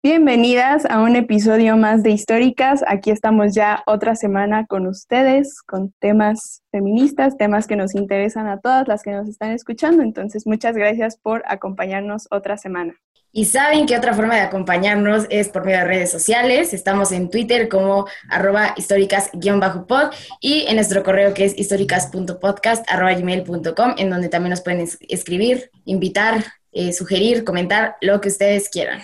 Bienvenidas 0.00 0.86
a 0.88 1.00
un 1.00 1.16
episodio 1.16 1.76
más 1.76 2.04
de 2.04 2.10
Históricas. 2.10 2.84
Aquí 2.86 3.10
estamos 3.10 3.52
ya 3.52 3.82
otra 3.84 4.14
semana 4.14 4.64
con 4.64 4.86
ustedes, 4.86 5.60
con 5.62 5.92
temas 5.98 6.62
feministas, 6.70 7.36
temas 7.36 7.66
que 7.66 7.74
nos 7.74 7.96
interesan 7.96 8.46
a 8.46 8.60
todas 8.60 8.86
las 8.86 9.02
que 9.02 9.10
nos 9.10 9.28
están 9.28 9.50
escuchando. 9.50 10.04
Entonces, 10.04 10.46
muchas 10.46 10.76
gracias 10.76 11.16
por 11.16 11.42
acompañarnos 11.48 12.28
otra 12.30 12.56
semana. 12.56 12.94
Y 13.32 13.46
saben 13.46 13.86
que 13.86 13.96
otra 13.96 14.14
forma 14.14 14.36
de 14.36 14.42
acompañarnos 14.42 15.26
es 15.30 15.48
por 15.48 15.64
medio 15.64 15.78
de 15.78 15.86
redes 15.86 16.12
sociales. 16.12 16.72
Estamos 16.72 17.10
en 17.10 17.28
Twitter 17.28 17.68
como 17.68 18.06
arroba 18.30 18.74
históricas-pod 18.76 20.12
y 20.40 20.64
en 20.68 20.76
nuestro 20.76 21.02
correo 21.02 21.34
que 21.34 21.44
es 21.44 21.58
históricas.podcast.gmail.com 21.58 23.94
en 23.98 24.10
donde 24.10 24.28
también 24.28 24.50
nos 24.50 24.60
pueden 24.60 24.88
escribir, 25.08 25.72
invitar, 25.84 26.44
eh, 26.70 26.92
sugerir, 26.92 27.42
comentar 27.42 27.96
lo 28.00 28.20
que 28.20 28.28
ustedes 28.28 28.68
quieran. 28.68 29.00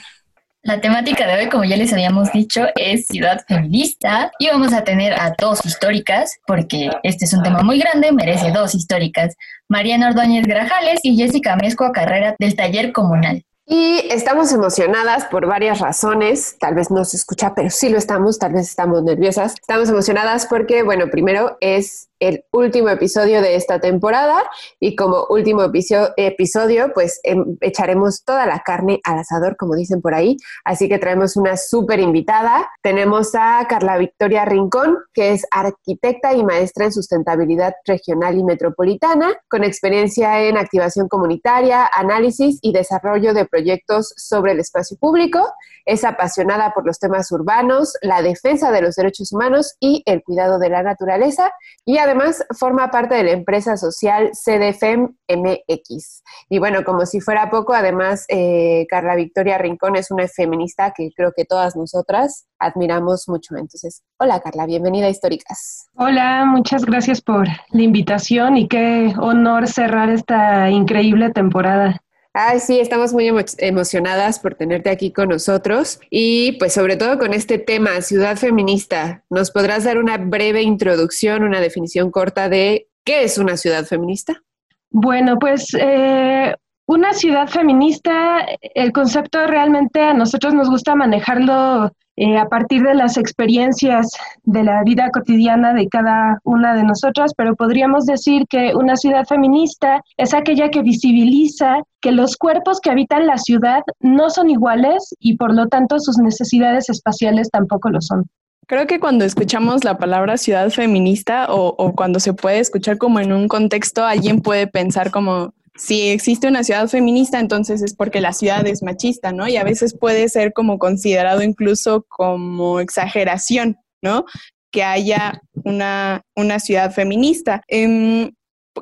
La 0.67 0.81
temática 0.81 1.27
de 1.27 1.35
hoy, 1.35 1.51
como 1.51 1.65
ya 1.65 1.77
les 1.77 1.93
habíamos 1.93 2.33
dicho, 2.33 2.65
es 2.77 3.07
ciudad 3.07 3.45
feminista 3.47 4.33
y 4.39 4.49
vamos 4.49 4.73
a 4.73 4.83
tener 4.83 5.13
a 5.13 5.35
dos 5.39 5.63
históricas, 5.63 6.39
porque 6.47 6.89
este 7.03 7.27
es 7.27 7.35
un 7.35 7.43
tema 7.43 7.63
muy 7.63 7.79
grande, 7.79 8.13
merece 8.13 8.51
dos 8.51 8.75
históricas, 8.75 9.37
Mariana 9.69 10.09
Ordóñez 10.09 10.47
Grajales 10.47 11.01
y 11.03 11.19
Jessica 11.19 11.55
Mezco 11.57 11.93
Carrera 11.93 12.35
del 12.39 12.57
Taller 12.57 12.93
Comunal. 12.93 13.45
Y 13.67 14.07
estamos 14.11 14.55
emocionadas 14.55 15.27
por 15.27 15.47
varias 15.47 15.81
razones, 15.81 16.57
tal 16.59 16.75
vez 16.75 16.91
no 16.91 17.05
se 17.05 17.19
escucha, 17.19 17.55
pero 17.55 17.69
sí 17.69 17.91
lo 17.91 17.99
estamos, 17.99 18.39
tal 18.39 18.55
vez 18.55 18.71
estamos 18.71 19.03
nerviosas. 19.03 19.57
Estamos 19.61 19.91
emocionadas 19.91 20.47
porque, 20.47 20.83
bueno, 20.83 21.11
primero 21.11 21.59
es 21.61 22.09
el 22.21 22.45
último 22.53 22.89
episodio 22.89 23.43
de 23.43 23.57
esta 23.57 23.81
temporada 23.81 24.43
y 24.81 24.97
como 24.97 25.27
último 25.29 25.63
episodio, 25.63 26.93
pues 26.95 27.21
em, 27.23 27.57
echaremos 27.61 28.25
toda 28.25 28.47
la 28.47 28.61
carne 28.61 29.01
al 29.05 29.19
asador, 29.19 29.57
como 29.57 29.75
dicen 29.75 30.01
por 30.01 30.15
ahí. 30.15 30.37
Así 30.65 30.89
que 30.89 30.99
traemos 30.99 31.37
una 31.37 31.57
súper 31.57 32.01
invitada. 32.01 32.71
Tenemos 32.83 33.35
a 33.35 33.67
Carla 33.69 33.99
Victoria 33.99 34.45
Rincón, 34.45 34.99
que 35.13 35.33
es 35.33 35.45
arquitecta 35.51 36.35
y 36.35 36.45
maestra 36.45 36.87
en 36.87 36.93
sustentabilidad 36.93 37.75
regional 37.85 38.39
y 38.39 38.45
metropolitana, 38.45 39.35
con 39.49 39.65
experiencia 39.65 40.43
en 40.43 40.57
activación 40.57 41.09
comunitaria, 41.09 41.89
análisis 41.93 42.59
y 42.63 42.73
desarrollo 42.73 43.35
de 43.35 43.47
proyectos 43.47 44.13
sobre 44.17 44.53
el 44.53 44.61
espacio 44.61 44.97
público. 44.99 45.53
Es 45.85 46.05
apasionada 46.05 46.73
por 46.73 46.87
los 46.87 46.99
temas 46.99 47.31
urbanos, 47.33 47.95
la 48.01 48.23
defensa 48.23 48.71
de 48.71 48.81
los 48.81 48.95
derechos 48.95 49.33
humanos 49.33 49.75
y 49.81 50.03
el 50.07 50.23
cuidado 50.23 50.59
de 50.59 50.71
la 50.71 50.83
naturaleza 50.83 51.53
y 51.85 51.99
además 52.05 52.45
forma 52.59 52.91
parte 52.91 53.15
de 53.15 53.25
la 53.25 53.33
empresa 53.33 53.77
social 53.77 54.31
CDFEM 54.33 55.17
MX. 55.29 56.23
Y 56.49 56.59
bueno, 56.59 56.85
como 56.85 57.07
si 57.07 57.21
fuera 57.21 57.51
poco, 57.51 57.75
además 57.75 58.27
eh, 58.29 58.87
Carla 58.89 59.17
Victoria 59.17 59.59
Rincón 59.59 59.97
es 59.97 60.11
una 60.11 60.29
feminista 60.29 60.93
que 60.97 61.11
creo 61.17 61.33
que 61.37 61.45
todas 61.45 61.77
nosotras 61.77 62.47
admiramos 62.59 63.29
mucho. 63.29 63.57
Entonces, 63.57 64.03
hola 64.19 64.41
Carla, 64.41 64.67
bienvenida 64.67 65.07
a 65.07 65.11
Históricas. 65.11 65.89
Hola, 65.97 66.45
muchas 66.47 66.85
gracias 66.85 67.21
por 67.21 67.47
la 67.71 67.83
invitación 67.83 68.57
y 68.57 68.69
qué 68.69 69.15
honor 69.19 69.67
cerrar 69.67 70.11
esta 70.11 70.71
increíble 70.71 71.31
temporada. 71.31 72.04
Ay, 72.37 72.59
sí, 72.59 72.81
estamos 72.81 73.13
muy 73.13 73.31
emocionadas 73.59 74.41
por 74.41 74.57
tenerte 74.57 74.91
aquí 74.91 75.13
con 75.13 75.29
nosotros 75.29 76.01
y 76.11 76.53
pues 76.59 76.73
sobre 76.73 76.97
todo 76.97 77.17
con 77.17 77.33
este 77.33 77.59
tema, 77.59 78.01
ciudad 78.01 78.37
feminista. 78.37 79.23
¿Nos 79.31 79.53
podrás 79.53 79.85
dar 79.85 79.99
una 79.99 80.19
breve 80.19 80.61
introducción, 80.61 81.45
una 81.45 81.61
definición 81.61 82.11
corta 82.11 82.49
de 82.49 82.89
qué 83.05 83.23
es 83.23 83.39
una 83.39 83.57
ciudad 83.57 83.85
feminista? 83.85 84.43
Bueno, 84.91 85.39
pues 85.39 85.69
eh, 85.79 86.57
una 86.87 87.13
ciudad 87.13 87.47
feminista, 87.47 88.45
el 88.61 88.91
concepto 88.91 89.47
realmente 89.47 90.01
a 90.01 90.13
nosotros 90.13 90.55
nos 90.55 90.69
gusta 90.69 90.97
manejarlo 90.97 91.93
eh, 92.17 92.39
a 92.39 92.49
partir 92.49 92.83
de 92.83 92.95
las 92.95 93.17
experiencias 93.17 94.09
de 94.45 94.63
la 94.63 94.83
vida 94.85 95.11
cotidiana 95.11 95.75
de 95.75 95.89
cada 95.89 96.39
una 96.45 96.75
de 96.75 96.85
nosotras, 96.85 97.33
pero 97.37 97.57
podríamos 97.57 98.07
decir 98.07 98.47
que 98.49 98.73
una 98.75 98.97
ciudad 98.97 99.25
feminista 99.27 100.01
es 100.17 100.33
aquella 100.33 100.71
que 100.71 100.83
visibiliza 100.83 101.83
que 102.01 102.13
los 102.13 102.37
cuerpos 102.37 102.81
que 102.81 102.91
habitan 102.91 103.27
la 103.27 103.39
ciudad 103.39 103.83
no 103.99 104.31
son 104.31 104.49
iguales 104.49 105.15
y 105.19 105.37
por 105.37 105.55
lo 105.55 105.67
tanto 105.67 105.99
sus 105.99 106.19
necesidades 106.19 106.89
espaciales 106.89 107.51
tampoco 107.51 107.91
lo 107.91 108.01
son. 108.01 108.25
Creo 108.67 108.87
que 108.87 109.01
cuando 109.01 109.25
escuchamos 109.25 109.85
la 109.85 109.99
palabra 109.99 110.37
ciudad 110.37 110.71
feminista 110.71 111.47
o, 111.51 111.75
o 111.77 111.95
cuando 111.95 112.21
se 112.21 112.33
puede 112.33 112.61
escuchar 112.61 112.97
como 112.97 113.21
en 113.21 113.33
un 113.33 113.49
contexto, 113.49 114.05
alguien 114.05 114.41
puede 114.41 114.67
pensar 114.67 115.11
como 115.11 115.53
si 115.77 116.09
existe 116.09 116.47
una 116.47 116.63
ciudad 116.63 116.89
feminista, 116.89 117.41
entonces 117.41 117.83
es 117.83 117.95
porque 117.95 118.21
la 118.21 118.33
ciudad 118.33 118.67
es 118.67 118.83
machista, 118.83 119.33
¿no? 119.33 119.49
Y 119.49 119.57
a 119.57 119.65
veces 119.65 119.97
puede 119.99 120.29
ser 120.29 120.53
como 120.53 120.79
considerado 120.79 121.43
incluso 121.43 122.05
como 122.09 122.79
exageración, 122.81 123.77
¿no? 124.03 124.25
Que 124.71 124.85
haya 124.85 125.41
una, 125.65 126.23
una 126.37 126.61
ciudad 126.61 126.93
feminista. 126.93 127.63
Em, 127.67 128.33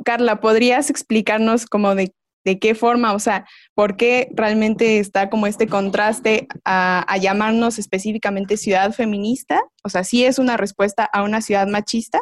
Carla, 0.05 0.41
¿podrías 0.41 0.91
explicarnos 0.91 1.65
como 1.67 1.95
de, 1.95 2.13
de, 2.45 2.59
qué 2.59 2.75
forma, 2.75 3.15
o 3.15 3.19
sea, 3.19 3.47
por 3.75 3.97
qué 3.97 4.29
realmente 4.35 4.99
está 4.99 5.31
como 5.31 5.47
este 5.47 5.69
contraste 5.69 6.47
a, 6.65 7.05
a 7.11 7.17
llamarnos 7.17 7.79
específicamente 7.79 8.59
ciudad 8.59 8.93
feminista? 8.93 9.63
O 9.83 9.89
sea, 9.89 10.05
¿sí 10.05 10.25
es 10.25 10.39
una 10.39 10.59
respuesta 10.59 11.05
a 11.05 11.23
una 11.23 11.41
ciudad 11.41 11.67
machista? 11.69 12.21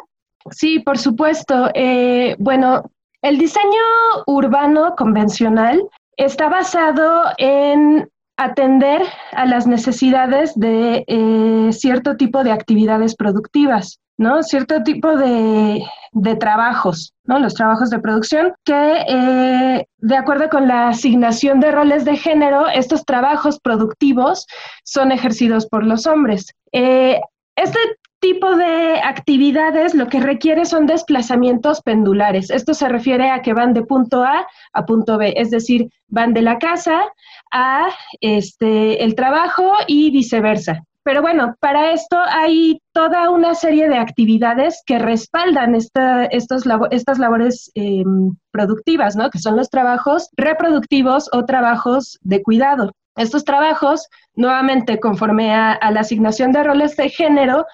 Sí, 0.49 0.79
por 0.79 0.97
supuesto. 0.97 1.69
Eh, 1.73 2.35
bueno, 2.39 2.89
el 3.21 3.37
diseño 3.37 3.81
urbano 4.27 4.95
convencional 4.95 5.87
está 6.17 6.49
basado 6.49 7.23
en 7.37 8.09
atender 8.37 9.03
a 9.33 9.45
las 9.45 9.67
necesidades 9.67 10.53
de 10.55 11.03
eh, 11.07 11.69
cierto 11.71 12.17
tipo 12.17 12.43
de 12.43 12.51
actividades 12.51 13.15
productivas, 13.15 13.99
¿no? 14.17 14.41
Cierto 14.41 14.81
tipo 14.83 15.15
de, 15.15 15.83
trabajos, 16.39 17.13
¿no? 17.23 17.39
Los 17.39 17.53
trabajos 17.53 17.89
de 17.89 17.99
producción 17.99 18.53
que, 18.65 19.05
eh, 19.07 19.85
de 19.97 20.15
acuerdo 20.15 20.49
con 20.49 20.67
la 20.67 20.89
asignación 20.89 21.59
de 21.59 21.71
roles 21.71 22.03
de 22.03 22.17
género, 22.17 22.67
estos 22.67 23.05
trabajos 23.05 23.59
productivos 23.59 24.47
son 24.83 25.11
ejercidos 25.11 25.67
por 25.67 25.85
los 25.85 26.07
hombres. 26.07 26.51
Eh, 26.71 27.21
este 27.55 27.79
tipo 28.21 28.55
de 28.55 29.01
actividades 29.03 29.95
lo 29.95 30.07
que 30.07 30.19
requiere 30.19 30.65
son 30.65 30.85
desplazamientos 30.85 31.81
pendulares. 31.81 32.51
Esto 32.51 32.73
se 32.73 32.87
refiere 32.87 33.31
a 33.31 33.41
que 33.41 33.53
van 33.53 33.73
de 33.73 33.83
punto 33.83 34.23
A 34.23 34.47
a 34.73 34.85
punto 34.85 35.17
B, 35.17 35.33
es 35.35 35.49
decir, 35.49 35.89
van 36.07 36.33
de 36.33 36.43
la 36.43 36.59
casa 36.59 37.03
a 37.51 37.89
este, 38.21 39.03
el 39.03 39.15
trabajo 39.15 39.73
y 39.87 40.11
viceversa. 40.11 40.83
Pero 41.03 41.23
bueno, 41.23 41.55
para 41.59 41.93
esto 41.93 42.15
hay 42.27 42.79
toda 42.93 43.31
una 43.31 43.55
serie 43.55 43.89
de 43.89 43.97
actividades 43.97 44.83
que 44.85 44.99
respaldan 44.99 45.73
esta, 45.73 46.25
estos 46.25 46.63
estas 46.91 47.17
labores 47.17 47.71
em, 47.73 48.35
productivas, 48.51 49.15
¿no? 49.15 49.31
Que 49.31 49.39
son 49.39 49.55
los 49.55 49.71
trabajos 49.71 50.29
reproductivos 50.37 51.27
o 51.33 51.45
trabajos 51.45 52.19
de 52.21 52.43
cuidado. 52.43 52.91
Estos 53.15 53.43
trabajos, 53.43 54.07
nuevamente, 54.35 54.99
conforme 54.99 55.53
a 55.53 55.91
la 55.91 55.99
asignación 55.99 56.51
de 56.51 56.63
roles 56.63 56.95
de 56.95 57.09
género, 57.09 57.65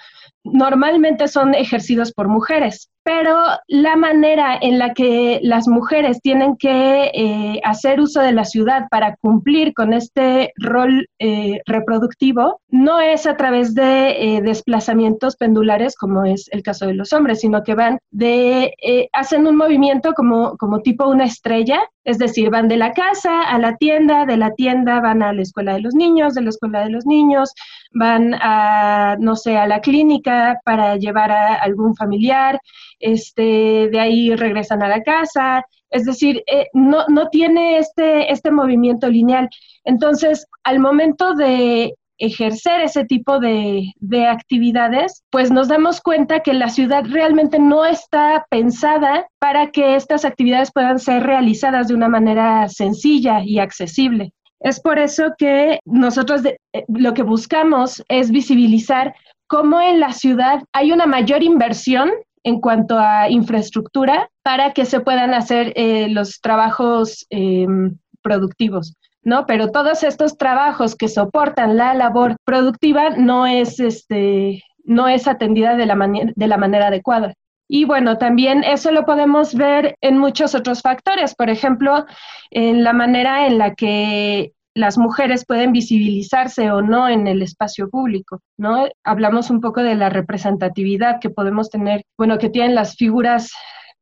normalmente 0.44 1.28
son 1.28 1.54
ejercidos 1.54 2.12
por 2.12 2.28
mujeres 2.28 2.90
pero 3.08 3.38
la 3.70 3.96
manera 3.96 4.60
en 4.62 4.80
la 4.80 4.94
que 4.94 5.40
las 5.42 5.66
mujeres 5.66 6.20
tienen 6.22 6.58
que 6.58 7.10
eh, 7.14 7.62
hacer 7.64 8.02
uso 8.02 8.20
de 8.20 8.34
la 8.34 8.44
ciudad 8.44 8.90
para 8.92 9.16
cumplir 9.16 9.74
con 9.74 9.94
este 9.94 10.52
rol 10.58 11.08
eh, 11.18 11.62
reproductivo 11.66 12.60
no 12.68 13.00
es 13.00 13.26
a 13.26 13.38
través 13.38 13.74
de 13.74 14.10
eh, 14.10 14.42
desplazamientos 14.42 15.38
pendulares 15.38 15.96
como 15.96 16.26
es 16.26 16.50
el 16.52 16.64
caso 16.64 16.86
de 16.86 16.96
los 16.96 17.14
hombres, 17.14 17.40
sino 17.40 17.64
que 17.64 17.76
van 17.76 18.00
de, 18.12 18.74
hacen 19.14 19.48
un 19.48 19.56
movimiento 19.56 20.14
como, 20.14 20.58
como 20.58 20.82
tipo 20.82 21.08
una 21.08 21.24
estrella, 21.24 21.80
es 22.04 22.18
decir, 22.18 22.50
van 22.50 22.68
de 22.68 22.76
la 22.76 22.92
casa 22.92 23.42
a 23.42 23.58
la 23.58 23.78
tienda, 23.78 24.26
de 24.26 24.36
la 24.36 24.54
tienda 24.54 25.00
van 25.00 25.24
a 25.24 25.32
la 25.32 25.44
escuela 25.44 25.76
de 25.76 25.82
los 25.82 25.96
niños, 25.96 26.34
de 26.36 26.42
la 26.42 26.50
escuela 26.50 26.82
de 26.84 26.90
los 26.90 27.06
niños, 27.06 27.54
van 27.94 28.34
a, 28.34 29.16
no 29.20 29.38
sé, 29.38 29.58
a 29.58 29.66
la 29.66 29.80
clínica 29.80 30.60
para 30.66 30.98
llevar 30.98 31.32
a 31.32 31.56
algún 31.56 31.96
familiar 31.96 32.60
este, 33.00 33.90
de 33.90 34.00
ahí 34.00 34.36
regresan 34.36 34.84
a 34.84 34.88
la 34.88 35.04
casa, 35.04 35.66
es 35.90 36.06
decir, 36.06 36.44
eh, 36.48 36.68
no, 36.74 37.06
no 37.08 37.30
tiene 37.30 37.78
este, 37.78 38.32
este 38.32 38.52
movimiento 38.52 39.10
lineal. 39.10 39.50
Entonces, 39.86 40.46
al 40.64 40.80
momento 40.80 41.34
de 41.34 41.94
ejercer 42.20 42.82
ese 42.82 43.06
tipo 43.06 43.40
de, 43.40 43.92
de, 44.00 44.26
actividades, 44.26 45.24
pues 45.30 45.52
nos 45.52 45.68
damos 45.68 46.02
cuenta 46.02 46.40
que 46.40 46.54
la 46.54 46.70
ciudad 46.70 47.06
realmente 47.08 47.60
no 47.60 47.86
está 47.86 48.46
pensada 48.50 49.28
para 49.40 49.70
que 49.72 49.96
estas 49.96 50.26
actividades 50.26 50.72
puedan 50.72 50.98
ser 50.98 51.24
realizadas 51.24 51.88
de 51.88 51.94
una 51.94 52.10
manera 52.10 52.68
sencilla 52.70 53.44
y 53.44 53.60
accesible. 53.60 54.34
Es 54.60 54.80
por 54.80 54.98
eso 54.98 55.34
que 55.38 55.80
nosotros 55.86 56.44
eh, 56.46 56.58
lo 56.88 57.14
que 57.14 57.24
buscamos 57.24 58.04
es 58.10 58.32
visibilizar 58.32 59.14
cómo 59.48 59.80
en 59.80 60.00
la 60.00 60.12
ciudad 60.12 60.64
hay 60.74 60.92
una 60.92 61.06
mayor 61.06 61.44
inversión 61.44 62.10
en 62.48 62.62
cuanto 62.62 62.98
a 62.98 63.30
infraestructura 63.30 64.30
para 64.42 64.72
que 64.72 64.86
se 64.86 65.02
puedan 65.02 65.34
hacer 65.34 65.74
eh, 65.76 66.08
los 66.08 66.40
trabajos 66.40 67.26
em, 67.30 67.98
productivos. 68.22 68.96
¿no? 69.22 69.46
Pero 69.46 69.72
todos 69.72 70.02
estos 70.04 70.38
trabajos 70.38 70.96
que 70.96 71.10
soportan 71.10 71.76
la 71.76 71.94
labor 71.94 72.38
productiva 72.46 73.10
no 73.10 73.46
es, 73.46 73.82
este, 73.82 74.64
no 74.86 75.10
es 75.10 75.28
atendida 75.28 75.76
de 75.76 75.86
la, 75.86 75.98
de 76.36 76.48
la 76.48 76.58
manera 76.58 76.88
adecuada. 76.88 77.34
Y 77.68 77.84
bueno, 77.84 78.18
también 78.18 78.64
eso 78.64 78.92
lo 78.92 79.06
podemos 79.06 79.54
ver 79.54 79.98
en 80.00 80.18
muchos 80.18 80.56
otros 80.56 80.82
factores, 80.82 81.36
por 81.36 81.50
ejemplo, 81.50 82.06
en 82.50 82.86
la 82.86 82.94
manera 82.94 83.46
en 83.46 83.58
la 83.58 83.76
que 83.76 84.54
las 84.78 84.98
mujeres 84.98 85.44
pueden 85.46 85.72
visibilizarse 85.72 86.72
o 86.72 86.82
no 86.82 87.10
en 87.10 87.28
el 87.28 87.42
espacio 87.42 87.90
público, 87.90 88.42
¿no? 88.58 88.88
Hablamos 89.04 89.50
un 89.50 89.60
poco 89.60 89.82
de 89.82 89.96
la 89.96 90.10
representatividad 90.10 91.20
que 91.20 91.32
podemos 91.32 91.70
tener, 91.70 92.04
bueno, 92.18 92.38
que 92.38 92.50
tienen 92.50 92.76
las 92.76 92.96
figuras 92.96 93.52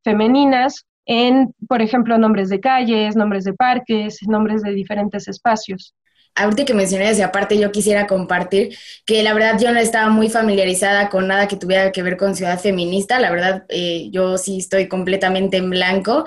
femeninas 0.03 0.85
en, 1.05 1.53
por 1.69 1.81
ejemplo, 1.81 2.17
nombres 2.17 2.49
de 2.49 2.59
calles, 2.59 3.15
nombres 3.15 3.45
de 3.45 3.53
parques, 3.53 4.19
nombres 4.27 4.63
de 4.63 4.71
diferentes 4.71 5.27
espacios. 5.29 5.93
Ahorita 6.37 6.65
que 6.65 6.73
mencioné 6.73 7.13
y 7.13 7.21
aparte 7.21 7.57
yo 7.57 7.71
quisiera 7.71 8.05
compartir 8.05 8.77
que 9.05 9.23
la 9.23 9.33
verdad 9.33 9.57
yo 9.57 9.71
no 9.71 9.79
estaba 9.79 10.09
muy 10.09 10.27
familiarizada 10.27 11.07
con 11.07 11.29
nada 11.29 11.47
que 11.47 11.55
tuviera 11.55 11.93
que 11.93 12.03
ver 12.03 12.17
con 12.17 12.35
ciudad 12.35 12.59
feminista, 12.59 13.19
la 13.19 13.31
verdad 13.31 13.63
eh, 13.69 14.09
yo 14.11 14.37
sí 14.37 14.57
estoy 14.57 14.89
completamente 14.89 15.55
en 15.55 15.69
blanco. 15.69 16.25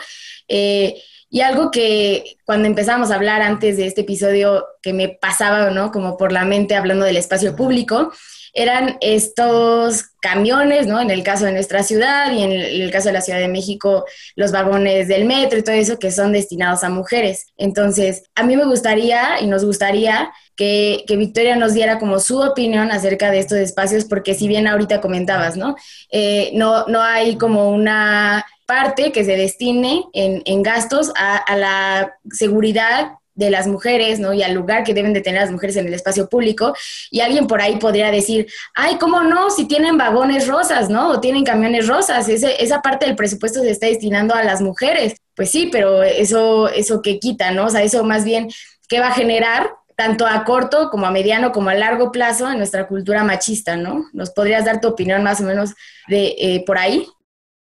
Eh, 0.48 1.02
y 1.30 1.42
algo 1.42 1.70
que 1.70 2.36
cuando 2.44 2.68
empezamos 2.68 3.10
a 3.10 3.16
hablar 3.16 3.42
antes 3.42 3.76
de 3.76 3.86
este 3.86 4.00
episodio 4.00 4.66
que 4.82 4.92
me 4.92 5.08
pasaba, 5.08 5.70
¿no? 5.70 5.92
Como 5.92 6.16
por 6.16 6.32
la 6.32 6.44
mente 6.44 6.74
hablando 6.74 7.04
del 7.04 7.18
espacio 7.18 7.54
público, 7.54 8.12
eran 8.54 8.96
estos 9.00 10.06
camiones, 10.20 10.86
¿no? 10.86 11.00
En 11.00 11.10
el 11.10 11.22
caso 11.22 11.44
de 11.44 11.52
nuestra 11.52 11.82
ciudad 11.82 12.32
y 12.32 12.42
en 12.42 12.52
el, 12.52 12.90
caso 12.90 13.08
de 13.08 13.12
la 13.12 13.20
Ciudad 13.20 13.38
de 13.38 13.48
México, 13.48 14.04
los 14.36 14.52
vagones 14.52 15.06
del 15.06 15.26
metro 15.26 15.58
y 15.58 15.62
todo 15.62 15.74
eso 15.74 15.98
que 15.98 16.10
son 16.10 16.32
destinados 16.32 16.82
a 16.82 16.88
mujeres. 16.88 17.46
Entonces, 17.56 18.24
a 18.34 18.42
mí 18.42 18.56
me 18.56 18.64
gustaría 18.64 19.40
y 19.40 19.46
nos 19.46 19.64
gustaría 19.64 20.32
que, 20.56 21.04
Victoria 21.08 21.56
nos 21.56 21.74
diera 21.74 21.98
como 21.98 22.18
su 22.20 22.40
opinión 22.40 22.90
acerca 22.90 23.30
de 23.30 23.38
estos 23.38 23.58
espacios, 23.58 24.04
porque 24.04 24.34
si 24.34 24.48
bien 24.48 24.66
ahorita 24.66 25.00
comentabas, 25.00 25.56
¿no? 25.56 25.76
Eh, 26.10 26.50
no, 26.54 26.86
no 26.86 27.02
hay 27.02 27.36
como 27.36 27.70
una 27.70 28.44
parte 28.68 29.12
que 29.12 29.24
se 29.24 29.34
destine 29.34 30.04
en, 30.12 30.62
gastos 30.62 31.10
a, 31.16 31.56
la 31.56 32.18
seguridad 32.30 33.12
de 33.34 33.50
las 33.50 33.66
mujeres, 33.66 34.20
¿no? 34.20 34.34
Y 34.34 34.42
al 34.42 34.52
lugar 34.52 34.84
que 34.84 34.92
deben 34.92 35.14
de 35.14 35.22
tener 35.22 35.40
las 35.40 35.50
mujeres 35.50 35.76
en 35.76 35.86
el 35.86 35.94
espacio 35.94 36.28
público. 36.28 36.74
Y 37.10 37.20
alguien 37.20 37.46
por 37.46 37.62
ahí 37.62 37.76
podría 37.76 38.10
decir, 38.10 38.46
ay, 38.74 38.98
¿cómo 38.98 39.22
no? 39.22 39.48
Si 39.48 39.66
tienen 39.66 39.96
vagones 39.96 40.46
rosas, 40.46 40.90
¿no? 40.90 41.12
O 41.12 41.20
tienen 41.20 41.44
camiones 41.44 41.86
rosas, 41.86 42.28
esa 42.28 42.82
parte 42.82 43.06
del 43.06 43.16
presupuesto 43.16 43.60
se 43.60 43.70
está 43.70 43.86
destinando 43.86 44.34
a 44.34 44.44
las 44.44 44.60
mujeres. 44.60 45.14
Pues 45.34 45.50
sí, 45.50 45.70
pero 45.72 46.02
eso, 46.02 46.68
eso 46.68 47.00
que 47.00 47.18
quita, 47.18 47.52
¿no? 47.52 47.66
O 47.66 47.70
sea, 47.70 47.82
eso 47.82 48.04
más 48.04 48.24
bien, 48.24 48.50
¿qué 48.86 49.00
va 49.00 49.08
a 49.08 49.14
generar? 49.14 49.70
tanto 49.96 50.28
a 50.28 50.44
corto 50.44 50.90
como 50.90 51.06
a 51.06 51.10
mediano 51.10 51.50
como 51.50 51.70
a 51.70 51.74
largo 51.74 52.12
plazo 52.12 52.48
en 52.48 52.58
nuestra 52.58 52.86
cultura 52.86 53.24
machista, 53.24 53.76
¿no? 53.76 54.04
¿Nos 54.12 54.30
podrías 54.30 54.64
dar 54.64 54.80
tu 54.80 54.86
opinión 54.86 55.24
más 55.24 55.40
o 55.40 55.42
menos 55.42 55.74
de 56.06 56.36
eh, 56.38 56.64
por 56.64 56.78
ahí? 56.78 57.08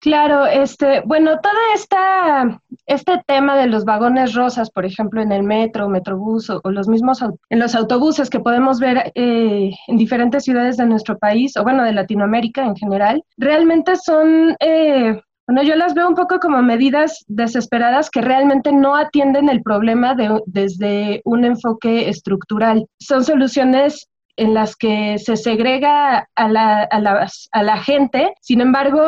Claro, 0.02 0.46
este, 0.46 1.00
bueno, 1.06 1.38
todo 1.40 1.52
esta, 1.76 2.60
este 2.86 3.22
tema 3.24 3.56
de 3.56 3.68
los 3.68 3.84
vagones 3.84 4.34
rosas, 4.34 4.68
por 4.68 4.84
ejemplo, 4.84 5.22
en 5.22 5.30
el 5.30 5.44
metro, 5.44 5.88
metrobús 5.88 6.50
o, 6.50 6.60
los 6.64 6.88
mismos 6.88 7.22
en 7.22 7.58
los 7.60 7.76
autobuses 7.76 8.28
que 8.28 8.40
podemos 8.40 8.80
ver 8.80 9.12
eh, 9.14 9.70
en 9.86 9.96
diferentes 9.96 10.42
ciudades 10.42 10.76
de 10.76 10.86
nuestro 10.86 11.18
país 11.18 11.56
o 11.56 11.62
bueno, 11.62 11.84
de 11.84 11.92
Latinoamérica 11.92 12.64
en 12.64 12.74
general, 12.74 13.22
realmente 13.36 13.94
son, 13.94 14.56
eh, 14.58 15.20
bueno, 15.46 15.62
yo 15.62 15.76
las 15.76 15.94
veo 15.94 16.08
un 16.08 16.16
poco 16.16 16.40
como 16.40 16.60
medidas 16.62 17.24
desesperadas 17.28 18.10
que 18.10 18.22
realmente 18.22 18.72
no 18.72 18.96
atienden 18.96 19.48
el 19.48 19.62
problema 19.62 20.16
desde 20.46 21.22
un 21.24 21.44
enfoque 21.44 22.08
estructural. 22.08 22.86
Son 22.98 23.22
soluciones 23.22 24.08
en 24.36 24.52
las 24.52 24.74
que 24.74 25.18
se 25.18 25.36
segrega 25.36 26.28
a 26.34 26.48
la, 26.48 26.88
a, 26.90 27.28
a 27.52 27.62
la 27.62 27.76
gente, 27.78 28.34
sin 28.40 28.60
embargo, 28.60 29.00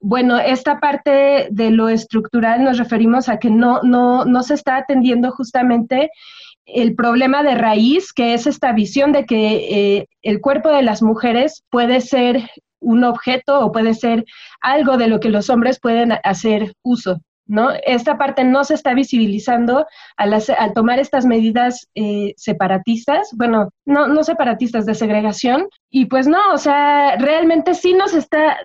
bueno, 0.00 0.38
esta 0.38 0.80
parte 0.80 1.48
de 1.50 1.70
lo 1.70 1.88
estructural 1.88 2.64
nos 2.64 2.78
referimos 2.78 3.28
a 3.28 3.38
que 3.38 3.50
no, 3.50 3.82
no, 3.82 4.24
no 4.24 4.42
se 4.42 4.54
está 4.54 4.76
atendiendo 4.76 5.30
justamente 5.30 6.10
el 6.64 6.94
problema 6.94 7.42
de 7.42 7.54
raíz, 7.54 8.12
que 8.12 8.34
es 8.34 8.46
esta 8.46 8.72
visión 8.72 9.12
de 9.12 9.26
que 9.26 9.98
eh, 9.98 10.06
el 10.22 10.40
cuerpo 10.40 10.70
de 10.70 10.82
las 10.82 11.02
mujeres 11.02 11.64
puede 11.70 12.00
ser 12.00 12.48
un 12.80 13.04
objeto 13.04 13.60
o 13.60 13.72
puede 13.72 13.94
ser 13.94 14.24
algo 14.60 14.96
de 14.96 15.08
lo 15.08 15.20
que 15.20 15.28
los 15.28 15.50
hombres 15.50 15.78
pueden 15.78 16.14
hacer 16.24 16.74
uso. 16.82 17.20
¿No? 17.46 17.70
Esta 17.84 18.16
parte 18.16 18.44
no 18.44 18.62
se 18.62 18.74
está 18.74 18.94
visibilizando 18.94 19.84
al, 20.16 20.32
al 20.34 20.72
tomar 20.72 21.00
estas 21.00 21.26
medidas 21.26 21.88
eh, 21.96 22.32
separatistas, 22.36 23.30
bueno, 23.34 23.70
no, 23.84 24.06
no 24.06 24.22
separatistas, 24.22 24.86
de 24.86 24.94
segregación, 24.94 25.66
y 25.90 26.04
pues 26.04 26.28
no, 26.28 26.38
o 26.52 26.58
sea, 26.58 27.16
realmente 27.16 27.74
sí 27.74 27.92
nos 27.92 28.14
está, 28.14 28.56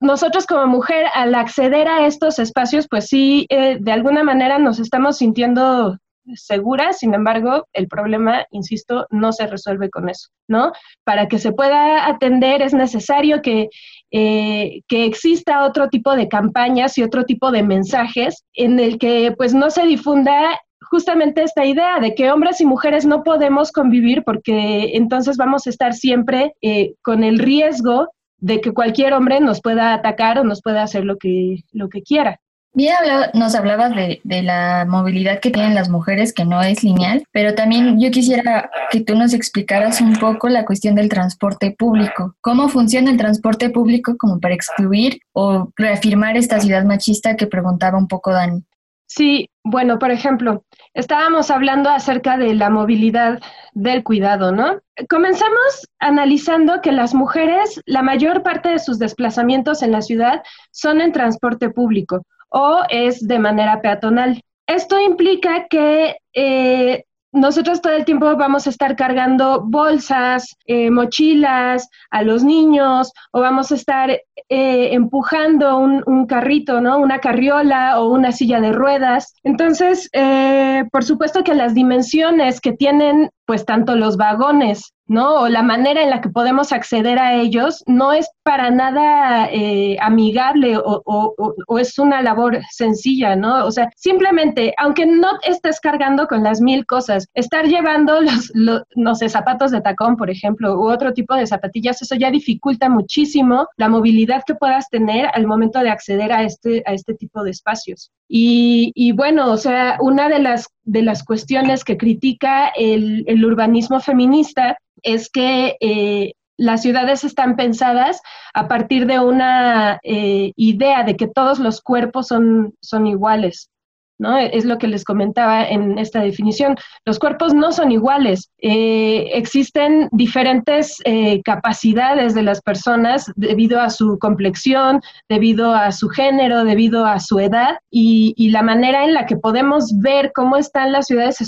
nosotros 0.00 0.46
como 0.46 0.66
mujer, 0.66 1.06
al 1.14 1.34
acceder 1.34 1.88
a 1.88 2.06
estos 2.06 2.38
espacios, 2.38 2.86
pues 2.90 3.06
sí, 3.06 3.46
eh, 3.48 3.78
de 3.80 3.92
alguna 3.92 4.22
manera 4.22 4.58
nos 4.58 4.78
estamos 4.78 5.18
sintiendo 5.18 5.96
seguras, 6.34 6.98
sin 6.98 7.14
embargo, 7.14 7.66
el 7.72 7.88
problema, 7.88 8.44
insisto, 8.50 9.06
no 9.10 9.32
se 9.32 9.46
resuelve 9.46 9.90
con 9.90 10.08
eso, 10.08 10.28
¿no? 10.48 10.72
Para 11.04 11.28
que 11.28 11.38
se 11.38 11.52
pueda 11.52 12.06
atender 12.08 12.62
es 12.62 12.74
necesario 12.74 13.42
que, 13.42 13.68
eh, 14.10 14.80
que 14.88 15.04
exista 15.04 15.64
otro 15.64 15.88
tipo 15.88 16.16
de 16.16 16.28
campañas 16.28 16.98
y 16.98 17.02
otro 17.02 17.24
tipo 17.24 17.50
de 17.50 17.62
mensajes 17.62 18.44
en 18.54 18.80
el 18.80 18.98
que 18.98 19.34
pues 19.36 19.54
no 19.54 19.70
se 19.70 19.84
difunda 19.86 20.58
justamente 20.90 21.42
esta 21.42 21.64
idea 21.64 21.98
de 22.00 22.14
que 22.14 22.30
hombres 22.30 22.60
y 22.60 22.66
mujeres 22.66 23.06
no 23.06 23.22
podemos 23.22 23.72
convivir 23.72 24.22
porque 24.24 24.96
entonces 24.96 25.36
vamos 25.36 25.66
a 25.66 25.70
estar 25.70 25.94
siempre 25.94 26.54
eh, 26.62 26.94
con 27.02 27.24
el 27.24 27.38
riesgo 27.38 28.08
de 28.38 28.60
que 28.60 28.72
cualquier 28.72 29.12
hombre 29.14 29.40
nos 29.40 29.60
pueda 29.60 29.94
atacar 29.94 30.38
o 30.38 30.44
nos 30.44 30.62
pueda 30.62 30.82
hacer 30.82 31.04
lo 31.04 31.16
que, 31.16 31.64
lo 31.72 31.88
que 31.88 32.02
quiera. 32.02 32.40
Bien, 32.72 32.94
nos 33.32 33.54
hablabas 33.54 33.96
de, 33.96 34.20
de, 34.22 34.42
la 34.42 34.84
movilidad 34.86 35.40
que 35.40 35.50
tienen 35.50 35.74
las 35.74 35.88
mujeres, 35.88 36.34
que 36.34 36.44
no 36.44 36.60
es 36.60 36.84
lineal, 36.84 37.24
pero 37.32 37.54
también 37.54 37.98
yo 37.98 38.10
quisiera 38.10 38.70
que 38.90 39.00
tú 39.00 39.16
nos 39.16 39.32
explicaras 39.32 40.02
un 40.02 40.12
poco 40.16 40.50
la 40.50 40.66
cuestión 40.66 40.94
del 40.94 41.08
transporte 41.08 41.70
público. 41.70 42.34
¿Cómo 42.42 42.68
funciona 42.68 43.10
el 43.10 43.16
transporte 43.16 43.70
público 43.70 44.16
como 44.18 44.40
para 44.40 44.54
excluir 44.54 45.20
o 45.32 45.70
reafirmar 45.74 46.36
esta 46.36 46.60
ciudad 46.60 46.84
machista 46.84 47.34
que 47.34 47.46
preguntaba 47.46 47.96
un 47.96 48.08
poco 48.08 48.30
Dani? 48.30 48.62
Sí, 49.06 49.50
bueno, 49.62 49.98
por 49.98 50.10
ejemplo, 50.10 50.64
estábamos 50.92 51.50
hablando 51.50 51.90
acerca 51.90 52.36
de 52.36 52.54
la 52.54 52.70
movilidad 52.70 53.40
del 53.72 54.02
cuidado, 54.02 54.50
¿no? 54.50 54.80
Comenzamos 55.08 55.88
analizando 56.00 56.80
que 56.82 56.90
las 56.92 57.14
mujeres, 57.14 57.80
la 57.86 58.02
mayor 58.02 58.42
parte 58.42 58.70
de 58.70 58.78
sus 58.80 58.98
desplazamientos 58.98 59.82
en 59.82 59.92
la 59.92 60.02
ciudad 60.02 60.42
son 60.72 61.00
en 61.00 61.12
transporte 61.12 61.70
público 61.70 62.26
o 62.48 62.82
es 62.88 63.26
de 63.26 63.38
manera 63.38 63.80
peatonal. 63.80 64.42
Esto 64.66 64.98
implica 64.98 65.68
que 65.68 66.16
eh, 66.32 67.04
nosotros 67.36 67.82
todo 67.82 67.92
el 67.92 68.06
tiempo 68.06 68.34
vamos 68.36 68.66
a 68.66 68.70
estar 68.70 68.96
cargando 68.96 69.62
bolsas, 69.62 70.56
eh, 70.64 70.90
mochilas 70.90 71.88
a 72.10 72.22
los 72.22 72.42
niños 72.42 73.12
o 73.30 73.40
vamos 73.40 73.70
a 73.70 73.74
estar 73.74 74.10
eh, 74.10 74.88
empujando 74.92 75.76
un, 75.78 76.26
carrito, 76.26 76.80
¿no? 76.80 76.98
Una 76.98 77.20
carriola 77.20 78.00
o 78.00 78.08
una 78.08 78.32
silla 78.32 78.60
de 78.60 78.72
ruedas. 78.72 79.34
Entonces, 79.44 80.08
eh, 80.12 80.84
por 80.90 81.04
supuesto 81.04 81.44
que 81.44 81.54
las 81.54 81.74
dimensiones 81.74 82.60
que 82.60 82.72
tienen 82.72 83.28
pues 83.44 83.66
tanto 83.66 83.96
los 83.96 84.16
vagones 84.16 84.94
¿no? 85.06 85.42
O 85.42 85.48
la 85.48 85.62
manera 85.62 86.02
en 86.02 86.10
la 86.10 86.20
que 86.20 86.28
podemos 86.28 86.72
acceder 86.72 87.18
a 87.18 87.34
ellos 87.34 87.82
no 87.86 88.12
es 88.12 88.28
para 88.42 88.70
nada 88.70 89.48
eh, 89.50 89.96
amigable 90.00 90.76
o, 90.78 91.34
es 91.78 91.98
una 91.98 92.22
labor 92.22 92.60
sencilla, 92.70 93.36
¿no? 93.36 93.66
O 93.66 93.70
sea, 93.70 93.90
simplemente, 93.96 94.74
aunque 94.78 95.06
no 95.06 95.28
estés 95.42 95.80
cargando 95.80 96.26
con 96.26 96.42
las 96.42 96.60
mil 96.60 96.86
cosas, 96.86 97.28
estar 97.34 97.66
llevando 97.66 98.20
los, 98.54 98.84
no 98.94 99.14
sé, 99.14 99.28
zapatos 99.28 99.70
de 99.70 99.80
tacón, 99.80 100.16
por 100.16 100.30
ejemplo, 100.30 100.76
u 100.76 100.90
otro 100.90 101.12
tipo 101.12 101.34
de 101.34 101.46
zapatillas, 101.46 102.00
eso 102.02 102.14
ya 102.14 102.30
dificulta 102.30 102.88
muchísimo 102.88 103.68
la 103.76 103.88
movilidad 103.88 104.42
que 104.46 104.54
puedas 104.54 104.88
tener 104.88 105.28
al 105.34 105.46
momento 105.46 105.80
de 105.80 105.90
acceder 105.90 106.32
a 106.32 106.42
este, 106.42 106.82
a 106.86 106.92
este 106.92 107.14
tipo 107.14 107.42
de 107.42 107.50
espacios. 107.50 108.10
Y, 108.28 109.12
bueno, 109.12 109.52
o 109.52 109.56
sea, 109.56 109.98
una 110.00 110.28
de 110.28 110.40
las, 110.40 110.68
de 110.84 111.02
las 111.02 111.22
cuestiones 111.22 111.84
que 111.84 111.96
critica 111.96 112.68
el, 112.68 113.24
urbanismo 113.44 114.00
feminista 114.00 114.76
es 115.02 115.30
que 115.30 115.76
eh, 115.80 116.32
las 116.56 116.82
ciudades 116.82 117.24
están 117.24 117.56
pensadas 117.56 118.20
a 118.54 118.68
partir 118.68 119.06
de 119.06 119.20
una 119.20 120.00
eh, 120.02 120.52
idea 120.56 121.02
de 121.02 121.16
que 121.16 121.26
todos 121.26 121.58
los 121.58 121.82
cuerpos 121.82 122.28
son, 122.28 122.74
son 122.80 123.06
iguales. 123.06 123.70
¿No? 124.18 124.36
Es 124.36 124.64
lo 124.64 124.78
que 124.78 124.88
les 124.88 125.04
comentaba 125.04 125.64
en 125.64 125.98
esta 125.98 126.20
definición. 126.20 126.76
Los 127.04 127.18
cuerpos 127.18 127.54
no 127.54 127.72
son 127.72 127.92
iguales. 127.92 128.50
Eh, 128.58 129.30
existen 129.34 130.08
diferentes 130.12 130.96
eh, 131.04 131.42
capacidades 131.42 132.34
de 132.34 132.42
las 132.42 132.60
personas 132.62 133.30
debido 133.36 133.80
a 133.80 133.90
su 133.90 134.18
complexión, 134.18 135.00
debido 135.28 135.74
a 135.74 135.92
su 135.92 136.08
género, 136.08 136.64
debido 136.64 137.06
a 137.06 137.20
su 137.20 137.38
edad 137.38 137.76
y, 137.90 138.34
la 138.46 138.62
manera 138.62 139.04
en 139.04 139.12
la 139.12 139.26
que 139.26 139.36
podemos 139.36 139.98
ver 139.98 140.30
cómo 140.32 140.56
están 140.56 140.92
las 140.92 141.06
ciudades 141.06 141.38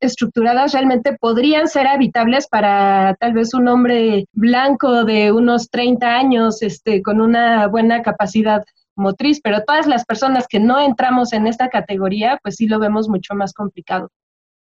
estructuradas 0.00 0.72
realmente 0.72 1.16
podrían 1.18 1.68
ser 1.68 1.86
habitables 1.86 2.48
para 2.48 3.14
tal 3.20 3.32
vez 3.32 3.54
un 3.54 3.68
hombre 3.68 4.26
blanco 4.32 5.04
de 5.04 5.32
unos 5.32 5.70
30 5.70 6.06
años 6.06 6.62
este, 6.62 7.00
con 7.02 7.20
una 7.20 7.68
buena 7.68 8.02
capacidad 8.02 8.64
motriz, 8.96 9.40
pero 9.42 9.62
todas 9.62 9.86
las 9.86 10.04
personas 10.04 10.46
que 10.48 10.60
no 10.60 10.80
entramos 10.80 11.32
en 11.32 11.46
esta 11.46 11.68
categoría, 11.68 12.38
pues 12.42 12.56
sí 12.56 12.66
lo 12.66 12.78
vemos 12.78 13.08
mucho 13.08 13.34
más 13.34 13.52
complicado. 13.52 14.10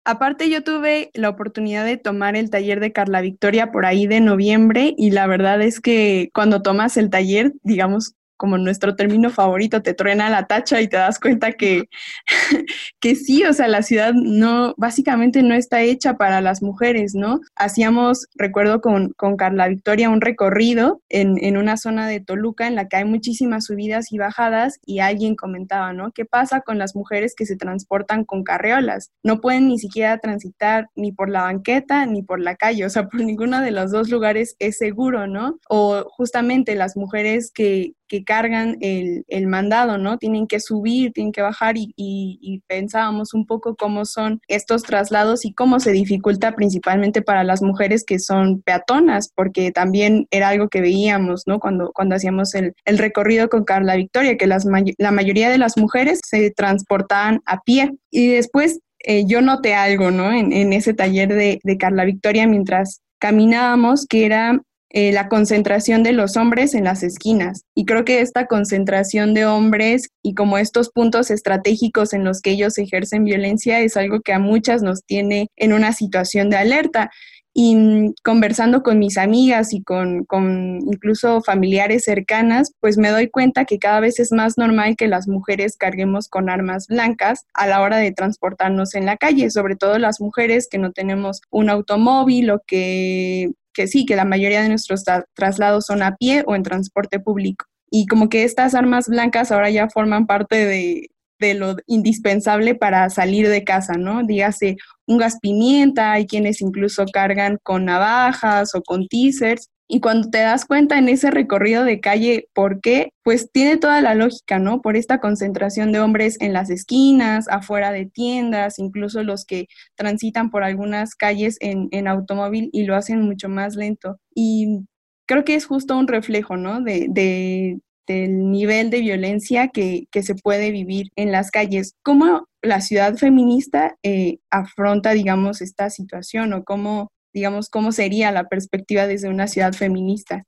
Aparte, 0.05 0.51
yo 0.51 0.65
tuve 0.65 1.11
la 1.15 1.29
oportunidad 1.29 1.85
de 1.85 1.97
tomar 1.97 2.35
el 2.35 2.51
taller 2.51 2.81
de 2.81 2.93
Carla 2.93 3.21
Victoria 3.21 3.71
por 3.71 3.87
ahí 3.87 4.09
de 4.09 4.21
noviembre 4.21 4.95
y 4.99 5.12
la 5.12 5.29
verdad 5.29 5.62
es 5.62 5.81
que 5.81 6.31
cuando 6.35 6.61
tomas 6.61 6.97
el 6.97 7.09
taller, 7.09 7.53
digamos, 7.62 8.15
como 8.43 8.59
nuestro 8.59 8.97
término 8.97 9.31
favorito, 9.31 9.83
te 9.83 9.95
truena 9.95 10.29
la 10.29 10.49
tacha 10.49 10.81
y 10.81 10.89
te 10.89 10.97
das 10.97 11.21
cuenta 11.21 11.53
que, 11.53 11.85
que 13.01 13.15
sí, 13.15 13.45
o 13.45 13.53
sea, 13.53 13.69
la 13.69 13.83
ciudad 13.83 14.15
no, 14.15 14.75
básicamente 14.77 15.45
no 15.45 15.55
está 15.55 15.83
hecha 15.83 16.15
para 16.17 16.41
las 16.41 16.61
mujeres, 16.61 17.15
¿no? 17.15 17.39
Hacíamos, 17.55 18.27
recuerdo 18.35 18.81
con, 18.81 19.13
con 19.13 19.37
Carla 19.37 19.69
Victoria, 19.69 20.11
un 20.11 20.21
recorrido 20.21 21.03
en, 21.09 21.37
en, 21.41 21.57
una 21.57 21.77
zona 21.77 22.09
de 22.09 22.19
Toluca 22.19 22.67
en 22.67 22.75
la 22.75 22.89
que 22.89 22.97
hay 22.97 23.05
muchísimas 23.05 23.67
subidas 23.67 24.11
y 24.11 24.19
bajadas 24.19 24.81
y 24.85 24.99
alguien 24.99 25.37
comentaba, 25.37 25.93
¿no? 25.93 26.11
¿Qué 26.11 26.25
pasa 26.25 26.63
con 26.63 26.79
las 26.79 26.97
mujeres 26.97 27.35
que 27.37 27.47
se 27.47 27.55
transportan 27.55 28.25
con 28.25 28.43
carreolas? 28.43 29.13
No 29.23 29.41
pueden 29.41 29.69
ni 29.69 29.79
siquiera 29.79 30.19
transitar 30.19 30.89
ni 30.97 31.13
por 31.13 31.31
la 31.31 31.43
banqueta 31.43 32.07
ni 32.07 32.25
por 32.25 32.41
la 32.41 32.57
calle, 32.57 32.87
o 32.87 32.91
sea, 32.91 33.07
por 33.07 33.21
ninguno 33.21 33.61
de 33.61 33.71
los 33.71 33.93
dos 33.93 34.11
lugares 34.11 34.57
es 34.59 34.79
seguro, 34.79 35.29
¿no? 35.29 35.61
O 35.69 36.03
justamente 36.11 36.75
las 36.75 36.97
mujeres 36.97 37.53
que, 37.55 37.93
que 38.09 38.25
cargan 38.25 38.77
el, 38.81 39.25
el, 39.29 39.47
mandado, 39.47 39.99
¿no? 39.99 40.19
Tienen 40.19 40.47
que 40.47 40.61
subir, 40.61 41.13
tienen 41.13 41.33
que 41.33 41.43
bajar 41.43 41.77
y, 41.77 41.95
y, 41.97 42.61
pensábamos 42.67 43.35
un 43.35 43.47
poco 43.47 43.75
cómo 43.77 44.05
son 44.05 44.41
estos 44.49 44.83
traslados 44.83 45.45
y 45.45 45.53
cómo 45.53 45.81
se 45.81 45.93
dificulta 45.93 46.55
principalmente 46.55 47.23
para 47.23 47.45
las 47.45 47.63
mujeres 47.63 48.05
que 48.05 48.19
son 48.19 48.63
peatonas, 48.63 49.31
porque 49.35 49.73
también 49.73 50.27
era 50.31 50.49
algo 50.49 50.69
que 50.69 50.81
veíamos, 50.81 51.43
¿no? 51.47 51.59
Cuando, 51.59 51.91
cuando 51.93 52.15
hacíamos 52.15 52.55
el, 52.55 52.75
el 52.85 52.99
recorrido 52.99 53.49
con 53.49 53.65
Carla 53.65 53.97
Victoria, 53.97 54.37
que 54.37 54.47
las, 54.47 54.67
la 54.99 55.11
mayoría 55.11 55.51
de 55.51 55.59
las 55.59 55.77
mujeres 55.77 56.21
se 56.25 56.51
transportaban 56.51 57.41
a 57.47 57.61
pie. 57.63 57.93
Y 58.11 58.29
después 58.29 58.81
eh, 59.05 59.25
yo 59.27 59.41
noté 59.41 59.75
algo, 59.75 60.11
¿no? 60.11 60.33
En, 60.33 60.53
en 60.53 60.73
ese 60.73 60.95
taller 60.95 61.33
de, 61.33 61.61
de 61.63 61.79
Carla 61.79 62.05
Victoria 62.05 62.47
mientras 62.47 63.01
caminábamos, 63.19 64.07
que 64.07 64.27
era 64.27 64.61
eh, 64.95 65.11
la 65.11 65.29
concentración 65.29 66.03
de 66.03 66.13
los 66.13 66.37
hombres 66.37 66.75
en 66.75 66.85
las 66.85 67.03
esquinas. 67.03 67.65
Y 67.75 67.87
creo 67.87 68.05
que 68.05 68.21
esta 68.21 68.47
concentración 68.47 69.33
de 69.33 69.47
hombres 69.47 70.11
y 70.23 70.35
como 70.35 70.59
estos 70.59 70.91
puntos 70.91 71.31
estratégicos 71.31 72.13
en 72.13 72.25
los 72.25 72.43
que 72.43 72.51
ellos 72.51 72.77
ejercen 72.77 73.25
violencia 73.25 73.81
es 73.81 73.97
algo 73.97 74.21
que 74.21 74.35
a 74.35 74.39
muchas 74.39 74.83
nos 74.83 75.03
tiene 75.05 75.49
en 75.57 75.73
una 75.73 75.95
situación 75.95 76.51
de 76.51 76.59
alerta. 76.59 77.11
Y 77.55 77.75
mm, 77.75 78.15
conversando 78.23 78.83
con 78.83 78.99
mis 78.99 79.17
amigas 79.17 79.73
y 79.73 79.83
con, 79.83 80.25
con, 80.25 80.81
incluso 80.87 81.41
familiares 81.41 82.05
cercanas, 82.05 82.73
pues 82.79 82.99
me 82.99 83.09
doy 83.09 83.31
cuenta 83.31 83.65
que 83.65 83.79
cada 83.79 84.01
vez 84.01 84.21
es 84.21 84.31
más 84.31 84.59
normal 84.59 84.97
que 84.97 85.09
las 85.09 85.27
mujeres 85.27 85.79
carguemos 85.79 86.29
con 86.29 86.51
armas 86.51 86.87
blancas 86.87 87.47
a 87.55 87.67
la 87.67 87.81
hora 87.81 87.97
de 87.97 88.13
transportarnos 88.13 88.95
en 88.95 89.07
la 89.07 89.17
calle, 89.17 89.51
sobre 89.51 89.77
todo 89.77 89.99
las 89.99 90.21
mujeres 90.21 90.69
que 90.71 90.77
no 90.77 90.93
tenemos 90.93 91.41
un 91.51 91.71
automóvil 91.71 92.51
o 92.51 92.63
que 92.67 93.53
que 93.73 93.87
sí, 93.87 94.05
que 94.07 94.17
la 94.17 94.25
mayoría 94.25 94.62
de 94.62 94.69
nuestros 94.69 95.05
traslados 95.35 95.87
son 95.87 96.02
a 96.02 96.17
pie 96.17 96.45
o 96.47 96.55
en 96.55 96.62
transporte 96.62 97.21
público. 97.21 97.67
Y 97.91 98.07
como 98.07 98.29
que 98.29 98.45
estas 98.45 98.75
armas 98.75 99.09
blancas 99.09 99.52
ahora 99.52 99.71
ya 99.71 99.88
forman 99.88 100.26
parte 100.26 100.67
de, 100.67 101.09
lo 101.55 101.75
indispensable 101.88 102.76
para 102.76 103.11
salir 103.11 103.49
de 103.49 103.64
casa, 103.64 103.95
¿no? 103.95 104.23
Dígase 104.23 104.76
un 105.09 105.19
gas 105.19 105.38
pimienta, 105.43 106.12
hay 106.12 106.29
quienes 106.29 106.61
incluso 106.61 107.05
cargan 107.12 107.59
con 107.64 107.85
navajas 107.85 108.76
o 108.76 108.83
con 108.83 109.09
teasers, 109.09 109.69
y 109.95 110.01
cuando 110.01 110.31
te 110.31 110.39
das 110.39 110.65
cuenta 110.65 110.97
en 110.97 111.11
ese 111.11 111.31
recorrido 111.31 111.85
de 111.85 112.01
calle, 112.01 112.49
¿por 112.55 112.81
qué? 112.81 113.11
Pues 113.23 113.51
tiene 113.53 113.77
toda 113.77 114.01
la 114.01 114.15
lógica, 114.15 114.59
¿no? 114.59 114.81
Por 114.81 114.97
esta 114.97 115.21
concentración 115.21 115.93
de 115.93 116.01
hombres 116.01 116.39
en 116.41 116.55
las 116.55 116.71
esquinas, 116.71 117.47
afuera 117.51 117.93
de 117.93 118.07
tiendas, 118.07 118.79
incluso 118.79 119.23
los 119.23 119.45
que 119.45 119.67
transitan 119.95 120.49
por 120.49 120.65
algunas 120.65 121.15
calles 121.15 121.59
en, 121.61 122.09
automóvil 122.09 122.71
y 122.73 122.85
lo 122.85 122.97
hacen 122.97 123.21
mucho 123.21 123.51
más 123.51 123.77
lento. 123.77 124.17
Y 124.35 124.87
creo 125.29 125.45
que 125.45 125.57
es 125.57 125.67
justo 125.67 125.99
un 125.99 126.09
reflejo, 126.09 126.57
¿no? 126.57 126.81
De 126.81 127.79
del 128.07 128.51
nivel 128.51 128.91
de 128.91 129.01
violencia 129.01 129.69
que, 129.69 130.07
que, 130.11 130.23
se 130.23 130.35
puede 130.35 130.71
vivir 130.71 131.09
en 131.17 131.33
las 131.33 131.51
calles. 131.51 131.95
¿Cómo 132.03 132.47
la 132.63 132.81
ciudad 132.81 133.17
feminista 133.17 133.97
eh, 134.03 134.39
afronta, 134.51 135.13
digamos, 135.13 135.61
esta 135.61 135.89
situación 135.91 136.53
o 136.53 136.65
cómo 136.65 137.11
digamos, 137.33 137.69
cómo 137.69 137.93
sería 137.93 138.31
la 138.33 138.49
perspectiva 138.49 139.07
desde 139.07 139.29
una 139.29 139.47
ciudad 139.47 139.73
feminista? 139.73 140.45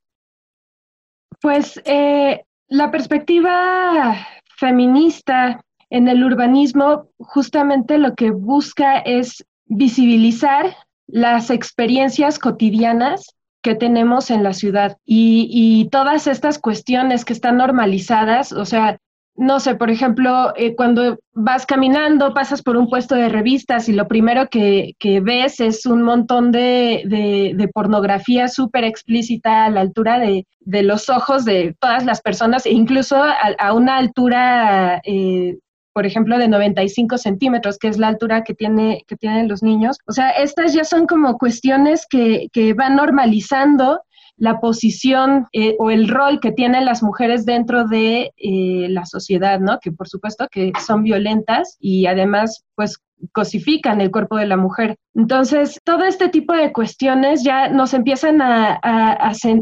Pues 1.40 1.80
eh, 1.84 2.44
la 2.68 2.90
perspectiva 2.90 4.16
feminista 4.56 5.64
en 5.90 6.08
el 6.08 6.24
urbanismo 6.24 7.08
justamente 7.18 7.98
lo 7.98 8.14
que 8.14 8.30
busca 8.30 8.98
es 8.98 9.44
visibilizar 9.66 10.74
las 11.06 11.50
experiencias 11.50 12.38
cotidianas 12.38 13.34
que 13.62 13.74
tenemos 13.74 14.30
en 14.30 14.42
la 14.42 14.52
ciudad 14.52 14.98
y, 15.04 15.48
y, 15.50 15.88
todas 15.88 16.26
estas 16.26 16.58
cuestiones 16.58 17.24
que 17.24 17.32
están 17.32 17.56
normalizadas, 17.56 18.52
o 18.52 18.66
sea, 18.66 18.98
no 19.36 19.58
sé, 19.58 19.74
por 19.74 19.90
ejemplo, 19.90 20.52
eh, 20.56 20.76
cuando 20.76 21.18
vas 21.32 21.66
caminando, 21.66 22.32
pasas 22.34 22.62
por 22.62 22.76
un 22.76 22.88
puesto 22.88 23.16
de 23.16 23.28
revistas 23.28 23.88
y 23.88 23.92
lo 23.92 24.06
primero 24.06 24.48
que, 24.48 24.94
ves 25.22 25.58
es 25.58 25.86
un 25.86 26.02
montón 26.02 26.52
de, 26.52 27.68
pornografía 27.72 28.46
súper 28.46 28.84
explícita 28.84 29.64
a 29.64 29.70
la 29.70 29.80
altura 29.80 30.20
de, 30.20 30.46
los 30.82 31.08
ojos 31.08 31.44
de 31.44 31.74
todas 31.80 32.04
las 32.04 32.20
personas, 32.20 32.64
e 32.64 32.70
incluso 32.70 33.16
a, 33.16 33.72
una 33.72 33.96
altura, 33.96 35.00
eh, 35.04 35.58
por 35.92 36.06
ejemplo, 36.06 36.38
de 36.38 36.46
95 36.46 37.18
centímetros, 37.18 37.78
que 37.78 37.88
es 37.88 37.98
la 37.98 38.08
altura 38.08 38.44
que, 38.44 38.54
tiene, 38.54 39.02
que 39.08 39.16
tienen 39.16 39.48
los 39.48 39.64
niños. 39.64 39.98
O 40.06 40.12
sea, 40.12 40.30
estas 40.30 40.72
ya 40.74 40.84
son 40.84 41.06
como 41.06 41.38
cuestiones 41.38 42.06
que, 42.08 42.46
que 42.52 42.72
van 42.72 42.94
normalizando 42.94 44.00
la 44.36 44.60
posición 44.60 45.46
eh, 45.52 45.76
o 45.78 45.90
el 45.90 46.08
rol 46.08 46.40
que 46.40 46.52
tienen 46.52 46.84
las 46.84 47.02
mujeres 47.02 47.44
dentro 47.46 47.86
de 47.86 48.32
eh, 48.36 48.86
la 48.88 49.04
sociedad, 49.06 49.60
¿no? 49.60 49.78
Que 49.80 49.92
por 49.92 50.08
supuesto 50.08 50.48
que 50.50 50.72
son 50.84 51.02
violentas 51.02 51.76
y 51.80 52.06
además 52.06 52.64
pues 52.74 52.98
cosifican 53.32 54.00
el 54.00 54.10
cuerpo 54.10 54.36
de 54.36 54.46
la 54.46 54.56
mujer. 54.56 54.96
Entonces, 55.14 55.78
todo 55.84 56.04
este 56.04 56.28
tipo 56.28 56.52
de 56.52 56.72
cuestiones 56.72 57.42
ya 57.42 57.68
nos 57.68 57.94
empiezan 57.94 58.42
a, 58.42 58.80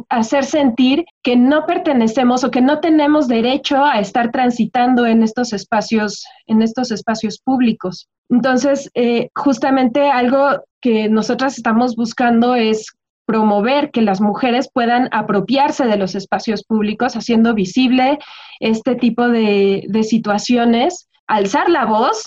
hacer 0.09 0.45
sentir 0.45 1.05
que 1.23 1.37
no 1.37 1.67
pertenecemos 1.67 2.45
o 2.45 2.51
que 2.51 2.63
no 2.63 2.81
tenemos 2.81 3.29
derecho 3.29 3.85
a 3.85 4.01
estar 4.01 4.31
transitando 4.33 5.07
en 5.07 5.23
estos 5.23 5.53
espacios, 5.53 6.25
en 6.47 6.63
estos 6.63 6.91
espacios 6.91 7.39
públicos. 7.39 8.09
Entonces, 8.31 8.91
eh, 8.95 9.29
justamente 9.35 10.11
algo 10.11 10.63
que 10.81 11.09
nosotras 11.09 11.57
estamos 11.57 11.95
buscando 11.95 12.55
es 12.55 12.87
promover 13.27 13.91
que 13.91 14.03
las 14.03 14.21
mujeres 14.21 14.69
puedan 14.73 15.09
apropiarse 15.13 15.87
de 15.87 15.97
los 15.97 16.15
espacios 16.15 16.65
públicos, 16.65 17.17
haciendo 17.17 17.55
visible 17.55 18.19
este 18.61 18.95
tipo 18.95 19.29
de, 19.29 19.87
situaciones, 20.03 21.09
alzar 21.27 21.69
la 21.69 21.85
voz, 21.85 22.27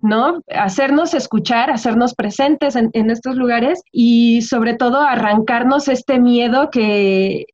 ¿no? 0.00 0.40
Hacernos 0.48 1.14
escuchar, 1.14 1.70
hacernos 1.70 2.14
presentes 2.14 2.76
en, 2.76 3.10
estos 3.10 3.36
lugares 3.36 3.82
y 3.92 4.42
sobre 4.42 4.74
todo 4.74 5.00
arrancarnos 5.00 5.88
este 5.88 6.20
miedo 6.20 6.70
que, 6.70 7.46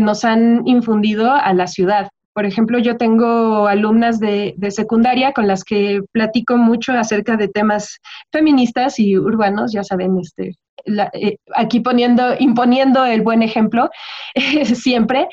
nos 0.00 0.24
han 0.24 0.66
infundido 0.66 1.32
a 1.32 1.52
la 1.54 1.66
ciudad. 1.66 2.08
Por 2.34 2.46
ejemplo, 2.46 2.80
yo 2.80 2.96
tengo 2.96 3.68
alumnas 3.68 4.18
de, 4.18 4.54
de, 4.56 4.70
secundaria 4.72 5.32
con 5.32 5.46
las 5.46 5.62
que 5.62 6.00
platico 6.10 6.56
mucho 6.56 6.92
acerca 6.92 7.36
de 7.36 7.48
temas 7.48 8.00
feministas 8.32 8.98
y 8.98 9.16
urbanos, 9.16 9.72
ya 9.72 9.84
saben, 9.84 10.18
este, 10.18 10.56
eh, 11.12 11.36
aquí 11.54 11.80
poniendo, 11.80 12.34
imponiendo 12.38 13.04
el 13.04 13.22
buen 13.22 13.42
ejemplo 13.42 13.90
siempre, 14.74 15.28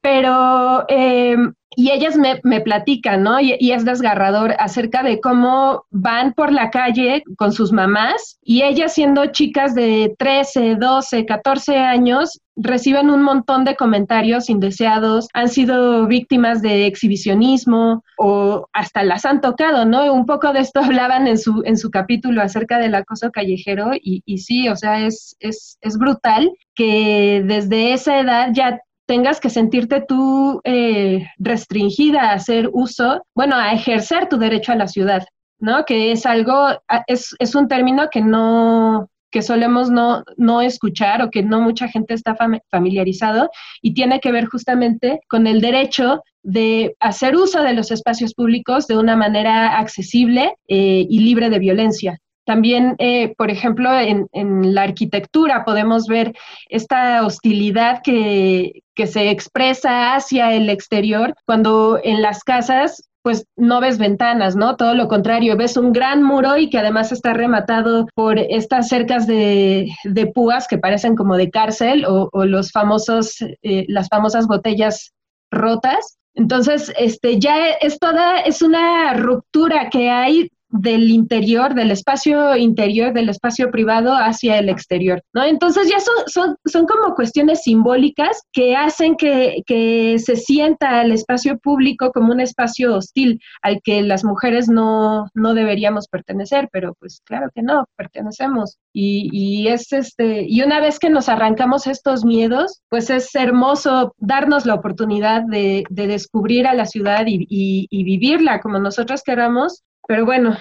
pero 0.00 0.84
em, 0.88 1.54
y 1.76 1.90
ellas 1.90 2.16
me, 2.16 2.40
me 2.42 2.62
platican, 2.62 3.22
¿no? 3.22 3.38
Y, 3.38 3.54
y, 3.60 3.72
es 3.72 3.84
desgarrador 3.84 4.54
acerca 4.58 5.02
de 5.02 5.20
cómo 5.20 5.84
van 5.90 6.32
por 6.32 6.50
la 6.50 6.70
calle 6.70 7.22
con 7.36 7.52
sus 7.52 7.70
mamás 7.70 8.38
y 8.42 8.62
ellas 8.62 8.94
siendo 8.94 9.26
chicas 9.26 9.74
de 9.74 10.14
13, 10.18 10.76
12, 10.76 11.26
14 11.26 11.76
años, 11.76 12.40
reciben 12.56 13.10
un 13.10 13.22
montón 13.22 13.64
de 13.64 13.76
comentarios 13.76 14.48
indeseados, 14.48 15.28
han 15.34 15.50
sido 15.50 16.06
víctimas 16.06 16.62
de 16.62 16.86
exhibicionismo 16.86 18.02
o 18.16 18.66
hasta 18.72 19.04
las 19.04 19.26
han 19.26 19.42
tocado, 19.42 19.84
¿no? 19.84 20.10
Un 20.12 20.24
poco 20.24 20.54
de 20.54 20.60
esto 20.60 20.80
hablaban 20.82 21.26
en 21.26 21.36
su, 21.36 21.62
en 21.66 21.76
su 21.76 21.90
capítulo 21.90 22.40
acerca 22.40 22.78
del 22.78 22.94
acoso 22.94 23.30
callejero 23.30 23.90
y, 23.94 24.22
y 24.24 24.38
sí, 24.38 24.70
o 24.70 24.76
sea, 24.76 25.06
es, 25.06 25.36
es, 25.40 25.76
es 25.82 25.98
brutal 25.98 26.50
que 26.74 27.42
desde 27.44 27.92
esa 27.92 28.18
edad 28.18 28.48
ya 28.52 28.80
tengas 29.06 29.40
que 29.40 29.50
sentirte 29.50 30.04
tú 30.06 30.60
eh, 30.64 31.26
restringida 31.38 32.30
a 32.30 32.34
hacer 32.34 32.68
uso, 32.72 33.22
bueno, 33.34 33.56
a 33.56 33.72
ejercer 33.72 34.28
tu 34.28 34.36
derecho 34.36 34.72
a 34.72 34.76
la 34.76 34.88
ciudad, 34.88 35.24
¿no? 35.58 35.84
Que 35.84 36.12
es 36.12 36.26
algo, 36.26 36.68
es, 37.06 37.34
es 37.38 37.54
un 37.54 37.68
término 37.68 38.08
que 38.10 38.20
no, 38.20 39.08
que 39.30 39.42
solemos 39.42 39.90
no, 39.90 40.24
no 40.36 40.60
escuchar 40.60 41.22
o 41.22 41.30
que 41.30 41.42
no 41.42 41.60
mucha 41.60 41.88
gente 41.88 42.14
está 42.14 42.36
familiarizado 42.70 43.50
y 43.82 43.94
tiene 43.94 44.20
que 44.20 44.32
ver 44.32 44.46
justamente 44.46 45.20
con 45.28 45.46
el 45.46 45.60
derecho 45.60 46.22
de 46.42 46.96
hacer 47.00 47.36
uso 47.36 47.62
de 47.62 47.74
los 47.74 47.90
espacios 47.90 48.34
públicos 48.34 48.86
de 48.86 48.96
una 48.96 49.16
manera 49.16 49.78
accesible 49.78 50.54
eh, 50.68 51.06
y 51.08 51.18
libre 51.20 51.50
de 51.50 51.58
violencia. 51.58 52.18
También, 52.46 52.94
eh, 52.98 53.34
por 53.36 53.50
ejemplo, 53.50 53.90
en, 53.92 54.28
la 54.74 54.82
arquitectura 54.82 55.64
podemos 55.64 56.06
ver 56.06 56.32
esta 56.68 57.26
hostilidad 57.26 58.02
que, 58.02 58.82
que 58.94 59.08
se 59.08 59.30
expresa 59.30 60.14
hacia 60.14 60.54
el 60.54 60.70
exterior 60.70 61.34
cuando 61.44 61.98
en 62.02 62.22
las 62.22 62.44
casas 62.44 63.02
pues 63.22 63.44
no 63.56 63.80
ves 63.80 63.98
ventanas, 63.98 64.54
¿no? 64.54 64.76
Todo 64.76 64.94
lo 64.94 65.08
contrario, 65.08 65.56
ves 65.56 65.76
un 65.76 65.92
gran 65.92 66.22
muro 66.22 66.56
y 66.56 66.70
que 66.70 66.78
además 66.78 67.10
está 67.10 67.32
rematado 67.32 68.06
por 68.14 68.38
estas 68.38 68.86
cercas 68.86 69.26
de, 69.26 69.88
de 70.04 70.26
púas 70.28 70.68
que 70.68 70.78
parecen 70.78 71.16
como 71.16 71.36
de 71.36 71.50
cárcel 71.50 72.04
o, 72.04 72.28
o 72.32 72.44
los 72.44 72.70
famosos, 72.70 73.38
eh, 73.62 73.84
las 73.88 74.08
famosas 74.08 74.46
botellas 74.46 75.12
rotas. 75.50 76.18
Entonces, 76.34 76.92
este, 76.96 77.40
ya 77.40 77.70
es 77.80 77.98
toda, 77.98 78.38
es 78.38 78.62
una 78.62 79.14
ruptura 79.14 79.90
que 79.90 80.08
hay 80.08 80.48
del 80.80 81.10
interior, 81.10 81.74
del 81.74 81.90
espacio 81.90 82.56
interior, 82.56 83.12
del 83.12 83.28
espacio 83.28 83.70
privado 83.70 84.14
hacia 84.14 84.58
el 84.58 84.68
exterior, 84.68 85.22
¿no? 85.32 85.44
Entonces 85.44 85.88
ya 85.88 86.00
son, 86.00 86.14
son, 86.26 86.56
son 86.64 86.86
como 86.86 87.14
cuestiones 87.14 87.62
simbólicas 87.62 88.42
que 88.52 88.76
hacen 88.76 89.16
que, 89.16 89.62
que, 89.66 90.18
se 90.18 90.36
sienta 90.36 91.02
el 91.02 91.12
espacio 91.12 91.58
público 91.58 92.10
como 92.12 92.32
un 92.32 92.40
espacio 92.40 92.96
hostil 92.96 93.40
al 93.62 93.80
que 93.82 94.02
las 94.02 94.24
mujeres 94.24 94.68
no, 94.68 95.26
no 95.34 95.54
deberíamos 95.54 96.08
pertenecer, 96.08 96.68
pero 96.72 96.94
pues 96.98 97.20
claro 97.24 97.48
que 97.54 97.62
no, 97.62 97.84
pertenecemos. 97.96 98.78
Y, 98.92 99.28
y, 99.32 99.68
es 99.68 99.92
este, 99.92 100.46
y 100.48 100.62
una 100.62 100.80
vez 100.80 100.98
que 100.98 101.10
nos 101.10 101.28
arrancamos 101.28 101.86
estos 101.86 102.24
miedos, 102.24 102.82
pues 102.88 103.10
es 103.10 103.34
hermoso 103.34 104.14
darnos 104.18 104.66
la 104.66 104.74
oportunidad 104.74 105.42
de, 105.42 105.84
de 105.90 106.06
descubrir 106.06 106.66
a 106.66 106.74
la 106.74 106.86
ciudad 106.86 107.26
y, 107.26 107.46
y, 107.48 107.86
y 107.90 108.04
vivirla 108.04 108.60
como 108.60 108.78
nosotros 108.78 109.22
queramos 109.22 109.82
pero 110.06 110.24
bueno, 110.24 110.56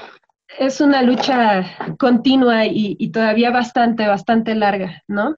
es 0.59 0.81
una 0.81 1.01
lucha 1.01 1.65
continua 1.99 2.65
y, 2.65 3.09
todavía 3.11 3.51
bastante, 3.51 4.07
bastante 4.07 4.55
larga, 4.55 5.03
¿no? 5.07 5.35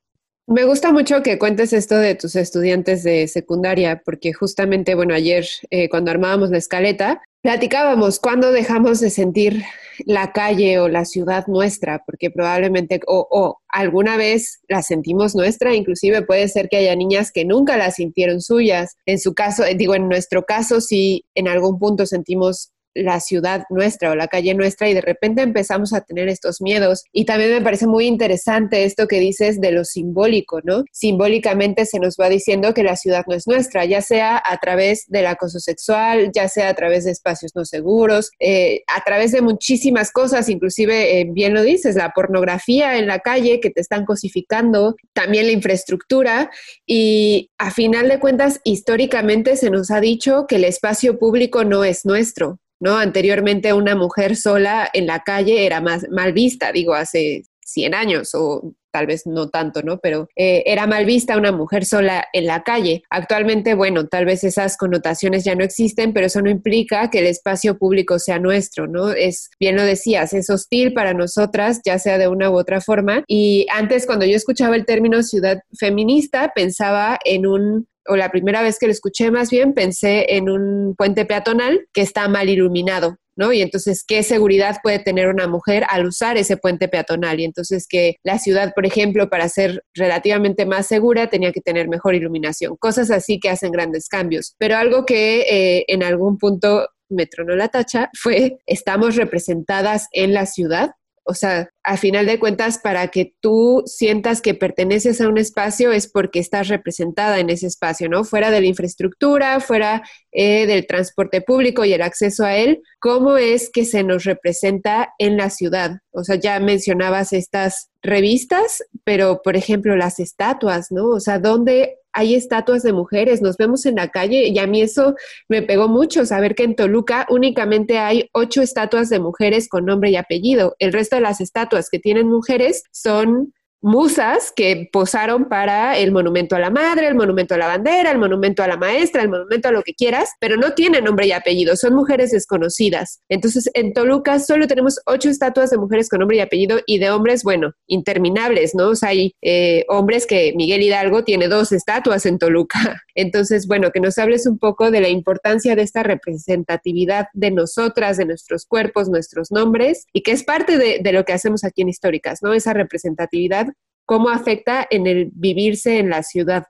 Me 0.50 0.64
gusta 0.64 0.94
mucho 0.94 1.24
que 1.24 1.38
cuentes 1.38 1.74
esto 1.74 1.98
de 1.98 2.16
tus 2.16 2.38
estudiantes 2.38 3.04
de 3.04 3.28
secundaria, 3.28 4.02
porque 4.06 4.32
justamente, 4.32 4.96
bueno, 4.96 5.14
ayer 5.14 5.46
eh, 5.72 5.90
cuando 5.90 6.10
armábamos 6.10 6.52
la 6.52 6.58
escaleta, 6.58 7.22
platicábamos 7.42 8.20
cuándo 8.20 8.52
dejamos 8.52 9.02
de 9.02 9.10
sentir 9.10 9.64
la 10.06 10.32
calle 10.32 10.80
o 10.80 10.88
la 10.88 11.04
ciudad 11.04 11.48
nuestra, 11.48 12.04
porque 12.06 12.32
probablemente 12.32 13.02
o, 13.08 13.28
o, 13.30 13.60
alguna 13.68 14.16
vez 14.16 14.62
la 14.70 14.84
sentimos 14.84 15.36
nuestra, 15.36 15.76
inclusive 15.76 16.22
puede 16.22 16.48
ser 16.48 16.70
que 16.70 16.78
haya 16.78 16.96
niñas 16.96 17.32
que 17.34 17.44
nunca 17.44 17.76
la 17.76 17.92
sintieron 17.92 18.40
suyas. 18.40 18.96
En 19.06 19.20
su 19.20 19.34
caso, 19.34 19.64
digo, 19.76 19.96
en 19.96 20.08
nuestro 20.08 20.46
caso, 20.46 20.80
sí, 20.80 21.26
en 21.36 21.50
algún 21.50 21.78
punto 21.78 22.06
sentimos 22.06 22.72
la 23.04 23.20
ciudad 23.20 23.64
nuestra 23.70 24.12
o 24.12 24.16
la 24.16 24.28
calle 24.28 24.54
nuestra 24.54 24.90
y 24.90 24.94
de 24.94 25.02
repente 25.02 25.42
empezamos 25.42 25.94
a 25.94 26.02
tener 26.02 26.28
estos 26.30 26.62
miedos. 26.62 27.04
Y 27.12 27.26
también 27.26 27.52
me 27.52 27.62
parece 27.62 27.88
muy 27.88 28.06
interesante 28.06 28.84
esto 28.84 29.08
que 29.08 29.20
dices 29.20 29.62
de 29.62 29.72
lo 29.72 29.86
simbólico, 29.86 30.60
¿no? 30.64 30.84
Simbólicamente 30.92 31.86
se 31.86 32.00
nos 32.00 32.16
va 32.20 32.30
diciendo 32.30 32.74
que 32.74 32.84
la 32.84 32.96
ciudad 32.96 33.26
no 33.28 33.36
es 33.36 33.48
nuestra, 33.48 33.86
ya 33.86 34.02
sea 34.02 34.42
a 34.44 34.58
través 34.58 35.06
del 35.08 35.28
acoso 35.28 35.60
sexual, 35.60 36.32
ya 36.34 36.48
sea 36.48 36.70
a 36.70 36.74
través 36.74 37.06
de 37.06 37.12
espacios 37.12 37.52
no 37.56 37.66
seguros, 37.66 38.32
eh, 38.40 38.82
a 38.88 39.04
través 39.04 39.32
de 39.32 39.42
muchísimas 39.42 40.12
cosas, 40.12 40.50
inclusive, 40.50 41.20
eh, 41.20 41.28
bien 41.30 41.54
lo 41.54 41.64
dices, 41.64 41.96
la 41.96 42.12
pornografía 42.12 42.98
en 42.98 43.08
la 43.08 43.20
calle 43.20 43.60
que 43.60 43.70
te 43.70 43.82
están 43.82 44.06
cosificando, 44.06 44.96
también 45.14 45.48
la 45.48 45.52
infraestructura 45.52 46.50
y 46.86 47.52
a 47.58 47.72
final 47.72 48.10
de 48.10 48.20
cuentas, 48.20 48.60
históricamente 48.64 49.56
se 49.56 49.70
nos 49.70 49.92
ha 49.92 50.00
dicho 50.00 50.46
que 50.48 50.56
el 50.56 50.64
espacio 50.64 51.18
público 51.20 51.64
no 51.64 51.84
es 51.84 52.06
nuestro, 52.06 52.60
¿no? 52.80 52.98
Anteriormente 52.98 53.74
una 53.74 53.96
mujer 53.96 54.36
sola 54.36 54.90
en 54.94 55.08
la 55.08 55.24
calle 55.24 55.66
era 55.66 55.82
más 55.82 56.08
mal 56.10 56.34
vista, 56.34 56.72
digo, 56.72 56.94
hace 56.94 57.44
100 57.66 57.94
años 57.94 58.32
o 58.34 58.74
tal 58.98 59.06
vez 59.06 59.28
no 59.28 59.50
tanto, 59.50 59.84
¿no? 59.84 60.00
Pero 60.00 60.28
eh, 60.36 60.64
era 60.66 60.88
mal 60.88 61.06
vista 61.06 61.38
una 61.38 61.52
mujer 61.52 61.86
sola 61.86 62.26
en 62.34 62.48
la 62.48 62.64
calle. 62.64 63.04
Actualmente, 63.12 63.76
bueno, 63.76 64.08
tal 64.08 64.26
vez 64.26 64.44
esas 64.44 64.76
connotaciones 64.76 65.44
ya 65.44 65.54
no 65.54 65.64
existen, 65.64 66.14
pero 66.14 66.26
eso 66.26 66.42
no 66.42 66.50
implica 66.50 67.12
que 67.12 67.20
el 67.20 67.28
espacio 67.28 67.78
público 67.78 68.18
sea 68.18 68.40
nuestro, 68.40 68.88
¿no? 68.88 69.12
Es, 69.12 69.52
bien 69.60 69.76
lo 69.76 69.84
decías, 69.84 70.34
es 70.34 70.50
hostil 70.50 70.94
para 70.94 71.14
nosotras, 71.14 71.82
ya 71.86 72.00
sea 72.00 72.18
de 72.18 72.28
una 72.28 72.50
u 72.50 72.58
otra 72.58 72.82
forma. 72.82 73.24
Y 73.28 73.68
antes, 73.72 74.08
cuando 74.08 74.26
yo 74.26 74.36
escuchaba 74.36 74.76
el 74.76 74.88
término 74.88 75.22
ciudad 75.22 75.60
feminista, 75.78 76.52
pensaba 76.56 77.20
en 77.24 77.46
un 77.46 77.88
o 78.10 78.16
la 78.16 78.32
primera 78.32 78.62
vez 78.62 78.80
que 78.80 78.88
lo 78.88 78.94
escuché 78.94 79.32
más 79.32 79.50
bien, 79.50 79.74
pensé 79.74 80.38
en 80.38 80.50
un 80.50 80.96
puente 80.98 81.26
peatonal 81.26 81.88
que 81.94 82.02
está 82.02 82.30
mal 82.30 82.48
iluminado, 82.48 83.18
Y 83.54 83.62
entonces, 83.62 84.04
¿qué 84.06 84.24
seguridad 84.24 84.78
puede 84.82 85.00
tener 85.00 85.28
una 85.30 85.48
mujer 85.48 85.84
al 85.90 86.06
usar 86.08 86.38
ese 86.38 86.58
puente 86.58 86.88
peatonal? 86.88 87.40
Y 87.40 87.46
entonces 87.46 87.88
que 87.88 88.16
la 88.24 88.40
ciudad, 88.40 88.74
por 88.74 88.86
ejemplo, 88.86 89.30
para 89.30 89.48
ser 89.48 89.84
relativamente 89.94 90.66
más 90.66 90.88
segura, 90.88 91.30
tenía 91.30 91.52
que 91.52 91.62
tener 91.62 91.88
mejor 91.88 92.16
iluminación. 92.16 92.76
Cosas 92.78 93.12
así 93.12 93.40
que 93.40 93.50
hacen 93.50 93.72
grandes 93.72 94.10
cambios. 94.10 94.56
Pero 94.58 94.76
algo 94.78 95.06
que 95.06 95.42
eh, 95.42 95.86
en 95.88 96.04
algún 96.04 96.38
punto 96.38 96.88
me 97.10 97.26
tronó 97.26 97.56
la 97.56 97.70
tacha 97.70 98.10
fue, 98.20 98.58
estamos 98.66 99.16
representadas 99.16 100.08
en 100.12 100.34
la 100.34 100.46
ciudad 100.46 100.92
o 101.28 101.34
sea, 101.34 101.70
a 101.84 101.98
final 101.98 102.26
de 102.26 102.40
cuentas, 102.40 102.80
para 102.80 103.10
que 103.10 103.34
tú 103.42 103.84
sientas 103.86 104.42
que 104.42 104.54
perteneces 104.54 105.20
a 105.20 105.28
un 105.28 105.38
espacio 105.38 105.92
es 105.92 106.10
porque 106.10 106.40
estás 106.40 106.70
representada 106.70 107.40
en 107.40 107.50
ese 107.50 107.68
espacio, 107.68 108.10
¿no? 108.10 108.24
Fuera 108.24 108.50
de 108.50 108.62
la 108.62 108.68
infraestructura, 108.68 109.60
fuera 109.60 110.04
eh, 110.32 110.66
del 110.66 110.88
transporte 110.88 111.42
público 111.42 111.84
y 111.84 111.94
el 111.94 112.02
acceso 112.02 112.46
a 112.46 112.56
él, 112.56 112.82
¿cómo 113.00 113.38
es 113.38 113.70
que 113.70 113.86
se 113.86 114.04
nos 114.04 114.24
representa 114.24 115.14
en 115.20 115.38
la 115.38 115.50
ciudad? 115.50 116.00
O 116.12 116.24
sea, 116.24 116.36
ya 116.36 116.60
mencionabas 116.60 117.34
estas 117.34 117.90
revistas, 118.02 118.84
pero 119.04 119.42
por 119.44 119.58
ejemplo 119.58 119.96
las 119.96 120.20
estatuas, 120.20 120.92
¿no? 120.92 121.10
O 121.10 121.20
sea, 121.20 121.40
¿dónde 121.40 121.98
hay 122.18 122.34
estatuas 122.34 122.82
de 122.82 122.94
mujeres, 122.94 123.44
nos 123.44 123.58
vemos 123.58 123.86
en 123.86 123.98
la 123.98 124.08
calle 124.08 124.48
y 124.48 124.58
a 124.58 124.66
mí 124.66 124.82
eso 124.82 125.14
me 125.48 125.62
pegó 125.62 125.88
mucho, 125.88 126.26
saber 126.26 126.56
que 126.56 126.64
en 126.64 126.76
Toluca 126.76 127.28
únicamente 127.30 128.00
hay 128.00 128.28
ocho 128.34 128.64
estatuas 128.64 129.10
de 129.10 129.20
mujeres 129.20 129.70
con 129.70 129.86
nombre 129.86 130.10
y 130.10 130.16
apellido. 130.16 130.76
El 130.80 130.94
resto 130.94 131.18
de 131.18 131.22
las 131.22 131.42
estatuas 131.42 131.92
que 131.92 132.00
tienen 132.00 132.28
mujeres 132.28 132.82
son 132.92 133.54
musas 133.82 134.52
que 134.56 134.90
posaron 134.92 135.46
para 135.46 135.98
el 135.98 136.12
monumento 136.12 136.56
a 136.56 136.60
la 136.60 136.70
madre, 136.70 137.08
el 137.08 137.16
monumento 137.16 137.54
a 137.54 137.58
la 137.58 137.68
bandera, 137.68 138.12
el 138.12 138.18
monumento 138.18 138.64
a 138.64 138.68
la 138.68 138.78
maestra, 138.78 139.22
el 139.22 139.30
monumento 139.30 139.68
a 139.68 139.72
lo 139.72 139.84
que 139.84 139.94
quieras, 139.94 140.32
pero 140.40 140.58
no 140.58 140.74
tienen 140.74 141.04
nombre 141.04 141.28
y 141.28 141.32
apellido, 141.32 141.76
son 141.76 141.94
mujeres 141.94 142.32
desconocidas. 142.32 143.22
Entonces, 143.30 143.70
en 143.74 143.94
Toluca 143.94 144.40
solo 144.40 144.68
tenemos 144.68 145.00
ocho 145.06 145.30
estatuas 145.30 145.70
de 145.70 145.78
mujeres 145.78 146.10
con 146.10 146.20
nombre 146.20 146.38
y 146.38 146.42
apellido 146.42 146.80
y 146.86 147.00
de 147.00 147.12
hombres, 147.12 147.44
bueno, 147.44 147.74
interminables, 147.88 148.74
¿no? 148.74 148.90
O 148.90 148.96
sea, 148.96 149.10
hay 149.10 149.36
eh, 149.42 149.86
hombres 149.90 150.26
que 150.26 150.54
Miguel 150.56 150.82
Hidalgo 150.82 151.24
tiene 151.24 151.48
dos 151.48 151.72
estatuas 151.72 152.26
en 152.26 152.40
Toluca. 152.40 153.04
Entonces, 153.16 153.68
bueno, 153.68 153.92
que 153.92 154.00
nos 154.00 154.18
hables 154.18 154.46
un 154.48 154.58
poco 154.58 154.92
de 154.92 155.02
la 155.02 155.10
importancia 155.10 155.76
de 155.76 155.84
esta 155.84 156.04
representatividad 156.04 157.28
de 157.34 157.52
nosotras, 157.52 158.18
de 158.18 158.26
nuestros 158.26 158.66
cuerpos, 158.66 159.10
nuestros 159.10 159.52
nombres, 159.52 160.06
y 160.14 160.24
que 160.24 160.32
es 160.32 160.44
parte 160.44 160.78
de, 160.78 161.00
de 161.02 161.12
lo 161.12 161.26
que 161.26 161.34
hacemos 161.34 161.64
aquí 161.64 161.84
en 161.84 161.90
Históricas, 161.90 162.40
¿no? 162.42 162.54
Esa 162.54 162.74
representatividad 162.74 163.68
cómo 164.08 164.30
afecta 164.30 164.88
en 164.90 165.06
el 165.06 165.30
vivirse 165.34 166.00
en 166.00 166.10
la 166.10 166.24
ciudad. 166.24 166.64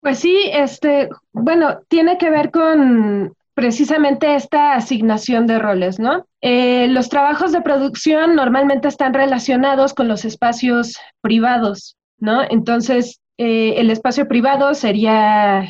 Pues 0.00 0.20
sí, 0.20 0.48
este, 0.52 1.10
bueno, 1.32 1.80
tiene 1.88 2.16
que 2.16 2.30
ver 2.30 2.50
con 2.50 3.34
precisamente 3.54 4.36
esta 4.36 4.74
asignación 4.74 5.48
de 5.48 5.58
roles, 5.58 5.98
¿no? 5.98 6.26
Eh, 6.40 6.86
los 6.88 7.08
trabajos 7.08 7.50
de 7.50 7.60
producción 7.60 8.36
normalmente 8.36 8.86
están 8.86 9.12
relacionados 9.12 9.94
con 9.94 10.06
los 10.06 10.24
espacios 10.24 10.96
privados, 11.20 11.96
¿no? 12.18 12.42
Entonces, 12.48 13.20
eh, 13.36 13.74
el 13.78 13.90
espacio 13.90 14.28
privado 14.28 14.74
sería 14.74 15.68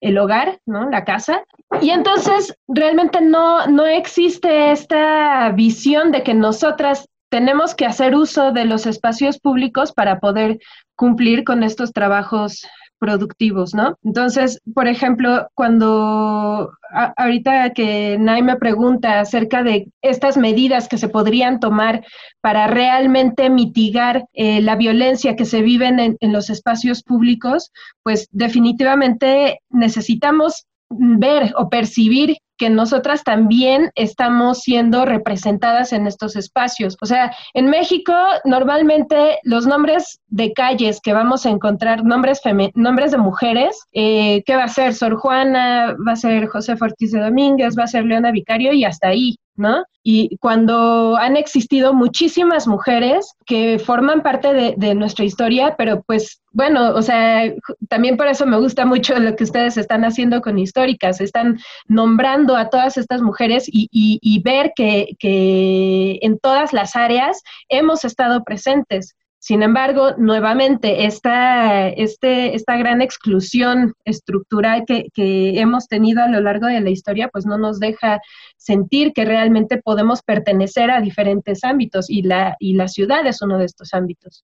el 0.00 0.18
hogar, 0.18 0.58
¿no? 0.66 0.90
La 0.90 1.04
casa. 1.04 1.44
Y 1.80 1.90
entonces 1.90 2.56
realmente 2.66 3.20
no, 3.20 3.68
no 3.68 3.86
existe 3.86 4.72
esta 4.72 5.52
visión 5.52 6.10
de 6.10 6.24
que 6.24 6.34
nosotras 6.34 7.08
tenemos 7.32 7.74
que 7.74 7.86
hacer 7.86 8.14
uso 8.14 8.52
de 8.52 8.66
los 8.66 8.84
espacios 8.84 9.38
públicos 9.38 9.92
para 9.92 10.20
poder 10.20 10.58
cumplir 10.94 11.44
con 11.44 11.62
estos 11.62 11.94
trabajos 11.94 12.66
productivos, 12.98 13.74
¿no? 13.74 13.96
Entonces, 14.04 14.60
por 14.74 14.86
ejemplo, 14.86 15.48
cuando 15.54 16.70
ahorita 17.16 17.70
que 17.70 18.18
Nay 18.20 18.42
me 18.42 18.56
pregunta 18.56 19.18
acerca 19.18 19.62
de 19.62 19.88
estas 20.02 20.36
medidas 20.36 20.88
que 20.88 20.98
se 20.98 21.08
podrían 21.08 21.58
tomar 21.58 22.04
para 22.42 22.66
realmente 22.66 23.48
mitigar 23.48 24.26
eh, 24.34 24.60
la 24.60 24.76
violencia 24.76 25.34
que 25.34 25.46
se 25.46 25.62
vive 25.62 25.86
en, 25.86 26.18
en 26.20 26.32
los 26.34 26.50
espacios 26.50 27.02
públicos, 27.02 27.72
pues 28.02 28.28
definitivamente 28.30 29.60
necesitamos 29.70 30.66
ver 30.90 31.54
o 31.56 31.70
percibir 31.70 32.36
que 32.62 32.70
nosotras 32.70 33.24
también 33.24 33.90
estamos 33.96 34.60
siendo 34.60 35.04
representadas 35.04 35.92
en 35.92 36.06
estos 36.06 36.36
espacios. 36.36 36.96
O 37.00 37.06
sea, 37.06 37.34
en 37.54 37.66
México 37.66 38.12
normalmente 38.44 39.40
los 39.42 39.66
nombres 39.66 40.20
de 40.28 40.52
calles 40.52 41.00
que 41.02 41.12
vamos 41.12 41.44
a 41.44 41.50
encontrar, 41.50 42.04
nombres, 42.04 42.40
nombres 42.76 43.10
de 43.10 43.18
mujeres, 43.18 43.80
eh, 43.92 44.44
¿qué 44.46 44.54
va 44.54 44.62
a 44.62 44.68
ser? 44.68 44.94
Sor 44.94 45.16
Juana, 45.16 45.96
va 46.06 46.12
a 46.12 46.16
ser 46.16 46.46
José 46.46 46.76
Ortiz 46.80 47.10
de 47.10 47.18
Domínguez, 47.18 47.76
va 47.76 47.82
a 47.82 47.88
ser 47.88 48.04
Leona 48.04 48.30
Vicario 48.30 48.72
y 48.72 48.84
hasta 48.84 49.08
ahí. 49.08 49.34
¿No? 49.56 49.84
Y 50.02 50.36
cuando 50.38 51.16
han 51.16 51.36
existido 51.36 51.94
muchísimas 51.94 52.66
mujeres 52.66 53.34
que 53.46 53.78
forman 53.78 54.22
parte 54.22 54.74
de, 54.76 54.94
nuestra 54.94 55.24
historia, 55.24 55.76
pero 55.78 56.02
pues 56.02 56.42
bueno, 56.50 56.94
o 56.94 57.02
sea, 57.02 57.52
también 57.88 58.16
por 58.16 58.26
eso 58.26 58.44
me 58.44 58.58
gusta 58.58 58.84
mucho 58.84 59.18
lo 59.18 59.36
que 59.36 59.44
ustedes 59.44 59.76
están 59.76 60.04
haciendo 60.04 60.40
con 60.40 60.58
históricas, 60.58 61.20
están 61.20 61.58
nombrando 61.86 62.56
a 62.56 62.68
todas 62.68 62.96
estas 62.96 63.22
mujeres 63.22 63.68
y, 63.68 63.88
y 63.92 64.42
ver 64.42 64.72
que, 64.74 65.16
que 65.18 66.18
en 66.22 66.38
todas 66.38 66.72
las 66.72 66.96
áreas 66.96 67.42
hemos 67.68 68.04
estado 68.04 68.42
presentes. 68.42 69.14
Sin 69.44 69.64
embargo, 69.64 70.14
nuevamente, 70.18 71.04
esta, 71.04 71.88
este, 71.88 72.54
esta 72.54 72.76
gran 72.76 73.02
exclusión 73.02 73.92
estructural 74.04 74.84
que, 74.86 75.08
que, 75.12 75.58
hemos 75.58 75.88
tenido 75.88 76.22
a 76.22 76.28
lo 76.28 76.40
largo 76.40 76.68
de 76.68 76.80
la 76.80 76.90
historia, 76.90 77.26
pues 77.26 77.44
no 77.44 77.58
nos 77.58 77.80
deja 77.80 78.20
sentir 78.56 79.12
que 79.12 79.24
realmente 79.24 79.82
podemos 79.82 80.22
pertenecer 80.22 80.92
a 80.92 81.00
diferentes 81.00 81.64
ámbitos 81.64 82.08
y 82.08 82.22
la, 82.22 82.54
y 82.60 82.74
la 82.74 82.86
ciudad 82.86 83.26
es 83.26 83.42
uno 83.42 83.58
de 83.58 83.64
estos 83.64 83.92
ámbitos. 83.94 84.44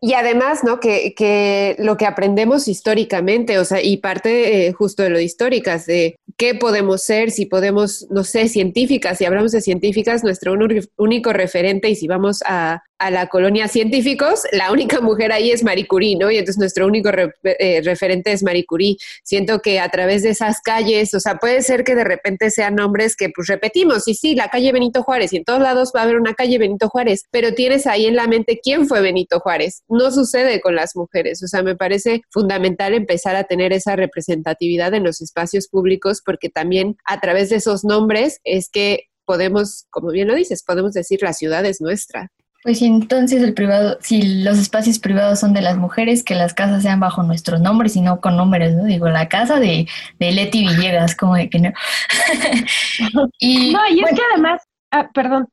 Y 0.00 0.14
además, 0.14 0.64
¿no? 0.64 0.80
Que, 0.80 1.14
que, 1.14 1.76
lo 1.78 1.96
que 1.96 2.06
aprendemos 2.06 2.66
históricamente, 2.66 3.60
o 3.60 3.64
sea, 3.64 3.80
y 3.80 3.98
parte 3.98 4.66
eh, 4.66 4.72
justo 4.72 5.04
de 5.04 5.10
lo 5.10 5.18
de 5.18 5.24
históricas, 5.24 5.86
de 5.86 6.16
qué 6.36 6.56
podemos 6.56 7.04
ser, 7.04 7.30
si 7.30 7.46
podemos, 7.46 8.08
no 8.10 8.24
sé, 8.24 8.48
científicas, 8.48 9.18
si 9.18 9.24
hablamos 9.24 9.52
de 9.52 9.60
científicas, 9.60 10.24
nuestro 10.24 10.56
único 10.96 11.32
referente, 11.32 11.90
y 11.90 11.94
si 11.94 12.08
vamos 12.08 12.42
a, 12.44 12.82
a 13.00 13.10
la 13.10 13.28
colonia 13.28 13.66
científicos, 13.66 14.42
la 14.52 14.70
única 14.70 15.00
mujer 15.00 15.32
ahí 15.32 15.50
es 15.50 15.64
Marie 15.64 15.86
Curie, 15.86 16.16
¿no? 16.16 16.30
Y 16.30 16.36
entonces 16.36 16.58
nuestro 16.58 16.86
único 16.86 17.08
eh, 17.42 17.80
referente 17.82 18.30
es 18.30 18.42
Marie 18.42 18.66
Curie. 18.66 18.96
Siento 19.24 19.60
que 19.60 19.80
a 19.80 19.88
través 19.88 20.22
de 20.22 20.28
esas 20.28 20.60
calles, 20.60 21.14
o 21.14 21.20
sea, 21.20 21.36
puede 21.36 21.62
ser 21.62 21.82
que 21.82 21.94
de 21.94 22.04
repente 22.04 22.50
sean 22.50 22.74
nombres 22.74 23.16
que 23.16 23.30
pues 23.34 23.48
repetimos, 23.48 24.06
y 24.06 24.14
sí, 24.14 24.34
la 24.34 24.48
calle 24.48 24.70
Benito 24.70 25.02
Juárez, 25.02 25.32
y 25.32 25.38
en 25.38 25.44
todos 25.44 25.62
lados 25.62 25.92
va 25.96 26.00
a 26.00 26.02
haber 26.04 26.16
una 26.16 26.34
calle 26.34 26.58
Benito 26.58 26.90
Juárez, 26.90 27.24
pero 27.30 27.54
tienes 27.54 27.86
ahí 27.86 28.04
en 28.04 28.16
la 28.16 28.26
mente 28.26 28.60
quién 28.62 28.86
fue 28.86 29.00
Benito 29.00 29.40
Juárez. 29.40 29.82
No 29.88 30.10
sucede 30.10 30.60
con 30.60 30.76
las 30.76 30.94
mujeres, 30.94 31.42
o 31.42 31.48
sea, 31.48 31.62
me 31.62 31.76
parece 31.76 32.20
fundamental 32.28 32.92
empezar 32.92 33.34
a 33.34 33.44
tener 33.44 33.72
esa 33.72 33.96
representatividad 33.96 34.92
en 34.92 35.04
los 35.04 35.22
espacios 35.22 35.68
públicos 35.68 36.20
porque 36.22 36.50
también 36.50 36.98
a 37.06 37.18
través 37.18 37.48
de 37.48 37.56
esos 37.56 37.82
nombres 37.82 38.40
es 38.44 38.68
que 38.70 39.06
podemos, 39.24 39.86
como 39.90 40.10
bien 40.10 40.28
lo 40.28 40.34
dices, 40.34 40.62
podemos 40.62 40.92
decir 40.92 41.22
la 41.22 41.32
ciudad 41.32 41.64
es 41.64 41.80
nuestra. 41.80 42.30
Pues 42.62 42.78
si 42.78 42.86
entonces 42.86 43.42
el 43.42 43.54
privado, 43.54 43.96
si 44.00 44.42
los 44.42 44.58
espacios 44.58 44.98
privados 44.98 45.40
son 45.40 45.54
de 45.54 45.62
las 45.62 45.78
mujeres, 45.78 46.22
que 46.22 46.34
las 46.34 46.52
casas 46.52 46.82
sean 46.82 47.00
bajo 47.00 47.22
nuestros 47.22 47.60
nombres 47.60 47.96
y 47.96 48.02
no 48.02 48.20
con 48.20 48.36
números, 48.36 48.72
¿no? 48.72 48.84
Digo, 48.84 49.08
la 49.08 49.28
casa 49.28 49.58
de, 49.58 49.88
de 50.18 50.32
Leti 50.32 50.66
Villegas, 50.66 51.16
como 51.16 51.36
de 51.36 51.48
que 51.48 51.58
no. 51.58 51.70
y, 53.38 53.72
no, 53.72 53.80
y 53.88 54.00
es 54.00 54.10
que 54.10 54.22
además, 54.32 54.62
ah, 54.90 55.08
perdón. 55.14 55.48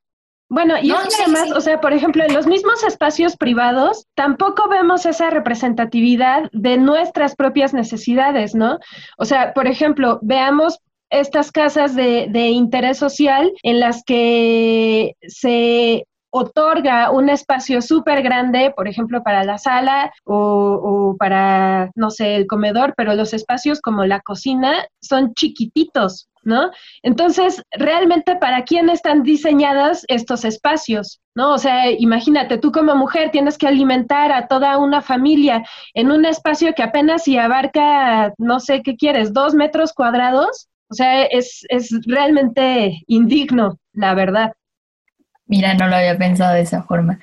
Bueno, 0.50 0.76
y 0.82 0.92
es 0.92 1.16
que 1.16 1.24
además, 1.24 1.52
o 1.52 1.62
sea, 1.62 1.80
por 1.80 1.94
ejemplo, 1.94 2.24
en 2.24 2.34
los 2.34 2.46
mismos 2.48 2.84
espacios 2.84 3.38
privados 3.38 4.06
tampoco 4.16 4.70
vemos 4.70 5.06
esa 5.06 5.30
representatividad 5.30 6.50
de 6.52 6.78
nuestras 6.78 7.36
propias 7.36 7.74
necesidades, 7.74 8.54
¿no? 8.56 8.80
O 9.18 9.26
sea, 9.26 9.54
por 9.54 9.68
ejemplo, 9.68 10.20
veamos 10.22 10.80
estas 11.10 11.52
casas 11.52 11.96
de, 11.96 12.28
de 12.30 12.50
interés 12.50 12.98
social 12.98 13.52
en 13.64 13.80
las 13.80 14.04
que 14.04 15.16
se 15.22 16.06
otorga 16.30 17.12
un 17.12 17.30
espacio 17.30 17.82
súper 17.82 18.22
grande, 18.22 18.72
por 18.76 18.88
ejemplo, 18.88 19.24
para 19.24 19.44
la 19.44 19.58
sala 19.58 20.12
o, 20.24 21.16
para, 21.20 21.92
no 21.96 22.10
sé, 22.10 22.36
el 22.36 22.48
comedor, 22.48 22.94
pero 22.98 23.14
los 23.16 23.34
espacios 23.34 23.82
como 23.82 24.06
la 24.06 24.20
cocina 24.20 24.86
son 25.02 25.34
chiquititos, 25.34 26.30
¿no? 26.44 26.72
Entonces, 27.04 27.64
realmente, 27.72 28.36
¿para 28.36 28.64
quién 28.64 28.90
están 28.90 29.24
diseñados 29.24 30.04
estos 30.08 30.46
espacios? 30.46 31.22
¿No? 31.36 31.54
O 31.54 31.58
sea, 31.58 31.92
imagínate, 31.92 32.58
tú 32.58 32.72
como 32.72 32.96
mujer 32.96 33.32
tienes 33.32 33.58
que 33.58 33.68
alimentar 33.68 34.32
a 34.32 34.48
toda 34.48 34.78
una 34.78 35.02
familia 35.02 35.64
en 35.94 36.12
un 36.12 36.26
espacio 36.26 36.74
que 36.74 36.84
apenas 36.84 37.24
si 37.24 37.38
abarca, 37.38 38.34
no 38.38 38.60
sé 38.60 38.82
qué 38.82 38.96
quieres, 38.96 39.34
dos 39.34 39.54
metros 39.54 39.94
cuadrados. 39.94 40.68
O 40.90 40.94
sea, 40.94 41.24
es, 41.26 41.66
es 41.70 41.90
realmente 42.08 43.02
indigno, 43.08 43.78
la 43.94 44.14
verdad. 44.14 44.54
Mira, 45.48 45.74
no 45.74 45.88
lo 45.88 45.96
había 45.96 46.18
pensado 46.18 46.54
de 46.54 46.62
esa 46.62 46.84
forma. 46.84 47.20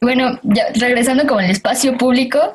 Bueno, 0.00 0.38
ya 0.42 0.66
regresando 0.74 1.26
con 1.26 1.42
el 1.42 1.50
espacio 1.50 1.96
público, 1.96 2.52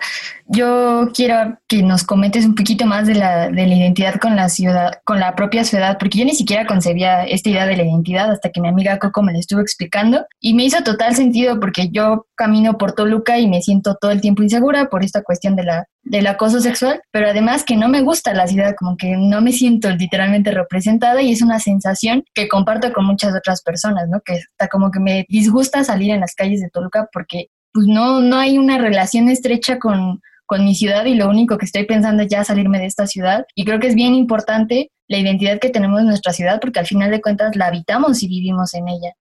yo 0.52 1.10
quiero 1.14 1.60
que 1.68 1.84
nos 1.84 2.04
comentes 2.04 2.44
un 2.44 2.56
poquito 2.56 2.88
más 2.88 3.06
de 3.06 3.14
la, 3.14 3.50
de 3.50 3.68
la 3.68 3.76
identidad 3.76 4.16
con 4.16 4.36
la 4.36 4.50
ciudad, 4.50 4.94
con 5.04 5.20
la 5.20 5.36
propia 5.36 5.64
ciudad, 5.64 5.98
porque 6.00 6.18
yo 6.18 6.26
ni 6.26 6.34
siquiera 6.34 6.66
concebía 6.66 7.24
esta 7.24 7.52
idea 7.52 7.68
de 7.68 7.78
la 7.78 7.84
identidad 7.84 8.32
hasta 8.32 8.50
que 8.50 8.60
mi 8.60 8.68
amiga 8.68 8.98
Coco 8.98 9.22
me 9.22 9.32
la 9.32 9.38
estuvo 9.38 9.62
explicando 9.62 10.26
y 10.40 10.56
me 10.56 10.66
hizo 10.66 10.82
total 10.84 11.16
sentido 11.16 11.60
porque 11.60 11.90
yo 11.90 12.26
camino 12.36 12.80
por 12.80 12.94
Toluca 12.94 13.38
y 13.38 13.48
me 13.48 13.62
siento 13.62 13.96
todo 14.02 14.10
el 14.10 14.22
tiempo 14.22 14.42
insegura 14.42 14.90
por 14.90 15.04
esta 15.04 15.22
cuestión 15.22 15.56
de 15.56 15.66
la, 15.66 15.86
del 16.02 16.26
acoso 16.26 16.60
sexual, 16.62 17.00
pero 17.12 17.30
además 17.30 17.64
que 17.64 17.76
no 17.76 17.88
me 17.88 18.02
gusta 18.02 18.34
la 18.34 18.48
ciudad, 18.48 18.74
como 18.76 18.98
que 18.98 19.18
no 19.18 19.42
me 19.42 19.52
siento 19.52 19.92
literalmente 19.92 20.50
representada 20.50 21.22
y 21.22 21.32
es 21.32 21.44
una 21.44 21.60
sensación 21.60 22.24
que 22.34 22.48
comparto 22.48 22.92
con 22.92 23.06
muchas 23.06 23.36
otras 23.36 23.62
personas, 23.62 24.10
¿no? 24.10 24.20
Que 24.22 24.34
está 24.34 24.68
como 24.68 24.90
que 24.90 25.00
me 25.00 25.28
disgusta 25.30 25.84
salir 25.84 26.10
en 26.10 26.22
las 26.22 26.34
calles 26.34 26.60
de 26.60 26.72
Toluca 26.72 27.08
porque 27.14 27.50
pues 27.72 27.86
no, 27.86 28.20
no 28.20 28.38
hay 28.38 28.58
una 28.58 28.80
relación 28.80 29.30
estrecha 29.30 29.78
con 29.78 30.22
con 30.50 30.66
mi 30.66 30.74
ciudad 30.74 31.06
y 31.06 31.14
lo 31.14 31.30
único 31.30 31.60
que 31.60 31.66
estoy 31.66 31.86
pensando 31.86 32.24
es 32.24 32.30
ya 32.30 32.44
salirme 32.44 32.80
de 32.80 32.88
esta 32.88 33.06
ciudad. 33.06 33.46
Y 33.54 33.66
creo 33.66 33.80
que 33.80 33.86
es 33.86 33.94
bien 33.94 34.16
importante 34.16 34.90
la 35.08 35.20
identidad 35.20 35.60
que 35.60 35.70
tenemos 35.70 36.00
en 36.00 36.08
nuestra 36.08 36.34
ciudad 36.34 36.60
porque 36.60 36.80
al 36.80 36.88
final 36.88 37.12
de 37.12 37.22
cuentas 37.22 37.56
la 37.56 37.68
habitamos 37.68 38.24
y 38.24 38.28
vivimos 38.28 38.74
en 38.74 38.88
ella. 38.88 39.14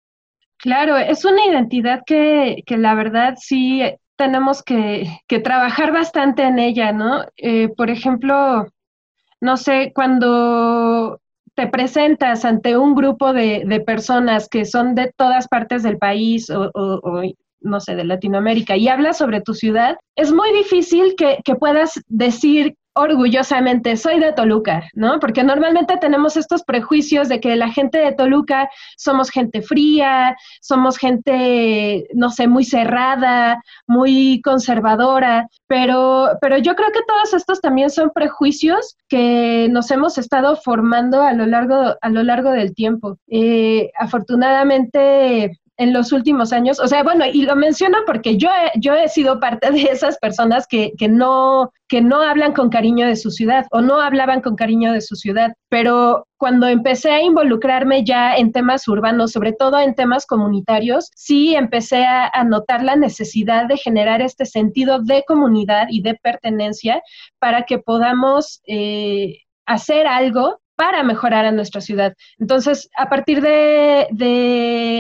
Claro, 0.57 0.97
es 0.97 1.27
una 1.27 1.45
identidad 1.45 2.01
que, 2.07 2.63
que 2.65 2.79
la 2.79 2.95
verdad 2.95 3.35
sí 3.39 3.83
tenemos 4.17 4.63
que, 4.63 5.07
que, 5.29 5.39
trabajar 5.39 5.93
bastante 5.93 6.45
en 6.45 6.59
ella, 6.59 6.93
¿no? 6.93 7.27
Eh, 7.37 7.69
por 7.77 7.91
ejemplo, 7.91 8.67
no 9.43 9.57
sé, 9.59 9.93
cuando 9.95 11.21
te 11.55 11.67
presentas 11.67 12.47
ante 12.47 12.79
un 12.79 12.95
grupo 12.95 13.35
de, 13.35 13.65
de, 13.67 13.81
personas 13.81 14.49
que 14.49 14.65
son 14.65 14.95
de 14.95 15.13
todas 15.15 15.47
partes 15.47 15.83
del 15.83 15.99
país 15.99 16.49
o, 16.49 16.71
o, 16.73 17.23
no 17.61 17.81
sé, 17.81 17.97
de 17.97 18.05
Latinoamérica 18.05 18.77
y 18.77 18.89
hablas 18.89 19.19
sobre 19.19 19.41
tu 19.41 19.55
ciudad, 19.55 19.97
es 20.17 20.33
muy 20.33 20.53
difícil 20.53 21.15
que, 21.17 21.39
que 21.45 21.55
puedas 21.55 22.01
decir 22.09 22.75
orgullosamente, 22.99 23.97
soy 23.97 24.19
de 24.19 24.33
Toluca, 24.33 24.89
¿no? 24.93 25.21
Porque 25.21 25.45
normalmente 25.45 25.97
tenemos 25.99 26.37
estos 26.37 26.65
prejuicios 26.65 27.29
de 27.29 27.41
que 27.41 27.55
la 27.55 27.71
gente 27.71 27.99
de 27.99 28.13
Toluca 28.13 28.69
somos 28.97 29.31
gente 29.31 29.63
fría, 29.63 30.37
somos 30.61 30.99
gente, 30.99 32.09
no 32.15 32.31
sé, 32.31 32.49
muy 32.49 32.65
cerrada, 32.65 33.63
muy 33.87 34.41
conservadora, 34.43 35.49
pero, 35.69 36.31
pero 36.41 36.59
yo 36.59 36.75
creo 36.75 36.91
que 36.91 37.05
todos 37.07 37.35
estos 37.35 37.61
también 37.61 37.91
son 37.91 38.11
prejuicios 38.13 38.97
que 39.09 39.69
nos 39.71 39.91
hemos 39.91 40.19
estado 40.19 40.57
formando 40.57 41.23
a 41.23 41.33
lo 41.33 41.47
largo, 41.47 41.95
a 42.01 42.09
lo 42.11 42.23
largo 42.25 42.51
del 42.51 42.75
tiempo. 42.75 43.17
Eh, 43.29 43.91
afortunadamente, 43.97 45.53
en 45.79 45.93
los 45.93 46.13
últimos 46.13 46.53
años, 46.53 46.81
o 46.81 46.89
sea, 46.89 47.05
bueno, 47.05 47.25
y 47.25 47.43
lo 47.43 47.55
menciono 47.55 47.99
porque 48.05 48.37
yo 48.37 48.49
he, 48.49 48.79
yo 48.81 48.95
he 48.95 49.09
sido 49.09 49.39
parte 49.39 49.71
de 49.71 49.83
esas 49.83 50.19
personas 50.19 50.67
que, 50.67 50.93
que, 50.99 51.09
no, 51.09 51.73
que 51.89 52.03
no 52.03 52.21
hablan 52.21 52.53
con 52.53 52.69
cariño 52.69 53.07
de 53.07 53.15
su 53.15 53.31
ciudad 53.31 53.67
o 53.71 53.81
no 53.81 54.01
hablaban 54.01 54.41
con 54.41 54.57
cariño 54.57 54.93
de 54.93 55.01
su 55.01 55.15
ciudad, 55.15 55.55
pero 55.69 56.27
cuando 56.37 56.67
empecé 56.67 57.13
a 57.13 57.23
involucrarme 57.23 58.05
ya 58.05 58.35
en 58.35 58.51
temas 58.53 58.87
urbanos, 58.89 59.31
sobre 59.33 59.53
todo 59.53 59.79
en 59.79 59.95
temas 59.95 60.27
comunitarios, 60.27 61.11
sí 61.15 61.55
empecé 61.55 62.05
a, 62.05 62.31
notar 62.45 62.83
la 62.83 62.97
necesidad 62.97 63.67
de 63.67 63.77
generar 63.77 64.21
este 64.21 64.47
sentido 64.47 65.01
de 65.01 65.25
comunidad 65.27 65.87
y 65.91 66.03
de 66.03 66.15
pertenencia 66.15 67.03
para 67.39 67.63
que 67.63 67.79
podamos 67.79 68.61
eh, 68.67 69.43
hacer 69.67 70.07
algo 70.07 70.61
para 70.79 71.03
mejorar 71.03 71.45
a 71.45 71.51
nuestra 71.51 71.81
ciudad. 71.81 72.15
Entonces, 72.39 72.89
a 72.97 73.09
partir 73.09 73.43
de, 73.43 74.07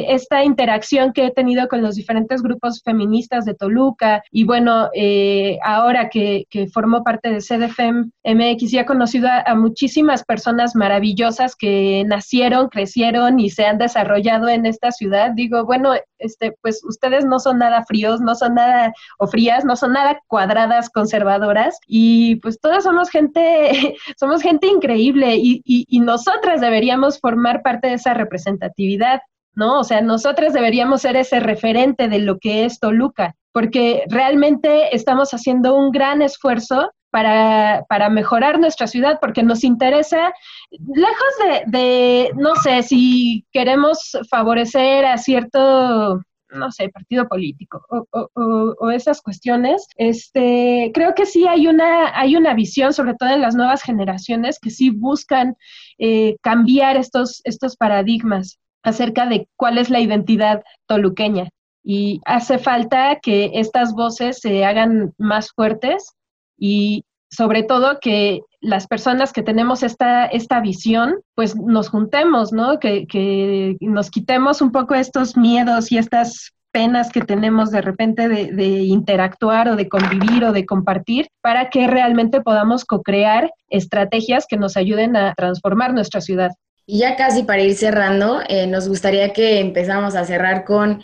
esta 0.08 0.42
interacción 0.42 1.12
que 1.12 1.26
he 1.26 1.30
tenido 1.30 1.68
con 1.68 1.82
los 1.82 1.94
diferentes 1.94 2.42
grupos 2.42 2.82
feministas 2.84 3.44
de 3.44 3.54
Toluca 3.54 4.24
y 4.32 4.42
bueno, 4.42 4.90
eh, 4.92 5.56
ahora 5.62 6.08
que, 6.08 6.46
que, 6.50 6.66
formo 6.66 7.04
parte 7.04 7.30
de 7.30 7.38
CDFM 7.38 8.10
MX, 8.24 8.72
ya 8.72 8.80
he 8.80 8.86
conocido 8.86 9.28
a, 9.28 9.54
muchísimas 9.54 10.24
personas 10.24 10.74
maravillosas 10.74 11.54
que 11.54 12.04
nacieron, 12.06 12.68
crecieron 12.68 13.38
y 13.38 13.50
se 13.50 13.64
han 13.64 13.78
desarrollado 13.78 14.48
en 14.48 14.66
esta 14.66 14.90
ciudad. 14.90 15.30
Digo, 15.34 15.64
bueno, 15.64 15.94
este, 16.18 16.56
pues 16.60 16.82
ustedes 16.84 17.24
no 17.24 17.38
son 17.38 17.58
nada 17.58 17.84
fríos, 17.84 18.20
no 18.20 18.34
son 18.34 18.54
nada 18.54 18.92
o 19.18 19.28
frías, 19.28 19.64
no 19.64 19.76
son 19.76 19.92
nada 19.92 20.20
cuadradas, 20.26 20.90
conservadoras 20.90 21.78
y 21.86 22.36
pues 22.36 22.60
todas 22.60 22.84
somos 22.84 23.10
gente, 23.10 23.96
somos 24.18 24.42
gente 24.42 24.66
increíble 24.66 25.36
y, 25.36 25.62
y, 25.68 26.00
nosotras 26.00 26.60
deberíamos 26.62 27.20
formar 27.20 27.62
parte 27.62 27.88
de 27.88 27.94
esa 27.94 28.14
representatividad, 28.14 29.20
¿no? 29.54 29.80
O 29.80 29.84
sea, 29.84 30.00
nosotras 30.00 30.54
deberíamos 30.54 31.02
ser 31.02 31.16
ese 31.16 31.40
referente 31.40 32.08
de 32.08 32.20
lo 32.20 32.38
que 32.38 32.64
es 32.64 32.80
Toluca, 32.80 33.34
porque 33.52 34.04
realmente 34.08 34.94
estamos 34.96 35.34
haciendo 35.34 35.76
un 35.76 35.90
gran 35.90 36.22
esfuerzo 36.22 36.90
para, 37.10 37.84
para, 37.88 38.08
mejorar 38.08 38.58
nuestra 38.58 38.86
ciudad, 38.86 39.18
porque 39.20 39.42
nos 39.42 39.62
interesa, 39.64 40.32
lejos 40.70 41.64
de, 41.66 41.78
de, 41.78 42.30
no 42.36 42.54
sé, 42.56 42.82
si 42.82 43.44
queremos 43.52 44.18
favorecer 44.30 45.04
a 45.04 45.18
cierto 45.18 46.22
no 46.50 46.70
sé, 46.72 46.88
partido 46.88 47.28
político 47.28 47.84
o, 47.90 48.90
esas 48.90 49.20
cuestiones, 49.20 49.86
este, 49.96 50.90
creo 50.94 51.14
que 51.14 51.26
sí 51.26 51.46
hay 51.46 51.66
una, 51.66 52.18
hay 52.18 52.36
una 52.36 52.54
visión, 52.54 52.92
sobre 52.92 53.14
todo 53.14 53.30
en 53.30 53.40
las 53.40 53.54
nuevas 53.54 53.82
generaciones, 53.82 54.58
que 54.58 54.70
sí 54.70 54.90
buscan 54.90 55.56
eh, 55.98 56.36
cambiar 56.42 56.96
estos, 56.96 57.40
estos 57.44 57.76
paradigmas 57.76 58.58
acerca 58.82 59.26
de 59.26 59.48
cuál 59.56 59.78
es 59.78 59.90
la 59.90 60.00
identidad 60.00 60.62
toluqueña. 60.86 61.48
Y 61.82 62.20
hace 62.26 62.58
falta 62.58 63.18
que 63.20 63.52
estas 63.54 63.92
voces 63.94 64.40
se 64.40 64.64
hagan 64.64 65.14
más 65.16 65.52
fuertes 65.52 66.14
y 66.58 67.04
sobre 67.30 67.62
todo 67.62 67.98
que 68.00 68.40
las 68.60 68.86
personas 68.86 69.32
que 69.32 69.42
tenemos 69.42 69.82
esta, 69.82 70.26
esta 70.26 70.60
visión, 70.60 71.20
pues 71.34 71.54
nos 71.56 71.88
juntemos, 71.88 72.52
¿no? 72.52 72.78
Que, 72.80 73.06
que 73.06 73.76
nos 73.80 74.10
quitemos 74.10 74.60
un 74.60 74.72
poco 74.72 74.94
estos 74.94 75.36
miedos 75.36 75.92
y 75.92 75.98
estas 75.98 76.52
penas 76.70 77.10
que 77.10 77.22
tenemos 77.22 77.70
de 77.70 77.80
repente 77.80 78.28
de, 78.28 78.68
interactuar 78.84 79.68
o 79.68 79.76
de 79.76 79.88
convivir 79.88 80.44
o 80.44 80.52
de 80.52 80.66
compartir 80.66 81.28
para 81.40 81.70
que 81.70 81.86
realmente 81.86 82.40
podamos 82.40 82.84
co-crear 82.84 83.50
estrategias 83.68 84.46
que 84.46 84.56
nos 84.56 84.76
ayuden 84.76 85.16
a 85.16 85.34
transformar 85.34 85.94
nuestra 85.94 86.20
ciudad. 86.20 86.50
Y 86.86 87.00
ya 87.00 87.16
casi 87.16 87.42
para 87.42 87.62
ir 87.62 87.74
cerrando, 87.74 88.40
eh, 88.48 88.66
nos 88.66 88.88
gustaría 88.88 89.32
que 89.32 89.60
empezamos 89.60 90.14
a 90.14 90.24
cerrar 90.24 90.64
con 90.64 91.02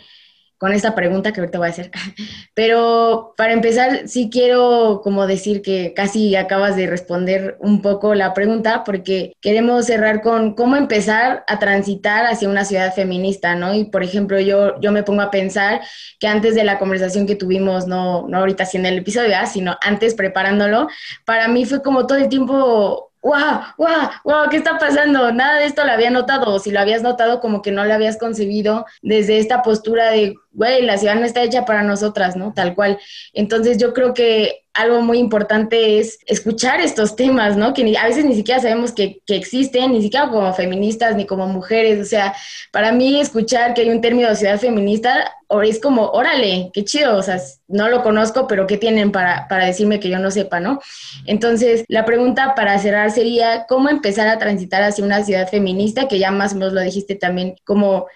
con 0.57 0.73
esta 0.73 0.95
pregunta 0.95 1.31
que 1.31 1.39
ahorita 1.39 1.57
voy 1.57 1.67
a 1.67 1.71
hacer. 1.71 1.91
Pero 2.53 3.33
para 3.37 3.53
empezar, 3.53 4.07
sí 4.07 4.29
quiero 4.31 5.01
como 5.03 5.27
decir 5.27 5.61
que 5.61 5.93
casi 5.95 6.35
acabas 6.35 6.75
de 6.75 6.87
responder 6.87 7.57
un 7.59 7.81
poco 7.81 8.15
la 8.15 8.33
pregunta 8.33 8.83
porque 8.83 9.33
queremos 9.41 9.85
cerrar 9.85 10.21
con 10.21 10.53
cómo 10.53 10.75
empezar 10.75 11.43
a 11.47 11.59
transitar 11.59 12.25
hacia 12.25 12.49
una 12.49 12.65
ciudad 12.65 12.93
feminista, 12.93 13.55
¿no? 13.55 13.73
Y 13.73 13.85
por 13.85 14.03
ejemplo, 14.03 14.39
yo, 14.39 14.79
yo 14.79 14.91
me 14.91 15.03
pongo 15.03 15.21
a 15.21 15.31
pensar 15.31 15.81
que 16.19 16.27
antes 16.27 16.55
de 16.55 16.63
la 16.63 16.77
conversación 16.79 17.25
que 17.25 17.35
tuvimos, 17.35 17.87
no, 17.87 18.27
no 18.27 18.37
ahorita 18.37 18.65
en 18.73 18.85
el 18.85 18.97
episodio, 18.99 19.35
sino 19.51 19.77
antes 19.81 20.15
preparándolo, 20.15 20.87
para 21.25 21.47
mí 21.47 21.65
fue 21.65 21.81
como 21.81 22.07
todo 22.07 22.17
el 22.17 22.29
tiempo 22.29 23.11
wow, 23.25 23.61
wow, 23.77 24.09
wow, 24.23 24.49
¿qué 24.51 24.57
está 24.57 24.77
pasando? 24.77 25.31
Nada 25.31 25.57
de 25.57 25.65
esto 25.65 25.83
lo 25.83 25.91
había 25.91 26.11
notado, 26.11 26.53
o 26.53 26.59
si 26.59 26.69
lo 26.69 26.79
habías 26.79 27.01
notado 27.01 27.39
como 27.39 27.63
que 27.63 27.71
no 27.71 27.83
lo 27.83 27.91
habías 27.91 28.17
concebido 28.17 28.85
desde 29.01 29.39
esta 29.39 29.63
postura 29.63 30.11
de, 30.11 30.35
güey, 30.55 30.81
la 30.81 30.97
ciudad 30.97 31.15
no 31.15 31.25
está 31.25 31.43
hecha 31.43 31.65
para 31.65 31.83
nosotras, 31.83 32.35
¿no? 32.35 32.53
Tal 32.53 32.73
cual. 32.73 32.97
Entonces 33.33 33.77
yo 33.77 33.93
creo 33.93 34.13
que 34.13 34.63
algo 34.73 35.01
muy 35.01 35.19
importante 35.19 35.99
es 35.99 36.19
escuchar 36.25 36.81
estos 36.81 37.15
temas, 37.15 37.55
¿no? 37.55 37.73
Que 37.73 37.97
a 37.97 38.05
veces 38.05 38.25
ni 38.25 38.35
siquiera 38.35 38.59
sabemos 38.59 38.91
que, 38.91 39.21
que, 39.25 39.35
existen, 39.35 39.93
ni 39.93 40.01
siquiera 40.01 40.29
como 40.29 40.53
feministas 40.53 41.15
ni 41.15 41.25
como 41.25 41.47
mujeres. 41.47 42.01
O 42.01 42.05
sea, 42.05 42.35
para 42.71 42.91
mí 42.91 43.19
escuchar 43.19 43.73
que 43.73 43.81
hay 43.81 43.89
un 43.89 44.01
término 44.01 44.27
de 44.27 44.35
ciudad 44.35 44.59
feminista 44.59 45.33
es 45.63 45.79
como, 45.79 46.09
órale, 46.09 46.71
qué 46.73 46.83
chido, 46.83 47.15
o 47.15 47.23
sea, 47.23 47.39
no 47.67 47.87
lo 47.87 48.03
conozco, 48.03 48.47
pero 48.47 48.67
¿qué 48.67 48.77
tienen 48.77 49.11
para, 49.11 49.47
para 49.47 49.65
decirme 49.65 49.99
que 49.99 50.09
yo 50.09 50.19
no 50.19 50.31
sepa, 50.31 50.59
¿no? 50.59 50.81
Entonces, 51.25 51.85
la 51.87 52.03
pregunta 52.03 52.55
para 52.55 52.77
cerrar 52.79 53.11
sería, 53.11 53.65
¿cómo 53.67 53.89
empezar 53.89 54.27
a 54.27 54.37
transitar 54.37 54.83
hacia 54.83 55.05
una 55.05 55.23
ciudad 55.23 55.47
feminista? 55.47 56.07
Que 56.07 56.19
ya 56.19 56.31
más 56.31 56.53
o 56.53 56.55
menos 56.57 56.73
lo 56.73 56.81
dijiste 56.81 57.15
también, 57.15 57.55
como 57.63 58.07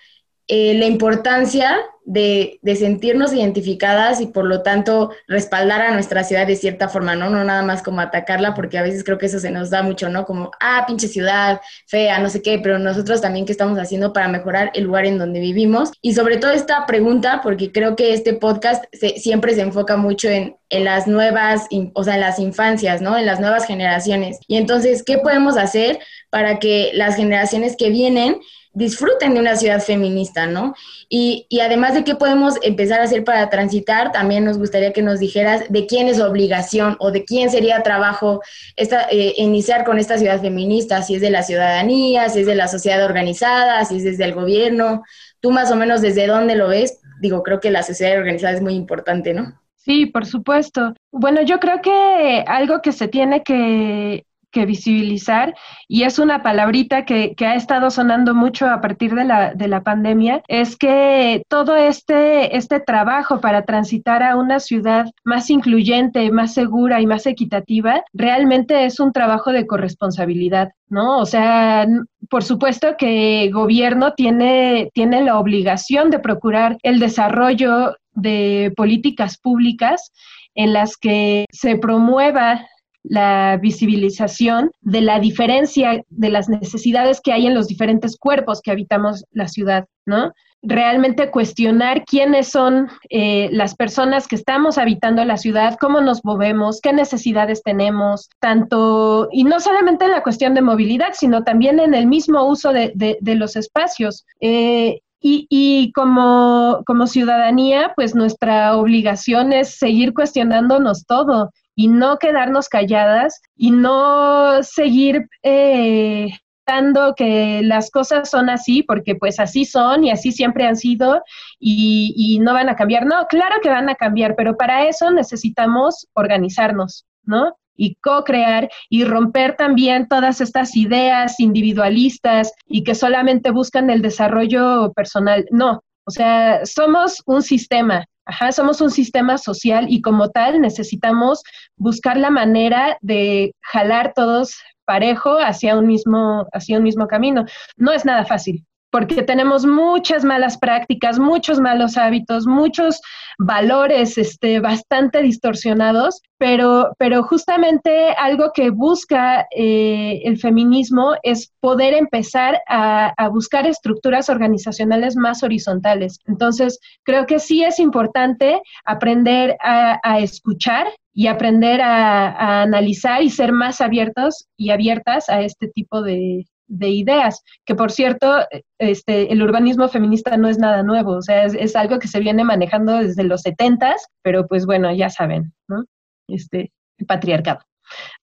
eh, 0.48 0.74
la 0.74 0.86
importancia 0.86 1.78
de, 2.06 2.60
de, 2.62 2.76
sentirnos 2.76 3.34
identificadas 3.34 4.22
y 4.22 4.28
por 4.28 4.46
lo 4.46 4.62
tanto 4.62 5.12
respaldar 5.28 5.82
a 5.82 5.92
nuestra 5.92 6.24
ciudad 6.24 6.48
de 6.48 6.56
cierta 6.56 6.90
forma, 6.90 7.16
¿no? 7.16 7.30
No 7.30 7.44
nada 7.44 7.62
más 7.62 7.84
como 7.84 8.02
atacarla, 8.02 8.54
porque 8.54 8.78
a 8.78 8.84
veces 8.84 9.04
creo 9.04 9.18
que 9.18 9.28
eso 9.28 9.40
se 9.40 9.52
nos 9.52 9.70
da 9.70 9.84
mucho, 9.84 10.10
¿no? 10.10 10.26
Como, 10.26 10.52
ah, 10.60 10.86
pinche 10.88 11.08
ciudad, 11.08 11.62
fea, 11.88 12.20
no 12.20 12.30
sé 12.30 12.42
qué, 12.42 12.60
pero 12.60 12.80
nosotros 12.80 13.22
también 13.22 13.46
qué 13.46 13.52
estamos 13.52 13.78
haciendo 13.78 14.14
para 14.14 14.28
mejorar 14.28 14.72
el 14.74 14.86
lugar 14.86 15.06
en 15.06 15.18
donde 15.18 15.40
vivimos. 15.40 15.92
Y 16.02 16.14
sobre 16.14 16.38
todo 16.38 16.52
esta 16.52 16.86
pregunta, 16.86 17.42
porque 17.44 17.72
creo 17.72 17.96
que 17.96 18.14
este 18.14 18.34
podcast 18.34 18.86
siempre 19.18 19.54
se 19.54 19.62
enfoca 19.62 19.98
mucho 19.98 20.30
en, 20.30 20.56
en 20.70 20.86
las 20.86 21.08
nuevas, 21.08 21.68
o 21.94 22.04
sea, 22.04 22.16
en 22.16 22.22
las 22.22 22.40
infancias, 22.40 23.02
¿no? 23.02 23.18
En 23.18 23.26
las 23.26 23.40
nuevas 23.40 23.66
generaciones. 23.66 24.40
Y 24.48 24.58
entonces, 24.58 25.04
¿qué 25.04 25.18
podemos 25.18 25.58
hacer 25.58 26.00
para 26.30 26.60
que 26.60 26.92
las 26.94 27.16
generaciones 27.16 27.76
que 27.76 27.90
vienen 27.90 28.40
disfruten 28.74 29.34
de 29.34 29.40
una 29.40 29.56
ciudad 29.56 29.82
feminista, 29.82 30.46
¿no? 30.46 30.76
Y, 31.10 31.48
además 31.62 31.94
de 31.94 31.99
qué 32.04 32.16
podemos 32.16 32.56
empezar 32.62 33.00
a 33.00 33.04
hacer 33.04 33.24
para 33.24 33.50
transitar, 33.50 34.12
también 34.12 34.46
nos 34.46 34.58
gustaría 34.58 34.94
que 34.94 35.02
nos 35.02 35.20
dijeras 35.20 35.64
de 35.70 35.86
quién 35.86 36.08
es 36.08 36.20
obligación 36.20 36.96
o 37.00 37.12
de 37.12 37.26
quién 37.26 37.50
sería 37.50 37.84
trabajo 37.84 38.42
esta, 38.76 39.08
eh, 39.10 39.34
iniciar 39.38 39.84
con 39.86 40.00
esta 40.00 40.18
ciudad 40.18 40.42
feminista, 40.42 41.02
si 41.02 41.16
es 41.16 41.22
de 41.22 41.30
la 41.30 41.44
ciudadanía, 41.44 42.30
si 42.30 42.42
es 42.42 42.46
de 42.46 42.56
la 42.56 42.68
sociedad 42.68 43.04
organizada, 43.06 43.86
si 43.86 43.98
es 43.98 44.04
desde 44.04 44.26
el 44.26 44.34
gobierno. 44.34 45.04
Tú 45.40 45.52
más 45.52 45.72
o 45.72 45.76
menos 45.76 46.02
desde 46.02 46.28
dónde 46.28 46.56
lo 46.56 46.68
ves. 46.68 47.00
Digo, 47.22 47.44
creo 47.44 47.60
que 47.60 47.72
la 47.72 47.84
sociedad 47.84 48.18
organizada 48.18 48.54
es 48.54 48.62
muy 48.62 48.76
importante, 48.76 49.34
¿no? 49.34 49.60
Sí, 49.76 50.06
por 50.06 50.26
supuesto. 50.26 50.94
Bueno, 51.12 51.42
yo 51.42 51.60
creo 51.60 51.82
que 51.82 52.44
algo 52.48 52.82
que 52.82 52.92
se 52.92 53.08
tiene 53.08 53.44
que 53.44 54.26
que 54.52 54.66
visibilizar 54.66 55.54
y 55.88 56.04
es 56.04 56.20
una 56.20 56.44
palabrita 56.44 57.06
que, 57.06 57.36
ha 57.40 57.56
estado 57.56 57.90
sonando 57.90 58.36
mucho 58.36 58.68
a 58.68 58.82
partir 58.82 59.16
de 59.16 59.24
la, 59.24 59.54
de 59.54 59.68
la 59.68 59.82
pandemia, 59.82 60.44
es 60.48 60.78
que 60.78 61.44
todo 61.48 61.76
este, 61.76 62.56
este 62.56 62.80
trabajo 62.80 63.42
para 63.42 63.64
transitar 63.64 64.22
a 64.24 64.36
una 64.36 64.60
ciudad 64.60 65.08
más 65.24 65.50
incluyente, 65.50 66.32
más 66.32 66.54
segura 66.54 67.02
y 67.02 67.08
más 67.08 67.26
equitativa, 67.26 68.04
realmente 68.14 68.86
es 68.86 69.00
un 69.00 69.12
trabajo 69.12 69.52
de 69.52 69.66
corresponsabilidad, 69.66 70.70
¿no? 70.88 71.18
O 71.20 71.26
sea, 71.26 71.88
por 72.30 72.44
supuesto 72.44 72.96
que 72.98 73.44
el 73.44 73.52
gobierno 73.54 74.14
tiene, 74.14 74.90
tiene 74.94 75.24
la 75.24 75.40
obligación 75.40 76.10
de 76.10 76.20
procurar 76.20 76.78
el 76.84 77.00
desarrollo 77.00 77.96
de 78.14 78.74
políticas 78.76 79.38
públicas 79.38 80.12
en 80.56 80.74
las 80.74 80.98
que 80.98 81.46
se 81.52 81.78
promueva 81.78 82.68
la 83.04 83.58
visibilización 83.62 84.72
de 84.82 85.02
la 85.02 85.20
diferencia 85.20 86.04
de 86.10 86.30
las 86.30 86.50
necesidades 86.50 87.22
que 87.22 87.32
hay 87.32 87.48
en 87.48 87.54
los 87.54 87.68
diferentes 87.68 88.18
cuerpos 88.18 88.62
que 88.62 88.72
habitamos 88.72 89.26
la 89.32 89.48
ciudad, 89.48 89.86
¿no? 90.06 90.34
Realmente 90.62 91.32
cuestionar 91.32 92.04
quiénes 92.04 92.50
son 92.50 92.90
eh, 93.10 93.48
las 93.54 93.76
personas 93.76 94.28
que 94.28 94.36
estamos 94.36 94.78
habitando 94.78 95.24
la 95.24 95.38
ciudad, 95.38 95.78
cómo 95.80 96.02
nos 96.02 96.26
movemos, 96.26 96.82
qué 96.82 96.92
necesidades 96.92 97.64
tenemos, 97.64 98.30
tanto, 98.42 99.30
y 99.32 99.46
no 99.46 99.62
solamente 99.62 100.04
en 100.04 100.12
la 100.12 100.24
cuestión 100.24 100.54
de 100.54 100.62
movilidad, 100.62 101.14
sino 101.14 101.44
también 101.44 101.80
en 101.80 101.94
el 101.94 102.08
mismo 102.08 102.44
uso 102.44 102.74
de, 102.74 103.18
los 103.22 103.56
espacios. 103.56 104.26
Eh, 104.42 105.00
y, 105.22 105.48
y 105.50 105.92
como, 105.94 106.82
como, 106.86 107.08
ciudadanía, 107.08 107.94
pues 107.96 108.16
nuestra 108.16 108.76
obligación 108.76 109.54
es 109.54 109.78
seguir 109.78 110.14
cuestionándonos 110.14 111.06
todo 111.06 111.52
y 111.80 111.88
no 111.88 112.18
quedarnos 112.20 112.68
calladas 112.68 113.42
y 113.56 113.72
no 113.72 114.62
seguir 114.64 115.30
eh, 115.44 116.28
aceptando 116.68 117.16
que 117.16 117.62
las 117.64 117.90
cosas 117.90 118.30
son 118.30 118.50
así, 118.50 118.84
porque 118.84 119.16
pues 119.16 119.40
así 119.40 119.64
son 119.64 120.04
y 120.04 120.12
así 120.12 120.34
siempre 120.34 120.66
han 120.66 120.76
sido 120.76 121.24
y, 121.58 122.14
y 122.18 122.40
no 122.40 122.52
van 122.54 122.68
a 122.68 122.76
cambiar. 122.76 123.06
No, 123.06 123.28
claro 123.28 123.62
que 123.64 123.70
van 123.70 123.88
a 123.88 123.96
cambiar, 123.96 124.36
pero 124.36 124.58
para 124.58 124.90
eso 124.90 125.10
necesitamos 125.10 126.06
organizarnos, 126.16 127.06
¿no? 127.24 127.56
y 127.78 127.96
co-crear 128.02 128.70
y 128.90 129.06
romper 129.06 129.56
también 129.56 130.10
todas 130.10 130.42
estas 130.42 130.76
ideas 130.76 131.40
individualistas 131.40 132.52
y 132.68 132.84
que 132.84 132.94
solamente 132.94 133.52
buscan 133.52 133.90
el 133.90 134.02
desarrollo 134.02 134.92
personal. 134.92 135.46
No, 135.50 135.82
o 136.04 136.12
sea, 136.12 136.66
somos 136.66 137.24
un 137.26 137.42
sistema, 137.42 138.04
ajá, 138.30 138.52
somos 138.52 138.80
un 138.80 138.92
sistema 138.92 139.38
social 139.38 139.88
y 139.90 140.02
como 140.02 140.30
tal 140.30 140.62
necesitamos 140.62 141.42
buscar 141.76 142.16
la 142.18 142.30
manera 142.30 142.98
de 143.02 143.54
jalar 143.62 144.14
todos 144.16 144.56
parejo 144.86 145.38
hacia 145.40 145.78
un 145.78 145.88
mismo, 145.88 146.48
hacia 146.54 146.78
un 146.78 146.84
mismo 146.84 147.08
camino. 147.08 147.46
No 147.76 147.92
es 147.92 148.06
nada 148.06 148.26
fácil, 148.26 148.66
porque 148.92 149.22
tenemos 149.24 149.66
muchas 149.66 150.24
malas 150.24 150.58
prácticas, 150.58 151.20
muchos 151.20 151.60
malos 151.60 151.98
hábitos, 151.98 152.48
muchos 152.48 153.02
valores 153.38 154.18
este, 154.18 154.60
bastante 154.60 155.22
distorsionados, 155.22 156.22
pero, 156.38 156.94
pero 156.98 157.24
justamente 157.24 158.12
algo 158.18 158.52
que 158.54 158.70
busca 158.70 159.48
eh, 159.56 160.22
el 160.24 160.38
feminismo 160.38 161.14
es 161.24 161.52
poder 161.60 161.94
empezar 161.94 162.60
a, 162.68 163.14
buscar 163.30 163.68
estructuras 163.68 164.30
organizacionales 164.30 165.16
más 165.16 165.44
horizontales. 165.44 166.20
Entonces, 166.26 166.80
creo 167.04 167.26
que 167.26 167.40
sí 167.40 167.64
es 167.64 167.80
importante 167.80 168.62
aprender 168.86 169.56
a, 169.62 170.20
escuchar 170.20 170.88
y 171.14 171.28
aprender 171.28 171.82
a, 171.82 172.64
analizar 172.64 173.22
y 173.22 173.30
ser 173.30 173.52
más 173.52 173.82
abiertos 173.82 174.48
y 174.58 174.72
abiertas 174.72 175.30
a 175.30 175.42
este 175.42 175.68
tipo 175.68 176.02
de, 176.02 176.46
de 176.70 176.90
ideas, 176.90 177.44
que 177.66 177.76
por 177.76 177.92
cierto, 177.92 178.46
este, 178.78 179.34
el 179.34 179.42
urbanismo 179.42 179.90
feminista 179.90 180.38
no 180.38 180.48
es 180.48 180.58
nada 180.58 180.84
nuevo, 180.84 181.14
o 181.14 181.22
sea, 181.22 181.44
es, 181.44 181.76
algo 181.76 182.00
que 182.00 182.08
se 182.08 182.20
viene 182.20 182.44
manejando 182.44 183.00
desde 183.00 183.24
los 183.24 183.42
setentas, 183.42 184.08
pero 184.22 184.48
pues 184.48 184.66
bueno, 184.66 184.94
ya 184.94 185.10
saben, 185.10 185.54
¿no? 185.68 185.84
Este, 186.28 186.72
el 186.98 187.06
patriarcado. 187.06 187.60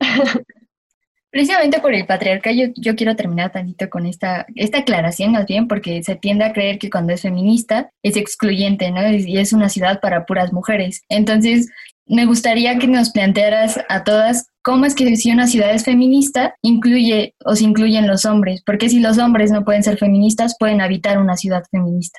Precisamente 1.31 1.81
por 1.81 1.93
el 1.93 2.07
patriarcado, 2.07 2.57
yo, 2.77 2.95
quiero 2.95 3.15
terminar 3.15 3.53
tantito 3.53 3.91
con 3.91 4.07
esta, 4.07 4.47
esta 4.55 4.79
aclaración, 4.79 5.33
más 5.33 5.45
bien, 5.45 5.69
porque 5.69 6.03
se 6.03 6.17
tiende 6.17 6.45
a 6.45 6.53
creer 6.53 6.79
que 6.79 6.89
cuando 6.89 7.13
es 7.13 7.23
feminista 7.23 7.91
es 8.03 8.17
excluyente, 8.17 8.91
¿no? 8.91 9.07
Y 9.13 9.37
es 9.37 9.53
una 9.53 9.69
ciudad 9.69 10.01
para 10.01 10.25
puras 10.25 10.53
mujeres. 10.53 11.03
Entonces, 11.11 11.69
me 12.07 12.25
gustaría 12.25 12.79
que 12.79 12.87
nos 12.87 13.11
plantearas 13.11 13.81
a 13.89 14.05
todas 14.05 14.49
cómo 14.67 14.85
es 14.85 14.97
que 14.97 15.15
si 15.15 15.31
una 15.31 15.47
ciudad 15.47 15.73
es 15.73 15.85
feminista, 15.85 16.57
incluye 16.61 17.37
o 17.45 17.55
se 17.55 17.63
incluyen 17.63 18.09
los 18.09 18.25
hombres, 18.25 18.65
porque 18.67 18.89
si 18.89 18.99
los 18.99 19.17
hombres 19.17 19.53
no 19.53 19.65
pueden 19.65 19.85
ser 19.85 19.97
feministas, 19.97 20.57
pueden 20.59 20.81
habitar 20.81 21.19
una 21.19 21.37
ciudad 21.37 21.63
feminista. 21.71 22.19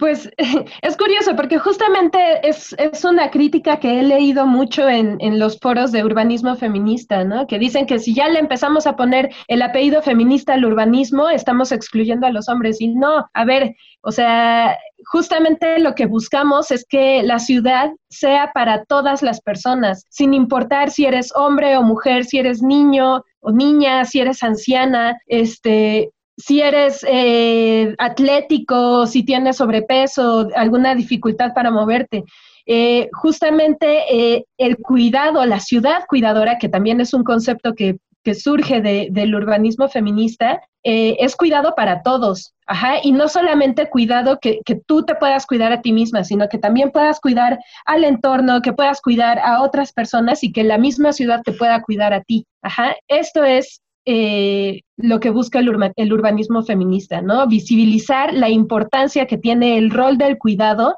Pues 0.00 0.28
es 0.82 0.96
curioso 0.96 1.36
porque 1.36 1.58
justamente 1.58 2.18
es, 2.42 2.74
una 3.04 3.30
crítica 3.30 3.78
que 3.78 4.00
he 4.00 4.02
leído 4.02 4.44
mucho 4.44 4.88
en, 4.88 5.16
en, 5.20 5.38
los 5.38 5.60
foros 5.60 5.92
de 5.92 6.04
urbanismo 6.04 6.56
feminista, 6.56 7.24
¿no? 7.24 7.46
Que 7.46 7.60
dicen 7.60 7.86
que 7.86 8.00
si 8.00 8.12
ya 8.12 8.28
le 8.28 8.40
empezamos 8.40 8.88
a 8.88 8.96
poner 8.96 9.30
el 9.46 9.62
apellido 9.62 10.02
feminista 10.02 10.54
al 10.54 10.64
urbanismo, 10.64 11.28
estamos 11.28 11.70
excluyendo 11.70 12.26
a 12.26 12.32
los 12.32 12.48
hombres. 12.48 12.80
Y 12.80 12.88
no, 12.88 13.24
a 13.32 13.44
ver, 13.44 13.76
o 14.02 14.10
sea, 14.10 14.76
justamente 15.04 15.78
lo 15.78 15.94
que 15.94 16.06
buscamos 16.06 16.72
es 16.72 16.84
que 16.88 17.22
la 17.22 17.38
ciudad 17.38 17.90
sea 18.08 18.50
para 18.52 18.84
todas 18.84 19.22
las 19.22 19.40
personas, 19.40 20.06
sin 20.08 20.34
importar 20.34 20.90
si 20.90 21.06
eres 21.06 21.32
hombre 21.36 21.76
o 21.76 21.82
mujer, 21.82 22.24
si 22.24 22.38
eres 22.38 22.62
niño 22.62 23.22
o 23.40 23.52
niña, 23.52 24.04
si 24.04 24.20
eres 24.20 24.42
anciana, 24.42 25.16
este, 25.26 26.10
si 26.38 26.60
eres 26.60 27.04
eh, 27.06 27.94
atlético, 27.98 29.06
si 29.06 29.24
tienes 29.24 29.56
sobrepeso, 29.56 30.48
alguna 30.54 30.94
dificultad 30.94 31.52
para 31.52 31.70
moverte. 31.70 32.24
Eh, 32.64 33.08
justamente 33.12 34.04
eh, 34.10 34.44
el 34.56 34.76
cuidado, 34.76 35.44
la 35.46 35.58
ciudad 35.58 36.04
cuidadora, 36.08 36.58
que 36.58 36.68
también 36.68 37.00
es 37.00 37.12
un 37.12 37.24
concepto 37.24 37.74
que, 37.74 37.98
surge 38.34 38.82
del 38.82 39.34
urbanismo 39.34 39.88
feminista, 39.88 40.60
es 40.82 41.34
cuidado 41.34 41.72
para 41.74 42.02
todos. 42.02 42.52
Ajá, 42.66 42.96
y 43.02 43.12
no 43.12 43.26
solamente 43.26 43.88
cuidado 43.88 44.38
que, 44.38 44.60
que, 44.66 44.74
tú 44.74 45.02
te 45.02 45.14
puedas 45.14 45.46
cuidar 45.46 45.72
a 45.72 45.80
ti 45.80 45.92
misma, 45.92 46.24
sino 46.24 46.46
que 46.50 46.58
también 46.58 46.90
puedas 46.90 47.20
cuidar 47.20 47.58
al 47.86 48.04
entorno, 48.04 48.60
que 48.60 48.74
puedas 48.74 49.00
cuidar 49.00 49.38
a 49.38 49.62
otras 49.62 49.94
personas 49.94 50.44
y 50.44 50.52
que 50.52 50.62
la 50.62 50.76
misma 50.76 51.14
ciudad 51.14 51.40
te 51.42 51.52
pueda 51.52 51.80
cuidar 51.80 52.12
a 52.12 52.20
ti. 52.20 52.44
Ajá, 52.60 52.94
esto 53.08 53.44
es 53.44 53.80
eh, 54.10 54.84
lo 54.96 55.20
que 55.20 55.28
busca 55.28 55.58
el, 55.58 55.68
urbanismo 56.12 56.62
feminista, 56.62 57.20
¿no? 57.20 57.46
Visibilizar 57.46 58.32
la 58.32 58.48
importancia 58.48 59.26
que 59.26 59.36
tiene 59.36 59.76
el 59.76 59.90
rol 59.90 60.16
del 60.16 60.38
cuidado 60.38 60.96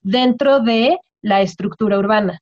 dentro 0.00 0.60
de 0.60 0.96
la 1.22 1.42
estructura 1.42 1.98
urbana. 1.98 2.38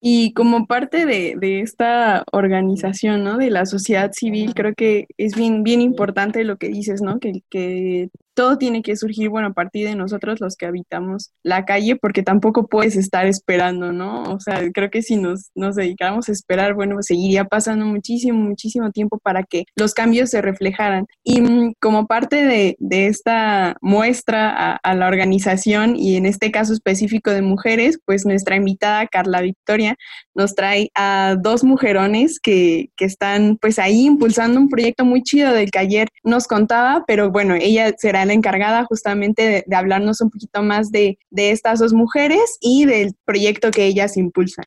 Y 0.00 0.32
como 0.32 0.68
parte 0.68 1.06
de, 1.06 1.60
esta 1.60 2.22
organización, 2.30 3.24
¿no? 3.24 3.36
De 3.36 3.50
la 3.50 3.66
sociedad 3.66 4.12
civil, 4.12 4.54
creo 4.54 4.74
que 4.76 5.06
es 5.18 5.34
bien, 5.34 5.64
bien 5.64 5.80
importante 5.80 6.44
lo 6.44 6.56
que 6.56 6.68
dices, 6.68 7.02
¿no? 7.02 7.18
Que 7.18 8.08
todo 8.36 8.58
tiene 8.58 8.82
que 8.82 8.96
surgir, 8.96 9.30
bueno, 9.30 9.48
a 9.48 9.52
partir 9.54 9.88
de 9.88 9.96
nosotros 9.96 10.40
los 10.40 10.56
que 10.56 10.66
habitamos 10.66 11.32
la 11.42 11.64
calle, 11.64 11.96
porque 11.96 12.22
tampoco 12.22 12.66
puedes 12.66 12.94
estar 12.94 13.26
esperando, 13.26 13.92
¿no? 13.92 14.24
O 14.24 14.40
sea, 14.40 14.60
creo 14.74 14.90
que 14.90 15.00
si 15.00 15.16
nos, 15.16 15.50
nos 15.54 15.74
dedicáramos 15.74 16.28
a 16.28 16.32
esperar, 16.32 16.74
bueno, 16.74 16.98
seguiría 17.00 17.46
pasando 17.46 17.86
muchísimo, 17.86 18.38
muchísimo 18.38 18.90
tiempo 18.90 19.18
para 19.18 19.42
que 19.42 19.64
los 19.74 19.94
cambios 19.94 20.28
se 20.28 20.42
reflejaran. 20.42 21.06
Y 21.24 21.40
mm, 21.40 21.72
como 21.80 22.06
parte 22.06 22.44
de, 22.44 22.76
de 22.78 23.06
esta 23.06 23.76
muestra 23.80 24.50
a, 24.50 24.76
a, 24.76 24.94
la 24.94 25.08
organización 25.08 25.96
y 25.96 26.16
en 26.16 26.26
este 26.26 26.50
caso 26.50 26.74
específico 26.74 27.30
de 27.30 27.40
mujeres, 27.40 27.98
pues 28.04 28.26
nuestra 28.26 28.56
invitada 28.56 29.06
Carla 29.06 29.40
Victoria 29.40 29.96
nos 30.34 30.54
trae 30.54 30.90
a 30.94 31.36
dos 31.40 31.64
mujerones 31.64 32.38
que, 32.38 32.90
que 32.96 33.06
están 33.06 33.56
pues 33.58 33.78
ahí 33.78 34.04
impulsando 34.04 34.60
un 34.60 34.68
proyecto 34.68 35.06
muy 35.06 35.22
chido 35.22 35.52
del 35.52 35.70
que 35.70 35.78
ayer 35.78 36.08
nos 36.22 36.46
contaba, 36.46 37.04
pero 37.06 37.30
bueno, 37.30 37.54
ella 37.54 37.94
será 37.96 38.25
la 38.26 38.34
encargada 38.34 38.84
justamente 38.84 39.64
de, 39.66 39.76
hablarnos 39.76 40.20
un 40.20 40.30
poquito 40.30 40.62
más 40.62 40.90
de, 40.90 41.18
estas 41.34 41.78
dos 41.78 41.92
mujeres 41.92 42.58
y 42.60 42.84
del 42.84 43.14
proyecto 43.24 43.70
que 43.70 43.86
ellas 43.86 44.16
impulsan. 44.16 44.64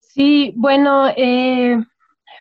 Sí, 0.00 0.52
bueno, 0.56 1.08
eh, 1.16 1.76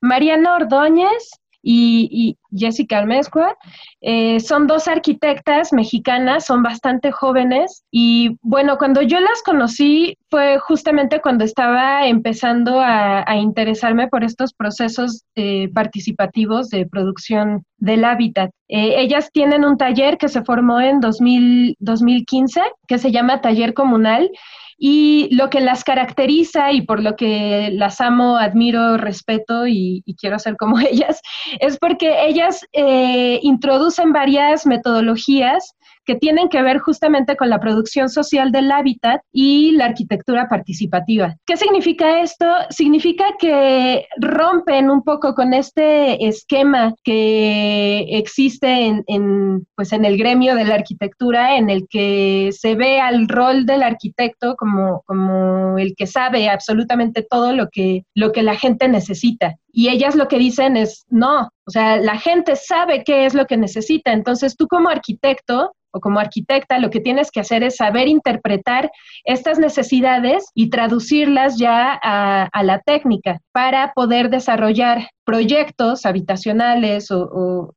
Mariana 0.01 0.55
Ordóñez 0.55 1.31
y, 1.65 2.37
Jessica 2.57 2.99
Almezcua. 2.99 3.57
Eh, 3.99 4.39
son 4.39 4.65
dos 4.65 4.87
arquitectas 4.87 5.73
mexicanas, 5.73 6.45
son 6.45 6.63
bastante 6.63 7.11
jóvenes 7.11 7.83
y 7.91 8.37
bueno, 8.41 8.77
cuando 8.77 9.01
yo 9.01 9.19
las 9.19 9.41
conocí 9.43 10.17
fue 10.29 10.57
justamente 10.59 11.19
cuando 11.19 11.43
estaba 11.43 12.07
empezando 12.07 12.79
a, 12.79 13.25
interesarme 13.35 14.07
por 14.07 14.23
estos 14.23 14.53
procesos 14.53 15.23
eh, 15.35 15.69
participativos 15.73 16.69
de 16.69 16.85
producción 16.85 17.65
del 17.77 18.05
hábitat. 18.05 18.51
Eh, 18.69 19.01
ellas 19.01 19.29
tienen 19.33 19.65
un 19.65 19.77
taller 19.77 20.17
que 20.17 20.29
se 20.29 20.43
formó 20.43 20.79
en 20.79 21.01
2015 21.01 22.61
que 22.87 22.97
se 22.97 23.11
llama 23.11 23.41
Taller 23.41 23.73
Comunal 23.73 24.29
y 24.77 25.33
lo 25.33 25.49
que 25.49 25.61
las 25.61 25.83
caracteriza 25.83 26.71
y 26.71 26.81
por 26.81 27.01
lo 27.01 27.15
que 27.15 27.69
las 27.73 28.01
amo, 28.01 28.37
admiro, 28.37 28.97
respeto 28.97 29.67
y, 29.67 30.03
quiero 30.19 30.39
ser 30.39 30.57
como 30.57 30.79
ellas, 30.79 31.21
es 31.59 31.77
porque 31.77 32.25
ellas 32.25 32.65
eh, 32.73 33.39
introducen 33.41 34.11
varias 34.11 34.65
metodologías 34.65 35.75
que 36.05 36.15
tienen 36.15 36.49
que 36.49 36.61
ver 36.61 36.79
justamente 36.79 37.35
con 37.35 37.49
la 37.49 37.59
producción 37.59 38.09
social 38.09 38.51
del 38.51 38.71
hábitat 38.71 39.21
y 39.31 39.71
la 39.71 39.85
arquitectura 39.85 40.47
participativa. 40.47 41.35
¿Qué 41.45 41.57
significa 41.57 42.21
esto? 42.21 42.45
Significa 42.69 43.25
que 43.39 44.05
rompen 44.17 44.89
un 44.89 45.03
poco 45.03 45.33
con 45.33 45.53
este 45.53 46.27
esquema 46.27 46.93
que 47.03 48.05
existe 48.09 49.03
en, 49.07 49.67
pues 49.75 49.93
en 49.93 50.05
el 50.05 50.17
gremio 50.17 50.55
de 50.55 50.65
la 50.65 50.75
arquitectura, 50.75 51.57
en 51.57 51.69
el 51.69 51.87
que 51.89 52.49
se 52.51 52.75
ve 52.75 52.99
al 52.99 53.27
rol 53.27 53.65
del 53.65 53.83
arquitecto 53.83 54.55
como, 54.55 55.01
como 55.05 55.77
el 55.77 55.95
que 55.95 56.07
sabe 56.07 56.49
absolutamente 56.49 57.25
todo 57.27 57.53
lo 57.53 57.69
que, 57.69 58.03
lo 58.13 58.31
que 58.31 58.43
la 58.43 58.55
gente 58.55 58.87
necesita. 58.87 59.55
Y 59.77 59.89
ellas 59.89 60.15
lo 60.15 60.29
que 60.29 60.37
dicen 60.37 60.77
es, 60.77 61.03
no, 61.09 61.49
o 61.67 61.69
sea, 61.69 61.97
la 61.97 62.17
gente 62.17 62.55
sabe 62.55 63.03
qué 63.03 63.25
es 63.25 63.33
lo 63.33 63.45
que 63.45 63.57
necesita. 63.57 64.13
Entonces 64.13 64.55
tú 64.55 64.67
como 64.69 64.87
arquitecto 64.87 65.73
o 65.91 65.99
como 65.99 66.21
arquitecta, 66.21 66.79
lo 66.79 66.89
que 66.89 67.01
tienes 67.01 67.29
que 67.29 67.41
hacer 67.41 67.61
es 67.61 67.75
saber 67.75 68.07
interpretar 68.07 68.89
estas 69.25 69.59
necesidades 69.59 70.45
y 70.53 70.69
traducirlas 70.69 71.57
ya 71.57 71.99
a, 72.01 72.63
la 72.63 72.79
técnica 72.79 73.41
para 73.51 73.91
poder 73.93 74.29
desarrollar 74.29 75.09
proyectos 75.25 76.05
habitacionales 76.05 77.11
o, 77.11 77.73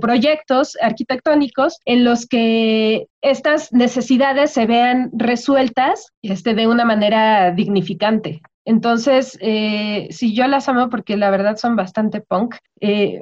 proyectos 0.00 0.78
arquitectónicos 0.80 1.78
en 1.84 2.04
los 2.04 2.26
que 2.26 3.08
estas 3.20 3.72
necesidades 3.72 4.52
se 4.52 4.64
vean 4.64 5.10
resueltas 5.12 6.08
este, 6.22 6.54
de 6.54 6.66
una 6.66 6.86
manera 6.86 7.50
dignificante. 7.50 8.40
Entonces, 8.64 9.38
eh, 9.40 10.08
si 10.10 10.34
yo 10.34 10.46
las 10.46 10.68
amo 10.68 10.88
porque 10.88 11.16
la 11.16 11.30
verdad 11.30 11.56
son 11.56 11.76
bastante 11.76 12.20
punk, 12.20 12.56
eh, 12.80 13.20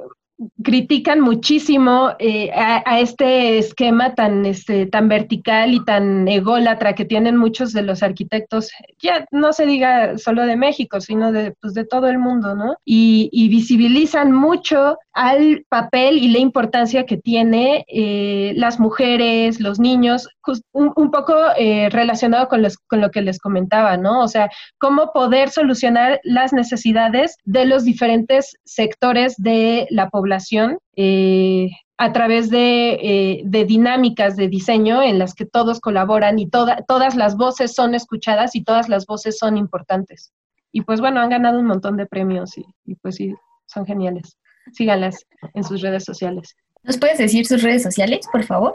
critican 0.62 1.20
muchísimo 1.20 2.12
eh, 2.18 2.50
a, 2.54 3.00
este 3.00 3.58
esquema 3.58 4.14
tan, 4.14 4.46
este, 4.46 4.86
tan 4.86 5.08
vertical 5.08 5.74
y 5.74 5.84
tan 5.84 6.26
ególatra 6.28 6.94
que 6.94 7.04
tienen 7.04 7.36
muchos 7.36 7.72
de 7.72 7.82
los 7.82 8.02
arquitectos, 8.02 8.70
ya 9.02 9.26
no 9.30 9.52
se 9.52 9.66
diga 9.66 10.16
solo 10.18 10.46
de 10.46 10.56
México, 10.56 11.00
sino 11.00 11.32
de, 11.32 11.54
pues, 11.60 11.74
de 11.74 11.84
todo 11.84 12.08
el 12.08 12.18
mundo, 12.18 12.54
¿no? 12.54 12.76
Y, 12.84 13.28
visibilizan 13.50 14.32
mucho 14.32 14.96
al 15.12 15.64
papel 15.68 16.18
y 16.18 16.28
la 16.28 16.38
importancia 16.38 17.04
que 17.04 17.16
tiene 17.16 17.84
eh, 17.88 18.52
las 18.56 18.78
mujeres, 18.78 19.60
los 19.60 19.80
niños, 19.80 20.28
un, 20.72 21.10
poco 21.10 21.34
eh, 21.56 21.88
relacionado 21.90 22.48
con, 22.48 22.62
con 22.86 23.00
lo 23.00 23.10
que 23.10 23.22
les 23.22 23.38
comentaba, 23.38 23.96
¿no? 23.96 24.22
O 24.22 24.28
sea, 24.28 24.50
cómo 24.78 25.12
poder 25.12 25.50
solucionar 25.50 26.20
las 26.22 26.52
necesidades 26.52 27.36
de 27.44 27.66
los 27.66 27.84
diferentes 27.84 28.56
sectores 28.64 29.34
de 29.36 29.86
la 29.90 30.08
población 30.10 30.78
eh, 30.96 31.70
a 32.00 32.12
través 32.12 32.48
eh, 32.52 33.42
de, 33.44 33.64
dinámicas 33.66 34.34
de 34.34 34.48
diseño 34.48 35.02
en 35.02 35.18
las 35.18 35.34
que 35.34 35.44
todos 35.44 35.80
colaboran 35.80 36.38
y 36.38 36.48
todas 36.48 37.14
las 37.14 37.36
voces 37.36 37.74
son 37.74 37.94
escuchadas 37.94 38.56
y 38.56 38.64
todas 38.64 38.88
las 38.88 39.04
voces 39.04 39.36
son 39.36 39.58
importantes. 39.58 40.32
Y 40.72 40.80
pues 40.80 41.02
bueno, 41.02 41.20
han 41.20 41.28
ganado 41.28 41.58
un 41.58 41.66
montón 41.66 41.98
de 41.98 42.06
premios 42.06 42.56
y, 42.56 42.64
y 42.86 42.94
pues 42.94 43.16
sí, 43.16 43.34
son 43.66 43.84
geniales. 43.84 44.38
Síganlas 44.72 45.26
en 45.54 45.64
sus 45.64 45.80
redes 45.80 46.04
sociales. 46.04 46.56
¿Nos 46.82 46.98
puedes 46.98 47.18
decir 47.18 47.46
sus 47.46 47.62
redes 47.62 47.82
sociales, 47.82 48.26
por 48.32 48.44
favor? 48.44 48.72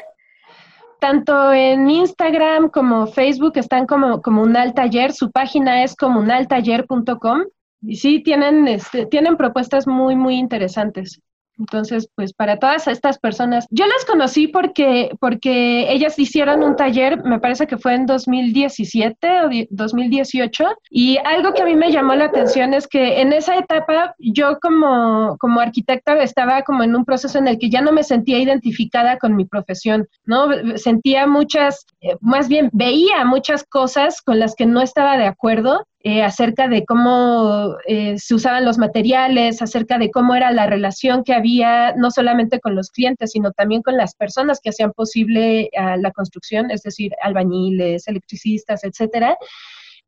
tanto 1.05 1.53
en 1.53 1.87
Instagram 1.87 2.69
como 2.69 3.05
Facebook 3.05 3.53
están 3.57 3.85
como 3.85 4.23
Comunal 4.23 4.73
Taller. 4.73 5.13
Su 5.13 5.29
página 5.29 5.83
es 5.83 5.95
comunaltaller.com 5.95 7.43
y 7.83 7.95
sí 7.97 8.23
tienen, 8.23 8.67
este, 8.67 9.05
tienen 9.05 9.37
propuestas 9.37 9.85
muy, 9.85 10.15
muy 10.15 10.35
interesantes. 10.35 11.21
Entonces, 11.57 12.09
pues 12.15 12.33
para 12.33 12.59
todas 12.59 12.87
estas 12.87 13.17
personas, 13.17 13.67
yo 13.69 13.85
las 13.85 14.05
conocí 14.05 14.47
porque, 14.47 15.11
porque 15.19 15.91
ellas 15.91 16.17
hicieron 16.19 16.63
un 16.63 16.75
taller, 16.75 17.23
me 17.23 17.39
parece 17.39 17.67
que 17.67 17.77
fue 17.77 17.93
en 17.95 18.05
2017 18.05 19.41
o 19.41 19.49
2018, 19.69 20.65
y 20.89 21.17
algo 21.23 21.53
que 21.53 21.61
a 21.61 21.65
mí 21.65 21.75
me 21.75 21.91
llamó 21.91 22.15
la 22.15 22.25
atención 22.25 22.73
es 22.73 22.87
que 22.87 23.21
en 23.21 23.33
esa 23.33 23.57
etapa 23.57 24.15
yo 24.19 24.59
como, 24.59 25.37
como 25.39 25.59
arquitecta 25.59 26.21
estaba 26.21 26.63
como 26.63 26.83
en 26.83 26.95
un 26.95 27.05
proceso 27.05 27.37
en 27.37 27.47
el 27.47 27.57
que 27.57 27.69
ya 27.69 27.81
no 27.81 27.91
me 27.91 28.03
sentía 28.03 28.39
identificada 28.39 29.17
con 29.17 29.35
mi 29.35 29.45
profesión, 29.45 30.07
¿no? 30.25 30.47
Sentía 30.75 31.27
muchas, 31.27 31.85
eh, 32.01 32.15
más 32.21 32.47
bien 32.47 32.69
veía 32.73 33.23
muchas 33.25 33.63
cosas 33.63 34.21
con 34.21 34.39
las 34.39 34.55
que 34.55 34.65
no 34.65 34.81
estaba 34.81 35.17
de 35.17 35.25
acuerdo 35.25 35.85
eh, 36.07 36.21
acerca 36.21 36.67
de 36.67 36.85
cómo 36.85 37.77
eh, 37.87 38.19
se 38.19 38.35
usaban 38.35 38.63
los 38.63 38.77
materiales, 38.77 39.63
acerca 39.63 39.97
de 39.97 40.11
cómo 40.11 40.35
era 40.35 40.51
la 40.51 40.67
relación 40.67 41.23
que 41.23 41.33
había 41.33 41.95
no 41.95 42.11
solamente 42.11 42.59
con 42.59 42.75
los 42.75 42.91
clientes, 42.91 43.31
sino 43.31 43.51
también 43.53 43.81
con 43.81 43.97
las 43.97 44.13
personas 44.13 44.59
que 44.61 44.69
hacían 44.69 44.91
posible 44.91 45.71
ah, 45.75 45.97
la 45.97 46.11
construcción, 46.11 46.69
es 46.69 46.83
decir, 46.83 47.11
albañiles, 47.23 48.07
electricistas, 48.07 48.83
etcétera. 48.83 49.35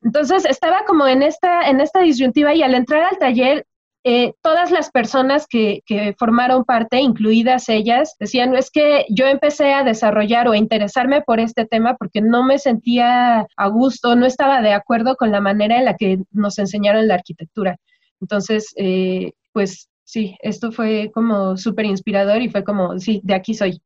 Entonces 0.04 0.46
estaba 0.46 0.86
como 0.86 1.08
en 1.08 1.24
esta, 1.24 1.68
en 1.68 1.82
esta 1.82 2.02
disyuntiva 2.02 2.54
y 2.54 2.62
al 2.62 2.76
entrar 2.76 3.02
al 3.02 3.18
taller 3.18 3.66
eh, 4.10 4.36
todas 4.42 4.72
las 4.72 4.90
personas 4.90 5.48
que, 5.48 5.84
formaron 6.18 6.64
parte, 6.64 7.02
incluidas 7.02 7.68
ellas, 7.68 8.16
decían, 8.18 8.56
es 8.56 8.72
que 8.72 9.06
yo 9.10 9.28
empecé 9.28 9.74
a 9.74 9.84
desarrollar 9.84 10.48
o 10.48 10.54
a 10.54 10.58
interesarme 10.58 11.22
por 11.24 11.42
este 11.42 11.66
tema 11.66 11.98
porque 11.98 12.22
no 12.22 12.46
me 12.46 12.58
sentía 12.58 13.46
a 13.58 13.68
gusto, 13.68 14.16
no 14.16 14.26
estaba 14.26 14.62
de 14.62 14.72
acuerdo 14.72 15.18
con 15.18 15.34
la 15.34 15.42
manera 15.42 15.78
en 15.78 15.84
la 15.84 15.98
que 15.98 16.20
nos 16.32 16.58
enseñaron 16.58 17.10
la 17.10 17.16
arquitectura. 17.16 17.76
Entonces, 18.22 18.74
eh, 18.78 19.34
pues 19.52 19.90
sí, 20.06 20.38
esto 20.42 20.72
fue 20.72 21.12
como 21.14 21.58
súper 21.58 21.84
inspirador 21.84 22.42
y 22.42 22.50
fue 22.50 22.64
como, 22.64 22.98
sí, 23.00 23.20
de 23.26 23.34
aquí 23.36 23.56
soy. 23.56 23.82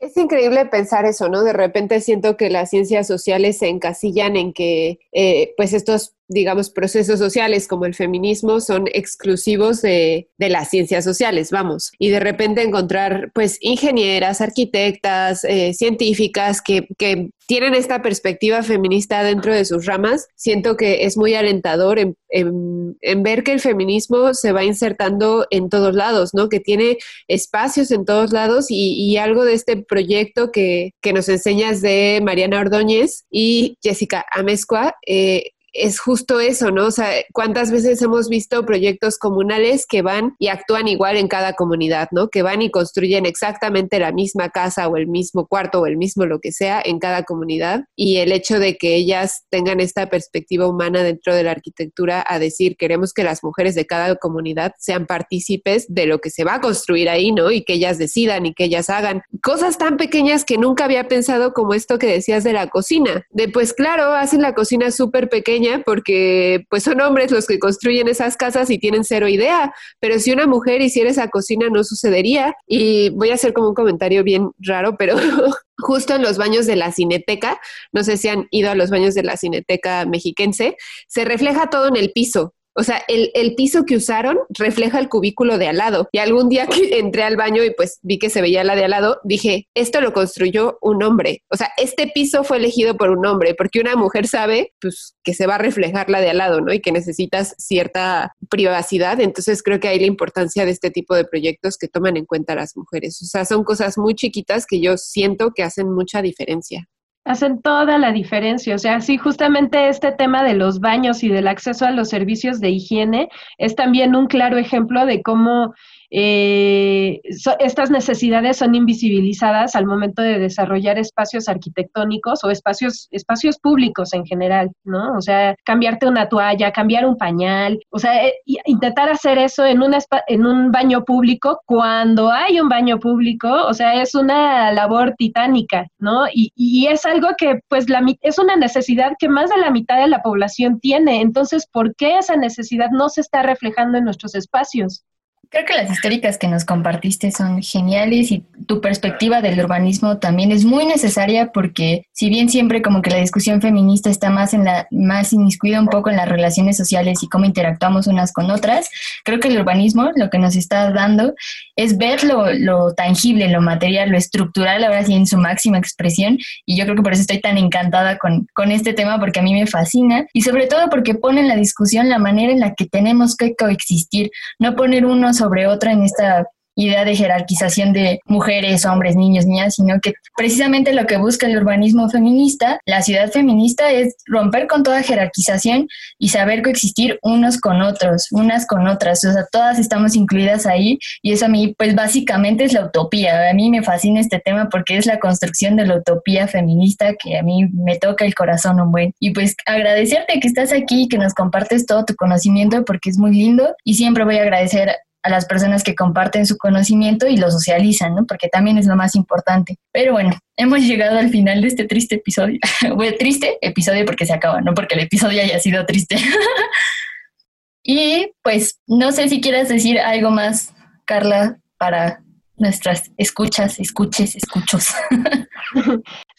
Es 0.00 0.16
increíble 0.16 0.66
pensar 0.66 1.06
eso, 1.06 1.28
¿no? 1.28 1.44
De 1.44 1.52
repente 1.52 2.00
siento 2.00 2.36
que 2.36 2.50
las 2.50 2.70
ciencias 2.70 3.06
sociales 3.06 3.58
se 3.58 3.68
encasillan 3.68 4.34
en 4.34 4.52
que, 4.52 4.98
eh, 5.12 5.54
pues, 5.56 5.74
estos 5.74 6.16
digamos, 6.28 6.70
procesos 6.70 7.18
sociales 7.18 7.66
como 7.66 7.86
el 7.86 7.94
feminismo 7.94 8.60
son 8.60 8.86
exclusivos 8.92 9.82
de, 9.82 10.28
las 10.38 10.70
ciencias 10.70 11.04
sociales, 11.04 11.50
vamos. 11.50 11.90
Y 11.98 12.10
de 12.10 12.20
repente 12.20 12.62
encontrar, 12.62 13.30
pues, 13.34 13.58
ingenieras, 13.60 14.40
arquitectas, 14.40 15.44
eh, 15.44 15.74
científicas 15.74 16.62
que, 16.62 16.86
que, 16.96 17.30
tienen 17.48 17.74
esta 17.74 18.02
perspectiva 18.02 18.62
feminista 18.62 19.22
dentro 19.22 19.54
de 19.54 19.64
sus 19.64 19.86
ramas, 19.86 20.28
siento 20.36 20.76
que 20.76 21.06
es 21.06 21.16
muy 21.16 21.32
alentador 21.32 21.98
en, 21.98 22.14
en, 22.28 23.22
ver 23.22 23.42
que 23.42 23.52
el 23.52 23.60
feminismo 23.60 24.34
se 24.34 24.52
va 24.52 24.64
insertando 24.64 25.46
en 25.50 25.70
todos 25.70 25.94
lados, 25.94 26.34
¿no? 26.34 26.50
Que 26.50 26.60
tiene 26.60 26.98
espacios 27.26 27.90
en 27.90 28.04
todos 28.04 28.32
lados 28.32 28.66
y, 28.68 28.92
y 29.02 29.16
algo 29.16 29.46
de 29.46 29.54
este 29.54 29.78
proyecto 29.78 30.52
que, 30.52 30.92
que, 31.00 31.14
nos 31.14 31.30
enseñas 31.30 31.80
de 31.80 32.20
Mariana 32.22 32.60
Ordóñez 32.60 33.24
y 33.30 33.78
Jessica 33.82 34.26
Amezcua, 34.30 34.94
eh, 35.06 35.52
es 35.72 35.98
justo 36.00 36.40
eso, 36.40 36.70
¿no? 36.70 36.86
O 36.86 36.90
sea, 36.90 37.10
¿cuántas 37.32 37.70
veces 37.70 38.00
hemos 38.02 38.28
visto 38.28 38.64
proyectos 38.64 39.18
comunales 39.18 39.86
que 39.86 40.02
van 40.02 40.34
y 40.38 40.48
actúan 40.48 40.88
igual 40.88 41.16
en 41.16 41.28
cada 41.28 41.54
comunidad, 41.54 42.08
¿no? 42.10 42.28
Que 42.28 42.42
van 42.42 42.62
y 42.62 42.70
construyen 42.70 43.26
exactamente 43.26 43.98
la 43.98 44.12
misma 44.12 44.50
casa 44.50 44.88
o 44.88 44.96
el 44.96 45.06
mismo 45.06 45.46
cuarto 45.46 45.80
o 45.80 45.86
el 45.86 45.96
mismo 45.96 46.26
lo 46.26 46.40
que 46.40 46.52
sea 46.52 46.82
en 46.84 46.98
cada 46.98 47.24
comunidad. 47.24 47.84
Y 47.96 48.16
el 48.16 48.32
hecho 48.32 48.58
de 48.58 48.76
que 48.76 48.94
ellas 48.94 49.44
tengan 49.50 49.80
esta 49.80 50.08
perspectiva 50.08 50.66
humana 50.66 51.02
dentro 51.02 51.34
de 51.34 51.42
la 51.42 51.52
arquitectura 51.52 52.24
a 52.26 52.38
decir, 52.38 52.76
queremos 52.76 53.12
que 53.12 53.24
las 53.24 53.44
mujeres 53.44 53.74
de 53.74 53.86
cada 53.86 54.16
comunidad 54.16 54.72
sean 54.78 55.06
partícipes 55.06 55.86
de 55.88 56.06
lo 56.06 56.20
que 56.20 56.30
se 56.30 56.44
va 56.44 56.54
a 56.54 56.60
construir 56.60 57.08
ahí, 57.08 57.32
¿no? 57.32 57.50
Y 57.50 57.62
que 57.62 57.74
ellas 57.74 57.98
decidan 57.98 58.46
y 58.46 58.54
que 58.54 58.64
ellas 58.64 58.90
hagan 58.90 59.22
cosas 59.42 59.78
tan 59.78 59.96
pequeñas 59.96 60.44
que 60.44 60.58
nunca 60.58 60.84
había 60.84 61.08
pensado 61.08 61.52
como 61.52 61.74
esto 61.74 61.98
que 61.98 62.06
decías 62.06 62.44
de 62.44 62.52
la 62.52 62.68
cocina. 62.68 63.26
De 63.30 63.48
pues 63.48 63.72
claro, 63.72 64.14
hacen 64.14 64.42
la 64.42 64.54
cocina 64.54 64.90
súper 64.90 65.28
pequeña 65.28 65.57
porque 65.84 66.64
pues 66.70 66.82
son 66.82 67.00
hombres 67.00 67.30
los 67.30 67.46
que 67.46 67.58
construyen 67.58 68.08
esas 68.08 68.36
casas 68.36 68.70
y 68.70 68.78
tienen 68.78 69.04
cero 69.04 69.28
idea, 69.28 69.72
pero 70.00 70.18
si 70.18 70.32
una 70.32 70.46
mujer 70.46 70.80
hiciera 70.80 71.10
esa 71.10 71.28
cocina 71.28 71.68
no 71.70 71.84
sucedería. 71.84 72.54
Y 72.66 73.10
voy 73.10 73.30
a 73.30 73.34
hacer 73.34 73.52
como 73.52 73.68
un 73.68 73.74
comentario 73.74 74.22
bien 74.24 74.50
raro, 74.58 74.96
pero 74.98 75.16
justo 75.78 76.14
en 76.14 76.22
los 76.22 76.38
baños 76.38 76.66
de 76.66 76.76
la 76.76 76.92
cineteca, 76.92 77.60
no 77.92 78.04
sé 78.04 78.16
si 78.16 78.28
han 78.28 78.46
ido 78.50 78.70
a 78.70 78.74
los 78.74 78.90
baños 78.90 79.14
de 79.14 79.22
la 79.22 79.36
cineteca 79.36 80.04
mexiquense, 80.06 80.76
se 81.06 81.24
refleja 81.24 81.70
todo 81.70 81.88
en 81.88 81.96
el 81.96 82.12
piso. 82.12 82.54
O 82.78 82.84
sea, 82.84 83.02
el, 83.08 83.54
piso 83.56 83.84
que 83.84 83.96
usaron 83.96 84.38
refleja 84.50 85.00
el 85.00 85.08
cubículo 85.08 85.58
de 85.58 85.66
al 85.66 85.78
lado. 85.78 86.08
Y 86.12 86.18
algún 86.18 86.48
día 86.48 86.68
que 86.68 86.98
entré 87.00 87.24
al 87.24 87.36
baño 87.36 87.64
y 87.64 87.70
pues 87.74 87.98
vi 88.02 88.20
que 88.20 88.30
se 88.30 88.40
veía 88.40 88.62
la 88.62 88.76
de 88.76 88.84
al 88.84 88.92
lado, 88.92 89.18
dije, 89.24 89.66
esto 89.74 90.00
lo 90.00 90.12
construyó 90.12 90.78
un 90.80 91.02
hombre. 91.02 91.42
O 91.50 91.56
sea, 91.56 91.70
este 91.76 92.06
piso 92.06 92.44
fue 92.44 92.58
elegido 92.58 92.96
por 92.96 93.10
un 93.10 93.26
hombre, 93.26 93.56
porque 93.56 93.80
una 93.80 93.96
mujer 93.96 94.28
sabe 94.28 94.74
pues 94.80 95.16
que 95.24 95.34
se 95.34 95.48
va 95.48 95.56
a 95.56 95.58
reflejar 95.58 96.08
la 96.08 96.20
de 96.20 96.30
al 96.30 96.38
lado, 96.38 96.60
¿no? 96.60 96.72
Y 96.72 96.80
que 96.80 96.92
necesitas 96.92 97.56
cierta 97.58 98.36
privacidad. 98.48 99.20
Entonces 99.20 99.64
creo 99.64 99.80
que 99.80 99.88
hay 99.88 99.98
la 99.98 100.06
importancia 100.06 100.64
de 100.64 100.70
este 100.70 100.92
tipo 100.92 101.16
de 101.16 101.24
proyectos 101.24 101.78
que 101.78 101.88
toman 101.88 102.16
en 102.16 102.26
cuenta 102.26 102.52
a 102.52 102.56
las 102.56 102.76
mujeres. 102.76 103.20
O 103.22 103.26
sea, 103.26 103.44
son 103.44 103.64
cosas 103.64 103.98
muy 103.98 104.14
chiquitas 104.14 104.66
que 104.66 104.80
yo 104.80 104.96
siento 104.98 105.50
que 105.50 105.64
hacen 105.64 105.92
mucha 105.92 106.22
diferencia 106.22 106.88
hacen 107.28 107.60
toda 107.60 107.98
la 107.98 108.10
diferencia. 108.10 108.74
O 108.74 108.78
sea, 108.78 109.00
sí, 109.02 109.18
justamente 109.18 109.88
este 109.88 110.12
tema 110.12 110.42
de 110.42 110.54
los 110.54 110.80
baños 110.80 111.22
y 111.22 111.28
del 111.28 111.46
acceso 111.46 111.84
a 111.84 111.90
los 111.90 112.08
servicios 112.08 112.58
de 112.58 112.70
higiene 112.70 113.28
es 113.58 113.74
también 113.74 114.16
un 114.16 114.28
claro 114.28 114.56
ejemplo 114.56 115.04
de 115.04 115.22
cómo 115.22 115.74
eh, 116.10 117.20
estas 117.58 117.90
necesidades 117.90 118.56
son 118.56 118.74
invisibilizadas 118.74 119.76
al 119.76 119.86
momento 119.86 120.22
de 120.22 120.38
desarrollar 120.38 120.98
espacios 120.98 121.48
arquitectónicos 121.48 122.44
o 122.44 122.50
espacios, 122.50 123.08
espacios 123.10 123.58
públicos 123.58 124.12
en 124.14 124.24
general, 124.24 124.70
¿no? 124.84 125.16
O 125.16 125.20
sea, 125.20 125.54
cambiarte 125.64 126.06
una 126.06 126.28
toalla, 126.28 126.72
cambiar 126.72 127.06
un 127.06 127.16
pañal, 127.16 127.78
o 127.90 127.98
sea, 127.98 128.26
eh, 128.26 128.34
intentar 128.64 129.08
hacer 129.10 129.38
eso 129.38 129.64
en, 129.64 129.82
una, 129.82 129.98
en 130.26 130.46
un 130.46 130.72
baño 130.72 131.04
público 131.04 131.60
cuando 131.66 132.30
hay 132.30 132.60
un 132.60 132.68
baño 132.68 132.98
público, 132.98 133.48
o 133.66 133.74
sea, 133.74 134.00
es 134.00 134.14
una 134.14 134.72
labor 134.72 135.14
titánica, 135.18 135.86
¿no? 135.98 136.26
Y, 136.32 136.52
y 136.54 136.86
es 136.86 137.04
algo 137.04 137.28
que, 137.36 137.60
pues, 137.68 137.88
la, 137.88 138.04
es 138.22 138.38
una 138.38 138.56
necesidad 138.56 139.12
que 139.18 139.28
más 139.28 139.50
de 139.50 139.58
la 139.58 139.70
mitad 139.70 140.00
de 140.00 140.08
la 140.08 140.22
población 140.22 140.80
tiene. 140.80 141.20
Entonces, 141.20 141.66
¿por 141.70 141.94
qué 141.96 142.18
esa 142.18 142.36
necesidad 142.36 142.90
no 142.90 143.08
se 143.08 143.20
está 143.20 143.42
reflejando 143.42 143.98
en 143.98 144.04
nuestros 144.04 144.34
espacios? 144.34 145.04
Creo 145.50 145.64
que 145.64 145.74
las 145.74 145.90
históricas 145.90 146.36
que 146.36 146.46
nos 146.46 146.66
compartiste 146.66 147.30
son 147.30 147.62
geniales 147.62 148.30
y 148.30 148.44
tu 148.66 148.82
perspectiva 148.82 149.40
del 149.40 149.58
urbanismo 149.58 150.18
también 150.18 150.52
es 150.52 150.66
muy 150.66 150.84
necesaria 150.84 151.52
porque 151.52 152.02
si 152.12 152.28
bien 152.28 152.50
siempre 152.50 152.82
como 152.82 153.00
que 153.00 153.08
la 153.08 153.16
discusión 153.16 153.62
feminista 153.62 154.10
está 154.10 154.28
más 154.28 154.52
en 154.52 154.64
la 154.64 154.86
más 154.90 155.32
inmiscuida 155.32 155.80
un 155.80 155.88
poco 155.88 156.10
en 156.10 156.16
las 156.16 156.28
relaciones 156.28 156.76
sociales 156.76 157.22
y 157.22 157.30
cómo 157.30 157.46
interactuamos 157.46 158.06
unas 158.08 158.34
con 158.34 158.50
otras, 158.50 158.90
creo 159.24 159.40
que 159.40 159.48
el 159.48 159.58
urbanismo 159.58 160.10
lo 160.16 160.28
que 160.28 160.38
nos 160.38 160.54
está 160.54 160.92
dando 160.92 161.32
es 161.76 161.96
ver 161.96 162.24
lo, 162.24 162.92
tangible, 162.92 163.48
lo 163.48 163.62
material, 163.62 164.10
lo 164.10 164.18
estructural, 164.18 164.84
ahora 164.84 165.02
sí 165.06 165.14
en 165.14 165.26
su 165.26 165.38
máxima 165.38 165.78
expresión 165.78 166.36
y 166.66 166.76
yo 166.76 166.84
creo 166.84 166.96
que 166.96 167.02
por 167.02 167.14
eso 167.14 167.22
estoy 167.22 167.40
tan 167.40 167.56
encantada 167.56 168.18
con, 168.18 168.46
con 168.52 168.70
este 168.70 168.92
tema 168.92 169.18
porque 169.18 169.40
a 169.40 169.42
mí 169.42 169.54
me 169.54 169.66
fascina 169.66 170.26
y 170.34 170.42
sobre 170.42 170.66
todo 170.66 170.90
porque 170.90 171.14
pone 171.14 171.40
en 171.40 171.48
la 171.48 171.56
discusión 171.56 172.10
la 172.10 172.18
manera 172.18 172.52
en 172.52 172.60
la 172.60 172.74
que 172.74 172.84
tenemos 172.84 173.34
que 173.34 173.56
coexistir, 173.56 174.30
no 174.58 174.76
poner 174.76 175.06
unos 175.06 175.37
sobre 175.38 175.66
otra 175.66 175.92
en 175.92 176.02
esta 176.02 176.46
idea 176.78 177.04
de 177.04 177.16
jerarquización 177.16 177.92
de 177.92 178.20
mujeres, 178.26 178.86
hombres, 178.86 179.16
niños, 179.16 179.46
niñas, 179.46 179.74
sino 179.74 179.98
que 180.00 180.12
precisamente 180.36 180.92
lo 180.92 181.06
que 181.06 181.16
busca 181.16 181.46
el 181.48 181.58
urbanismo 181.58 182.08
feminista, 182.08 182.80
la 182.86 183.02
ciudad 183.02 183.30
feminista, 183.32 183.90
es 183.90 184.14
romper 184.26 184.68
con 184.68 184.84
toda 184.84 185.02
jerarquización 185.02 185.88
y 186.18 186.28
saber 186.28 186.62
coexistir 186.62 187.18
unos 187.22 187.58
con 187.58 187.82
otros, 187.82 188.28
unas 188.30 188.64
con 188.64 188.86
otras. 188.86 189.24
O 189.24 189.32
sea, 189.32 189.44
todas 189.50 189.80
estamos 189.80 190.14
incluidas 190.14 190.66
ahí 190.66 191.00
y 191.20 191.32
eso 191.32 191.46
a 191.46 191.48
mí, 191.48 191.74
pues 191.76 191.96
básicamente 191.96 192.62
es 192.62 192.72
la 192.72 192.84
utopía. 192.84 193.50
A 193.50 193.54
mí 193.54 193.70
me 193.70 193.82
fascina 193.82 194.20
este 194.20 194.38
tema 194.38 194.68
porque 194.70 194.96
es 194.96 195.06
la 195.06 195.18
construcción 195.18 195.74
de 195.74 195.84
la 195.84 195.96
utopía 195.96 196.46
feminista 196.46 197.14
que 197.20 197.36
a 197.38 197.42
mí 197.42 197.66
me 197.72 197.98
toca 197.98 198.24
el 198.24 198.36
corazón 198.36 198.80
un 198.80 198.92
buen. 198.92 199.12
Y 199.18 199.32
pues 199.32 199.56
agradecerte 199.66 200.38
que 200.38 200.46
estás 200.46 200.72
aquí, 200.72 201.08
que 201.08 201.18
nos 201.18 201.34
compartes 201.34 201.86
todo 201.86 202.04
tu 202.04 202.14
conocimiento 202.14 202.84
porque 202.84 203.10
es 203.10 203.18
muy 203.18 203.32
lindo 203.32 203.74
y 203.82 203.94
siempre 203.94 204.24
voy 204.24 204.38
a 204.38 204.42
agradecer 204.42 204.94
a 205.22 205.30
las 205.30 205.46
personas 205.46 205.82
que 205.82 205.94
comparten 205.94 206.46
su 206.46 206.56
conocimiento 206.56 207.26
y 207.26 207.36
lo 207.36 207.50
socializan, 207.50 208.14
¿no? 208.14 208.26
Porque 208.26 208.48
también 208.48 208.78
es 208.78 208.86
lo 208.86 208.96
más 208.96 209.14
importante. 209.14 209.76
Pero 209.92 210.12
bueno, 210.12 210.36
hemos 210.56 210.80
llegado 210.80 211.18
al 211.18 211.30
final 211.30 211.60
de 211.60 211.68
este 211.68 211.86
triste 211.86 212.16
episodio. 212.16 212.58
bueno, 212.94 213.16
triste 213.18 213.58
episodio 213.60 214.04
porque 214.04 214.26
se 214.26 214.34
acaba, 214.34 214.60
no 214.60 214.74
porque 214.74 214.94
el 214.94 215.02
episodio 215.02 215.42
haya 215.42 215.58
sido 215.58 215.84
triste. 215.86 216.16
y 217.82 218.32
pues 218.42 218.80
no 218.86 219.12
sé 219.12 219.28
si 219.28 219.40
quieras 219.40 219.68
decir 219.68 219.98
algo 219.98 220.30
más, 220.30 220.74
Carla, 221.04 221.58
para 221.78 222.22
nuestras 222.56 223.10
escuchas, 223.16 223.78
escuches, 223.80 224.36
escuchos. 224.36 224.88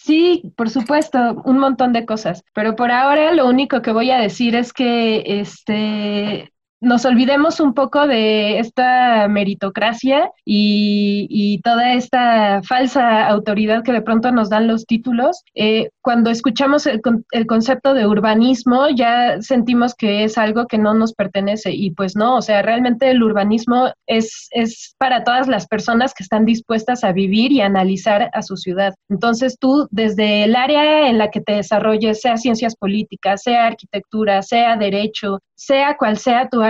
Sí, 0.02 0.54
por 0.56 0.70
supuesto, 0.70 1.42
un 1.46 1.60
montón 1.60 1.94
de 1.94 2.06
cosas. 2.06 2.44
Pero 2.56 2.76
por 2.76 2.90
ahora 2.90 3.32
lo 3.34 3.48
único 3.48 3.82
que 3.82 3.92
voy 3.92 4.10
a 4.10 4.18
decir 4.18 4.56
es 4.56 4.74
que 4.74 5.24
este 5.26 6.52
nos 6.82 7.06
olvidemos 7.06 7.60
un 7.60 7.74
poco 7.74 8.08
de 8.08 8.60
esta 8.60 9.28
meritocracia 9.28 10.32
y, 10.46 11.60
toda 11.64 11.94
esta 11.94 12.62
falsa 12.64 13.28
autoridad 13.28 13.84
que 13.84 13.92
de 13.92 14.02
pronto 14.02 14.32
nos 14.32 14.50
dan 14.50 14.68
los 14.68 14.86
títulos. 14.86 15.44
Eh, 15.56 15.90
cuando 16.02 16.30
escuchamos 16.30 16.88
el, 16.88 17.02
concepto 17.48 17.94
de 17.94 18.08
urbanismo, 18.08 18.88
ya 18.90 19.42
sentimos 19.42 19.94
que 19.94 20.24
es 20.24 20.38
algo 20.38 20.68
que 20.68 20.78
no 20.78 20.94
nos 20.94 21.14
pertenece 21.14 21.72
y 21.74 21.92
pues 21.92 22.16
no, 22.16 22.38
o 22.38 22.42
sea, 22.42 22.62
realmente 22.62 23.10
el 23.10 23.22
urbanismo 23.22 23.92
es, 24.08 24.48
es 24.52 24.96
para 24.98 25.24
todas 25.24 25.48
las 25.48 25.68
personas 25.68 26.14
que 26.14 26.24
están 26.24 26.46
dispuestas 26.46 27.04
a 27.04 27.12
vivir 27.12 27.52
y 27.52 27.62
analizar 27.62 28.30
a 28.34 28.42
su 28.42 28.56
ciudad. 28.56 28.94
Entonces 29.10 29.58
tú, 29.60 29.88
desde 29.92 30.46
el 30.46 30.56
área 30.56 31.10
en 31.10 31.18
la 31.18 31.30
que 31.30 31.42
te 31.42 31.54
desarrolles, 31.54 32.22
sea 32.22 32.38
ciencias 32.38 32.76
políticas, 32.76 33.44
sea 33.44 33.68
arquitectura, 33.68 34.42
sea 34.42 34.78
derecho, 34.78 35.40
sea 35.60 35.98
cual 35.98 36.18
sea 36.18 36.48
tu 36.48 36.62
área, 36.62 36.69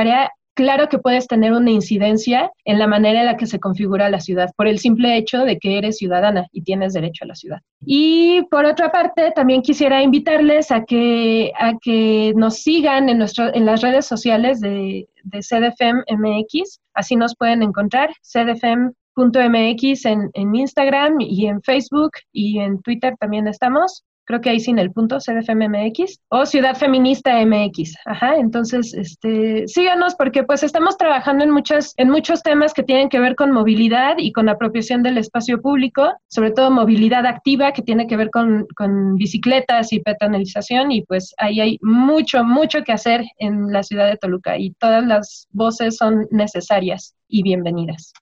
claro 0.60 0.90
que 0.90 1.00
puedes 1.00 1.26
tener 1.26 1.54
una 1.54 1.72
incidencia 1.72 2.52
en 2.66 2.80
la 2.80 2.86
manera 2.88 3.22
en 3.22 3.28
la 3.28 3.38
que 3.38 3.46
se 3.46 3.62
configura 3.62 4.10
la 4.10 4.20
ciudad, 4.20 4.50
por 4.58 4.68
el 4.68 4.78
simple 4.80 5.16
hecho 5.16 5.46
de 5.46 5.58
que 5.58 5.78
eres 5.78 6.00
ciudadana 6.00 6.48
y 6.52 6.64
tienes 6.64 6.92
derecho 6.92 7.24
a 7.24 7.28
la 7.28 7.36
ciudad. 7.36 7.60
Y 7.86 8.42
por 8.52 8.66
otra 8.66 8.92
parte, 8.92 9.32
también 9.32 9.62
quisiera 9.62 10.04
invitarles 10.04 10.70
a 10.70 10.84
que, 10.84 11.54
a 11.58 11.78
que 11.82 12.34
nos 12.36 12.56
sigan 12.62 13.08
en, 13.08 13.20
nuestro, 13.20 13.56
en 13.56 13.66
las 13.66 13.82
redes 13.82 14.06
sociales 14.06 14.60
de, 14.60 15.08
de 15.24 15.40
CDFM 15.40 16.04
MX, 16.10 16.82
así 16.94 17.16
nos 17.16 17.38
pueden 17.38 17.64
encontrar, 17.64 18.10
cdfm.mx 18.22 20.06
en, 20.06 20.30
en 20.34 20.56
Instagram 20.56 21.22
y 21.22 21.48
en 21.48 21.62
Facebook 21.62 22.12
y 22.34 22.60
en 22.60 22.82
Twitter 22.82 23.16
también 23.18 23.48
estamos 23.48 24.04
creo 24.30 24.42
que 24.42 24.52
ahí 24.52 24.60
sin 24.60 24.78
el 24.78 24.92
punto, 24.92 25.18
CDFMMX, 25.18 26.20
o 26.30 26.46
Ciudad 26.46 26.76
Feminista 26.76 27.44
MX. 27.44 27.96
Ajá, 28.06 28.36
entonces, 28.36 28.94
este, 28.94 29.68
síganos 29.68 30.14
porque 30.14 30.44
pues 30.44 30.62
estamos 30.62 30.98
trabajando 30.98 31.44
en 31.44 31.50
muchas, 31.50 31.96
en 31.98 32.12
muchos 32.12 32.44
temas 32.44 32.76
que 32.76 32.84
tienen 32.84 33.10
que 33.10 33.20
ver 33.20 33.36
con 33.36 33.52
movilidad 33.52 34.18
y 34.20 34.32
con 34.32 34.48
apropiación 34.48 35.02
del 35.02 35.18
espacio 35.18 35.60
público, 35.60 36.14
sobre 36.28 36.52
todo 36.52 36.70
movilidad 36.70 37.26
activa 37.26 37.72
que 37.72 37.82
tiene 37.82 38.06
que 38.06 38.18
ver 38.18 38.30
con, 38.30 38.68
con 38.78 39.16
bicicletas 39.16 39.92
y 39.94 40.00
peatonalización 40.00 40.92
y 40.92 41.02
pues 41.02 41.34
ahí 41.40 41.60
hay 41.60 41.80
mucho, 41.82 42.44
mucho 42.44 42.84
que 42.84 42.92
hacer 42.92 43.26
en 43.40 43.74
la 43.74 43.82
ciudad 43.82 44.06
de 44.06 44.18
Toluca 44.18 44.60
y 44.60 44.74
todas 44.76 45.04
las 45.08 45.48
voces 45.50 45.98
son 45.98 46.28
necesarias 46.30 47.16
y 47.28 47.42
bienvenidas. 47.42 48.14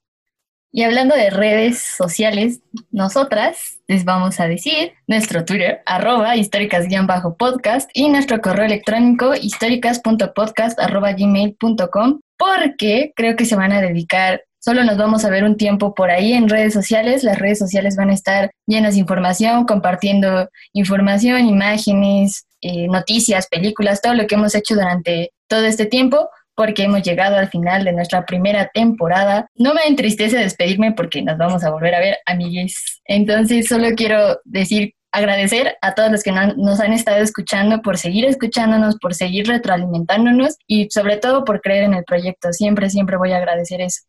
Y 0.71 0.83
hablando 0.83 1.15
de 1.15 1.29
redes 1.29 1.79
sociales, 1.79 2.59
nosotras 2.91 3.79
les 3.87 4.03
vamos 4.03 4.39
a 4.39 4.47
decir 4.47 4.93
nuestro 5.07 5.45
Twitter, 5.45 5.81
arroba 5.85 6.35
históricas-podcast 6.35 7.89
y 7.93 8.09
nuestro 8.09 8.41
correo 8.41 8.65
electrónico 8.65 9.33
históricas.podcast 9.33 10.79
arroba 10.79 11.13
gmail.com 11.13 12.19
porque 12.37 13.13
creo 13.15 13.35
que 13.35 13.45
se 13.45 13.55
van 13.55 13.71
a 13.71 13.81
dedicar, 13.81 14.43
solo 14.59 14.83
nos 14.83 14.97
vamos 14.97 15.25
a 15.25 15.29
ver 15.29 15.43
un 15.43 15.57
tiempo 15.57 15.95
por 15.95 16.11
ahí 16.11 16.33
en 16.33 16.49
redes 16.49 16.73
sociales, 16.73 17.23
las 17.23 17.39
redes 17.39 17.59
sociales 17.59 17.95
van 17.95 18.09
a 18.09 18.13
estar 18.13 18.51
llenas 18.67 18.93
de 18.93 18.99
información, 18.99 19.65
compartiendo 19.65 20.49
información, 20.73 21.47
imágenes, 21.47 22.45
eh, 22.61 22.87
noticias, 22.87 23.47
películas, 23.47 24.01
todo 24.01 24.13
lo 24.13 24.27
que 24.27 24.35
hemos 24.35 24.53
hecho 24.53 24.75
durante 24.75 25.31
todo 25.47 25.65
este 25.65 25.85
tiempo 25.85 26.29
porque 26.57 26.83
hemos 26.83 27.03
llegado 27.03 27.37
al 27.37 27.49
final 27.49 27.85
de 27.85 27.93
nuestra 27.93 28.25
primera 28.25 28.71
temporada. 28.73 29.47
No 29.55 29.75
me 29.75 29.83
entristece 29.85 30.37
despedirme 30.37 30.91
porque 30.91 31.21
nos 31.21 31.37
vamos 31.37 31.63
a 31.63 31.69
volver 31.69 31.93
a 31.93 31.99
ver, 31.99 32.17
amigues. 32.25 32.99
Entonces, 33.05 33.67
solo 33.67 33.89
quiero 33.95 34.39
decir 34.43 34.95
agradecer 35.11 35.75
a 35.81 35.93
todos 35.93 36.11
los 36.11 36.23
que 36.23 36.31
nos 36.31 36.79
han 36.79 36.93
estado 36.93 37.19
escuchando 37.19 37.81
por 37.83 37.99
seguir 37.99 38.25
escuchándonos, 38.25 38.97
por 38.97 39.13
seguir 39.13 39.47
retroalimentándonos 39.47 40.57
y 40.65 40.87
sobre 40.89 41.17
todo 41.17 41.45
por 41.45 41.61
creer 41.61 41.83
en 41.83 41.93
el 41.93 42.03
proyecto. 42.03 42.51
Siempre, 42.51 42.89
siempre 42.89 43.17
voy 43.17 43.33
a 43.33 43.37
agradecer 43.37 43.79
eso. 43.79 44.01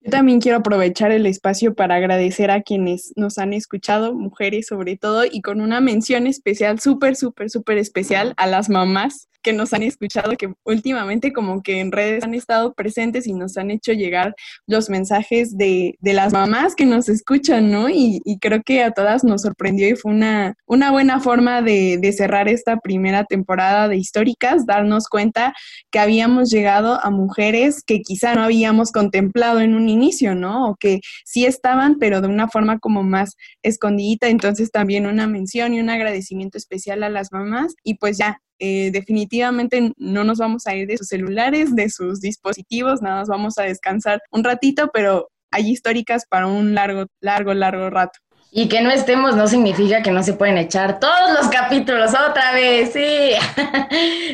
Yo 0.00 0.12
también 0.12 0.40
quiero 0.40 0.58
aprovechar 0.58 1.10
el 1.10 1.26
espacio 1.26 1.74
para 1.74 1.96
agradecer 1.96 2.52
a 2.52 2.62
quienes 2.62 3.12
nos 3.16 3.38
han 3.38 3.52
escuchado, 3.52 4.14
mujeres 4.14 4.68
sobre 4.68 4.96
todo, 4.96 5.24
y 5.24 5.42
con 5.42 5.60
una 5.60 5.80
mención 5.80 6.28
especial, 6.28 6.78
súper, 6.78 7.16
súper, 7.16 7.50
súper 7.50 7.78
especial 7.78 8.34
a 8.36 8.46
las 8.46 8.68
mamás 8.68 9.28
que 9.42 9.52
nos 9.52 9.72
han 9.72 9.82
escuchado, 9.82 10.36
que 10.36 10.52
últimamente 10.64 11.32
como 11.32 11.62
que 11.62 11.80
en 11.80 11.92
redes 11.92 12.24
han 12.24 12.34
estado 12.34 12.74
presentes 12.74 13.26
y 13.26 13.32
nos 13.32 13.56
han 13.56 13.70
hecho 13.70 13.92
llegar 13.92 14.34
los 14.66 14.90
mensajes 14.90 15.56
de, 15.56 15.96
de 16.00 16.12
las 16.12 16.32
mamás 16.32 16.74
que 16.74 16.86
nos 16.86 17.08
escuchan, 17.08 17.70
¿no? 17.70 17.88
Y, 17.88 18.20
y, 18.24 18.38
creo 18.38 18.62
que 18.62 18.82
a 18.82 18.92
todas 18.92 19.24
nos 19.24 19.42
sorprendió 19.42 19.88
y 19.88 19.96
fue 19.96 20.12
una, 20.12 20.54
una 20.66 20.90
buena 20.90 21.20
forma 21.20 21.62
de, 21.62 21.98
de 21.98 22.12
cerrar 22.12 22.48
esta 22.48 22.78
primera 22.78 23.24
temporada 23.24 23.88
de 23.88 23.96
históricas, 23.96 24.66
darnos 24.66 25.08
cuenta 25.08 25.54
que 25.90 25.98
habíamos 25.98 26.50
llegado 26.50 26.98
a 27.04 27.10
mujeres 27.10 27.82
que 27.82 28.00
quizá 28.00 28.34
no 28.34 28.42
habíamos 28.42 28.92
contemplado 28.92 29.60
en 29.60 29.74
un 29.74 29.88
inicio, 29.88 30.34
¿no? 30.34 30.68
O 30.70 30.76
que 30.76 31.00
sí 31.24 31.44
estaban, 31.46 31.98
pero 31.98 32.20
de 32.20 32.28
una 32.28 32.48
forma 32.48 32.78
como 32.78 33.02
más 33.02 33.36
escondidita. 33.62 34.28
Entonces 34.28 34.70
también 34.70 35.06
una 35.06 35.26
mención 35.26 35.74
y 35.74 35.80
un 35.80 35.90
agradecimiento 35.90 36.58
especial 36.58 37.02
a 37.02 37.08
las 37.08 37.32
mamás. 37.32 37.74
Y 37.82 37.94
pues 37.94 38.18
ya, 38.18 38.40
eh, 38.58 38.90
definitivamente 38.90 39.92
no 39.96 40.24
nos 40.24 40.38
vamos 40.38 40.66
a 40.66 40.74
ir 40.74 40.86
de 40.86 40.98
sus 40.98 41.08
celulares, 41.08 41.74
de 41.74 41.88
sus 41.90 42.20
dispositivos, 42.20 43.02
nada 43.02 43.20
más 43.20 43.28
vamos 43.28 43.58
a 43.58 43.62
descansar 43.62 44.20
un 44.30 44.44
ratito, 44.44 44.90
pero 44.92 45.28
hay 45.50 45.70
históricas 45.70 46.24
para 46.28 46.46
un 46.46 46.74
largo, 46.74 47.06
largo, 47.20 47.54
largo 47.54 47.90
rato. 47.90 48.18
Y 48.50 48.68
que 48.68 48.80
no 48.80 48.90
estemos 48.90 49.36
no 49.36 49.46
significa 49.46 50.02
que 50.02 50.10
no 50.10 50.22
se 50.22 50.32
pueden 50.32 50.56
echar 50.56 50.98
todos 51.00 51.32
los 51.38 51.48
capítulos 51.48 52.12
otra 52.12 52.52
vez, 52.52 52.92
sí. 52.94 53.32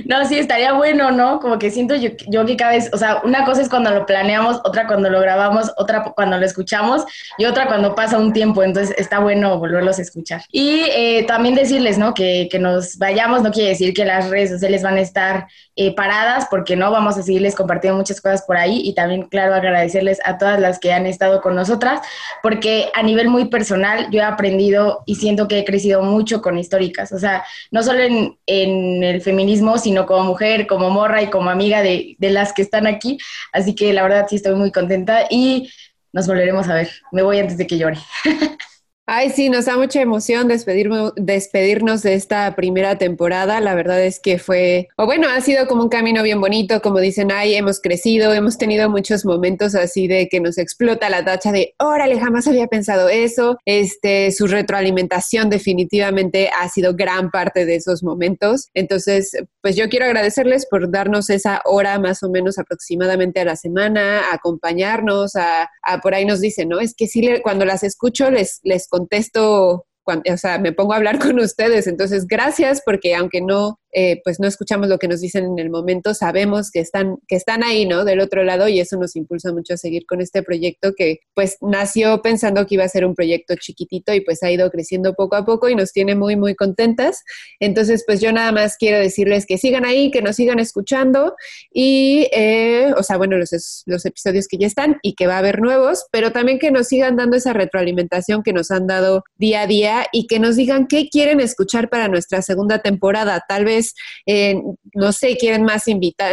no, 0.07 0.25
sí, 0.25 0.39
estaría 0.39 0.73
bueno, 0.73 1.11
¿no? 1.11 1.41
Como 1.41 1.59
que 1.59 1.73
siento 1.73 1.97
yo, 1.97 2.11
yo, 2.29 2.47
que 2.47 2.57
cada 2.57 2.73
vez, 2.73 2.91
o 2.93 2.97
sea, 2.97 3.23
una 3.25 3.45
cosa 3.45 3.63
es 3.63 3.69
cuando 3.69 3.91
lo 3.91 4.07
planeamos, 4.07 4.61
otra 4.65 4.87
cuando 4.87 5.11
lo 5.11 5.21
grabamos, 5.21 5.73
otra 5.77 6.05
cuando 6.15 6.39
lo 6.39 6.47
escuchamos 6.47 7.05
y 7.39 7.45
otra 7.45 7.67
cuando 7.67 7.97
pasa 7.97 8.17
un 8.17 8.33
tiempo, 8.33 8.63
entonces 8.63 8.95
está 8.99 9.19
bueno 9.19 9.59
volverlos 9.59 9.99
a 9.99 10.03
escuchar. 10.03 10.43
Y 10.53 10.85
eh, 10.95 11.25
también 11.27 11.57
decirles, 11.57 11.99
¿no? 11.99 12.15
Que, 12.15 12.49
que, 12.49 12.61
nos 12.61 12.99
vayamos 12.99 13.43
no 13.43 13.51
quiere 13.51 13.71
decir 13.71 13.93
que 13.95 14.05
las 14.05 14.31
redes 14.31 14.51
sociales 14.51 14.83
van 14.83 14.95
a 14.95 15.01
estar 15.01 15.49
eh, 15.77 15.93
paradas, 15.93 16.47
porque 16.49 16.77
no, 16.77 16.93
vamos 16.93 17.19
a 17.19 17.23
seguirles 17.23 17.57
compartiendo 17.57 17.99
muchas 17.99 18.21
cosas 18.21 18.43
por 18.43 18.57
ahí 18.57 18.81
y 18.85 18.95
también, 18.95 19.25
claro, 19.25 19.57
agradecerles 19.57 20.21
a 20.25 20.39
todas 20.39 20.61
las 20.61 20.79
que 20.79 20.93
han 20.93 21.05
estado 21.05 21.41
con 21.41 21.57
nosotras, 21.57 22.01
porque 22.45 22.93
a 22.95 23.03
nivel 23.03 23.29
muy 23.29 23.47
personal, 23.47 24.04
yo 24.11 24.21
he 24.21 24.25
aprendido 24.25 25.03
y 25.07 25.17
siento 25.17 25.49
que 25.49 25.59
he 25.59 25.65
crecido 25.65 26.03
mucho 26.03 26.43
con 26.43 26.59
históricas, 26.59 27.13
o 27.13 27.19
sea, 27.19 27.45
no 27.71 27.83
solo 27.83 28.01
en, 28.01 28.37
el 28.47 29.21
feminismo, 29.21 29.79
sino 29.79 30.07
como 30.07 30.25
mujer, 30.25 30.67
como 30.67 30.91
morra 30.91 31.23
y 31.23 31.31
como 31.31 31.51
amiga 31.51 31.83
de, 31.83 32.17
de 32.19 32.31
las 32.31 32.53
que 32.53 32.63
están 32.63 32.87
aquí. 32.87 33.19
Así 33.53 33.75
que 33.75 33.93
la 33.93 34.03
verdad 34.03 34.27
sí 34.29 34.37
estoy 34.37 34.55
muy 34.55 34.73
contenta 34.73 35.27
y 35.31 35.71
nos 36.13 36.27
volveremos 36.27 36.69
a 36.69 36.75
ver. 36.75 36.91
Me 37.13 37.23
voy 37.23 37.39
antes 37.39 37.59
de 37.59 37.67
que 37.67 37.79
llore. 37.79 37.99
Ay, 39.07 39.29
sí, 39.29 39.51
nos 39.51 39.67
da 39.67 39.77
mucha 39.77 40.01
emoción 40.01 40.49
despedirnos, 40.49 42.03
de 42.03 42.15
esta 42.15 42.57
primera 42.57 42.97
temporada. 42.97 43.61
La 43.61 43.75
verdad 43.75 44.03
es 44.03 44.19
que 44.19 44.39
fue, 44.39 44.89
o 44.97 45.05
bueno, 45.05 45.29
ha 45.29 45.43
sido 45.43 45.67
como 45.67 45.83
un 45.83 45.91
camino 45.91 46.23
bien 46.23 46.41
bonito, 46.41 46.81
como 46.81 47.01
dicen, 47.01 47.31
ay, 47.31 47.55
hemos 47.55 47.81
crecido, 47.81 48.33
hemos 48.33 48.57
tenido 48.57 48.89
muchos 48.89 49.27
momentos 49.27 49.75
así 49.75 50.09
de 50.09 50.29
que 50.31 50.41
nos 50.41 50.57
explota 50.57 51.11
la 51.11 51.23
tacha 51.23 51.53
de, 51.53 51.75
órale, 51.79 52.19
jamás 52.19 52.47
había 52.47 52.67
pensado 52.67 53.11
eso. 53.11 53.59
Este, 53.67 54.33
su 54.33 54.47
retroalimentación 54.47 55.51
definitivamente 55.51 56.49
ha 56.59 56.67
sido 56.71 56.95
gran 56.95 57.31
parte 57.31 57.67
de 57.67 57.75
esos 57.75 58.03
momentos. 58.03 58.71
Entonces, 58.73 59.37
pues 59.61 59.77
yo 59.77 59.91
quiero 59.91 60.07
agradecerles 60.07 60.67
por 60.67 60.91
darnos 60.91 61.29
esa 61.29 61.61
hora 61.67 61.99
más 61.99 62.23
o 62.23 62.31
menos 62.31 62.59
aproximadamente 62.59 63.41
a 63.41 63.45
la 63.45 63.57
semana, 63.57 64.33
acompañarnos, 64.33 65.37
a, 65.37 65.69
por 66.03 66.15
ahí 66.15 66.25
nos 66.25 66.41
dicen, 66.41 66.71
¿no? 66.71 66.81
Es 66.81 66.95
que 66.97 67.07
sí, 67.07 67.29
cuando 67.43 67.67
las 67.67 67.83
escucho 67.83 68.31
les, 68.31 68.61
les 68.63 68.89
contesto, 68.95 69.87
o 70.07 70.37
sea, 70.37 70.59
me 70.59 70.73
pongo 70.73 70.93
a 70.93 70.97
hablar 70.97 71.19
con 71.25 71.39
ustedes. 71.41 71.87
Entonces, 71.87 72.27
gracias 72.27 72.83
porque 72.85 73.15
aunque 73.15 73.41
no 73.41 73.81
eh, 73.95 74.21
pues 74.25 74.41
no 74.41 74.47
escuchamos 74.47 74.89
lo 74.89 74.99
que 74.99 75.09
nos 75.09 75.21
dicen 75.21 75.45
en 75.45 75.59
el 75.59 75.71
momento, 75.71 76.15
sabemos 76.15 76.71
que 76.71 76.81
están, 76.81 77.17
que 77.29 77.37
están 77.37 77.63
ahí, 77.63 77.87
¿no? 77.87 78.05
Del 78.05 78.21
otro 78.21 78.43
lado 78.43 78.69
y 78.69 78.81
eso 78.81 78.97
nos 78.99 79.17
impulsa 79.17 79.53
mucho 79.53 79.75
a 79.75 79.77
seguir 79.77 80.05
con 80.07 80.21
este 80.21 80.43
proyecto 80.43 80.93
que 80.97 81.21
pues 81.35 81.57
nació 81.61 82.21
pensando 82.23 82.67
que 82.67 82.75
iba 82.75 82.85
a 82.85 82.89
ser 82.89 83.05
un 83.05 83.15
proyecto 83.15 83.55
chiquitito 83.55 84.13
y 84.13 84.21
pues 84.21 84.43
ha 84.43 84.51
ido 84.51 84.71
creciendo 84.71 85.15
poco 85.15 85.37
a 85.37 85.45
poco 85.45 85.69
y 85.69 85.75
nos 85.75 85.93
tiene 85.93 86.15
muy, 86.15 86.37
muy 86.37 86.55
contentas. 86.55 87.23
Entonces, 87.61 88.05
pues 88.07 88.21
yo 88.21 88.33
nada 88.33 88.53
más 88.53 88.77
quiero 88.77 88.99
decirles 88.99 89.47
que 89.47 89.59
sigan 89.59 89.85
ahí, 89.85 90.11
que 90.11 90.23
nos 90.23 90.37
sigan 90.37 90.59
escuchando 90.59 91.35
y, 91.73 92.29
eh, 92.33 92.93
o 92.97 93.03
sea, 93.03 93.17
bueno, 93.17 93.37
los, 93.39 93.83
los 93.87 94.05
episodios 94.07 94.49
que 94.49 94.59
ya 94.59 94.67
están 94.67 94.99
y 95.03 95.15
que 95.15 95.27
va 95.27 95.37
a 95.37 95.39
haber 95.39 95.61
nuevos, 95.61 96.07
pero 96.11 96.33
también 96.33 96.59
que 96.59 96.71
nos 96.71 96.89
sigan 96.89 97.17
dando 97.17 97.37
esa 97.37 97.53
retroalimentación 97.53 98.43
que 98.43 98.53
nos 98.53 98.71
han 98.71 98.87
dado 98.87 99.25
día 99.37 99.63
a 99.63 99.67
día 99.67 100.07
y 100.13 100.27
que 100.27 100.39
nos 100.39 100.57
digan 100.57 100.87
qué 100.89 101.09
quieren 101.09 101.41
escuchar 101.41 101.89
para 101.89 102.09
nuestra 102.09 102.43
segunda 102.43 102.81
temporada. 102.81 103.45
Tal 103.49 103.65
vez 103.65 103.84
eh, 104.27 104.57
no 104.95 105.13
sé, 105.13 105.37
quieren 105.37 105.65
más, 105.65 105.85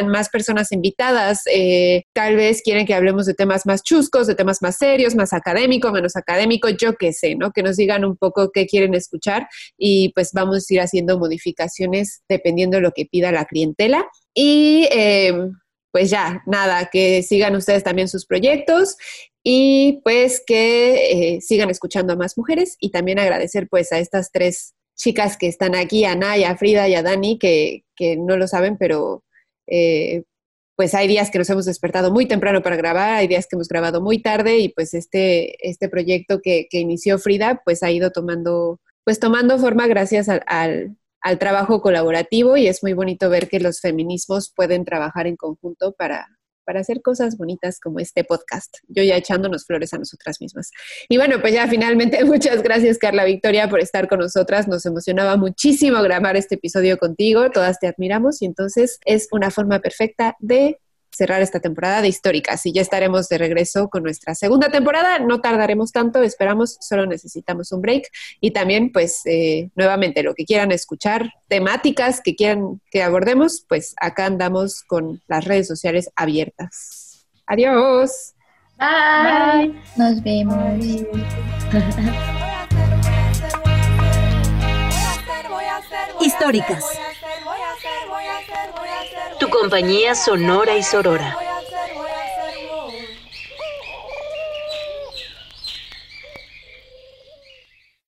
más 0.05 0.29
personas 0.29 0.71
invitadas, 0.71 1.41
eh, 1.51 2.03
tal 2.13 2.35
vez 2.35 2.61
quieren 2.61 2.85
que 2.85 2.93
hablemos 2.93 3.25
de 3.25 3.33
temas 3.33 3.65
más 3.65 3.83
chuscos, 3.83 4.27
de 4.27 4.35
temas 4.35 4.61
más 4.61 4.77
serios, 4.77 5.15
más 5.15 5.33
académicos, 5.33 5.91
menos 5.91 6.15
académicos, 6.15 6.75
yo 6.77 6.95
qué 6.95 7.13
sé, 7.13 7.35
¿no? 7.35 7.51
Que 7.51 7.63
nos 7.63 7.77
digan 7.77 8.05
un 8.05 8.15
poco 8.15 8.51
qué 8.51 8.65
quieren 8.67 8.93
escuchar 8.93 9.47
y 9.77 10.09
pues 10.13 10.31
vamos 10.33 10.65
a 10.69 10.73
ir 10.73 10.81
haciendo 10.81 11.19
modificaciones 11.19 12.21
dependiendo 12.29 12.77
de 12.77 12.81
lo 12.81 12.91
que 12.91 13.05
pida 13.05 13.31
la 13.31 13.45
clientela. 13.45 14.07
Y 14.33 14.87
eh, 14.91 15.33
pues 15.91 16.09
ya, 16.09 16.43
nada, 16.45 16.89
que 16.91 17.23
sigan 17.23 17.55
ustedes 17.55 17.83
también 17.83 18.07
sus 18.07 18.25
proyectos 18.25 18.95
y 19.43 19.99
pues 20.03 20.41
que 20.45 21.39
sigan 21.41 21.69
escuchando 21.69 22.13
a 22.13 22.15
más 22.15 22.37
mujeres 22.37 22.77
y 22.79 22.91
también 22.91 23.19
agradecer 23.19 23.67
pues 23.69 23.91
a 23.91 23.99
estas 23.99 24.31
tres 24.31 24.75
chicas 25.01 25.35
que 25.35 25.47
están 25.47 25.73
aquí, 25.75 26.05
a 26.05 26.15
Naya, 26.15 26.51
a 26.51 26.57
Frida 26.57 26.87
y 26.87 26.93
a 26.93 27.01
Dani, 27.01 27.39
que, 27.39 27.83
no 28.17 28.37
lo 28.37 28.47
saben, 28.47 28.77
pero 28.77 29.23
eh, 29.67 30.23
pues 30.75 30.93
hay 30.93 31.07
días 31.07 31.31
que 31.31 31.39
nos 31.39 31.49
hemos 31.49 31.65
despertado 31.65 32.11
muy 32.11 32.27
temprano 32.27 32.61
para 32.61 32.75
grabar, 32.75 33.15
hay 33.15 33.27
días 33.27 33.47
que 33.47 33.55
hemos 33.55 33.67
grabado 33.67 34.01
muy 34.01 34.21
tarde 34.21 34.59
y 34.59 34.69
pues 34.69 34.93
este, 34.93 35.67
este 35.67 35.89
proyecto 35.89 36.39
que, 36.41 36.67
inició 36.71 37.17
Frida 37.17 37.61
pues 37.65 37.83
ha 37.83 37.91
ido 37.91 38.11
tomando, 38.11 38.79
pues 39.03 39.19
tomando 39.19 39.57
forma 39.57 39.87
gracias 39.87 40.29
al, 40.29 40.95
al 41.21 41.39
trabajo 41.39 41.81
colaborativo 41.81 42.57
y 42.57 42.67
es 42.67 42.83
muy 42.83 42.93
bonito 42.93 43.29
ver 43.29 43.49
que 43.49 43.59
los 43.59 43.79
feminismos 43.81 44.51
pueden 44.55 44.85
trabajar 44.85 45.25
en 45.25 45.35
conjunto 45.35 45.93
para, 45.93 46.27
para 46.71 46.79
hacer 46.79 47.01
cosas 47.01 47.35
bonitas 47.35 47.81
como 47.81 47.99
este 47.99 48.23
podcast. 48.23 48.77
Yo 48.87 49.03
ya 49.03 49.17
echándonos 49.17 49.65
flores 49.65 49.93
a 49.93 49.97
nosotras 49.97 50.39
mismas. 50.39 50.71
Y 51.09 51.17
bueno, 51.17 51.41
pues 51.41 51.53
ya 51.53 51.67
finalmente 51.67 52.23
muchas 52.23 52.63
gracias 52.63 52.97
Carla 52.97 53.25
Victoria 53.25 53.67
por 53.67 53.81
estar 53.81 54.07
con 54.07 54.19
nosotras. 54.19 54.69
Nos 54.69 54.85
emocionaba 54.85 55.35
muchísimo 55.35 56.01
grabar 56.01 56.37
este 56.37 56.55
episodio 56.55 56.97
contigo. 56.97 57.51
Todas 57.51 57.77
te 57.77 57.87
admiramos 57.87 58.41
y 58.41 58.45
entonces 58.45 58.99
es 59.03 59.27
una 59.33 59.51
forma 59.51 59.79
perfecta 59.79 60.37
de 60.39 60.79
cerrar 61.11 61.41
esta 61.41 61.59
temporada 61.59 62.01
de 62.01 62.07
históricas 62.07 62.65
y 62.65 62.73
ya 62.73 62.81
estaremos 62.81 63.27
de 63.29 63.37
regreso 63.37 63.89
con 63.89 64.03
nuestra 64.03 64.35
segunda 64.35 64.69
temporada. 64.69 65.19
No 65.19 65.41
tardaremos 65.41 65.91
tanto, 65.91 66.23
esperamos, 66.23 66.77
solo 66.79 67.05
necesitamos 67.05 67.71
un 67.71 67.81
break 67.81 68.07
y 68.39 68.51
también 68.51 68.91
pues 68.91 69.21
eh, 69.25 69.69
nuevamente 69.75 70.23
lo 70.23 70.33
que 70.33 70.45
quieran 70.45 70.71
escuchar, 70.71 71.31
temáticas 71.47 72.21
que 72.21 72.35
quieran 72.35 72.81
que 72.89 73.03
abordemos, 73.03 73.65
pues 73.67 73.93
acá 73.99 74.25
andamos 74.25 74.83
con 74.83 75.21
las 75.27 75.45
redes 75.45 75.67
sociales 75.67 76.09
abiertas. 76.15 77.25
Adiós. 77.45 78.33
Bye. 78.77 79.75
Nos 79.95 80.23
vemos. 80.23 81.05
Históricas. 86.21 87.00
Compañía 89.61 90.15
sonora 90.15 90.75
y 90.75 90.81
sorora. 90.81 91.37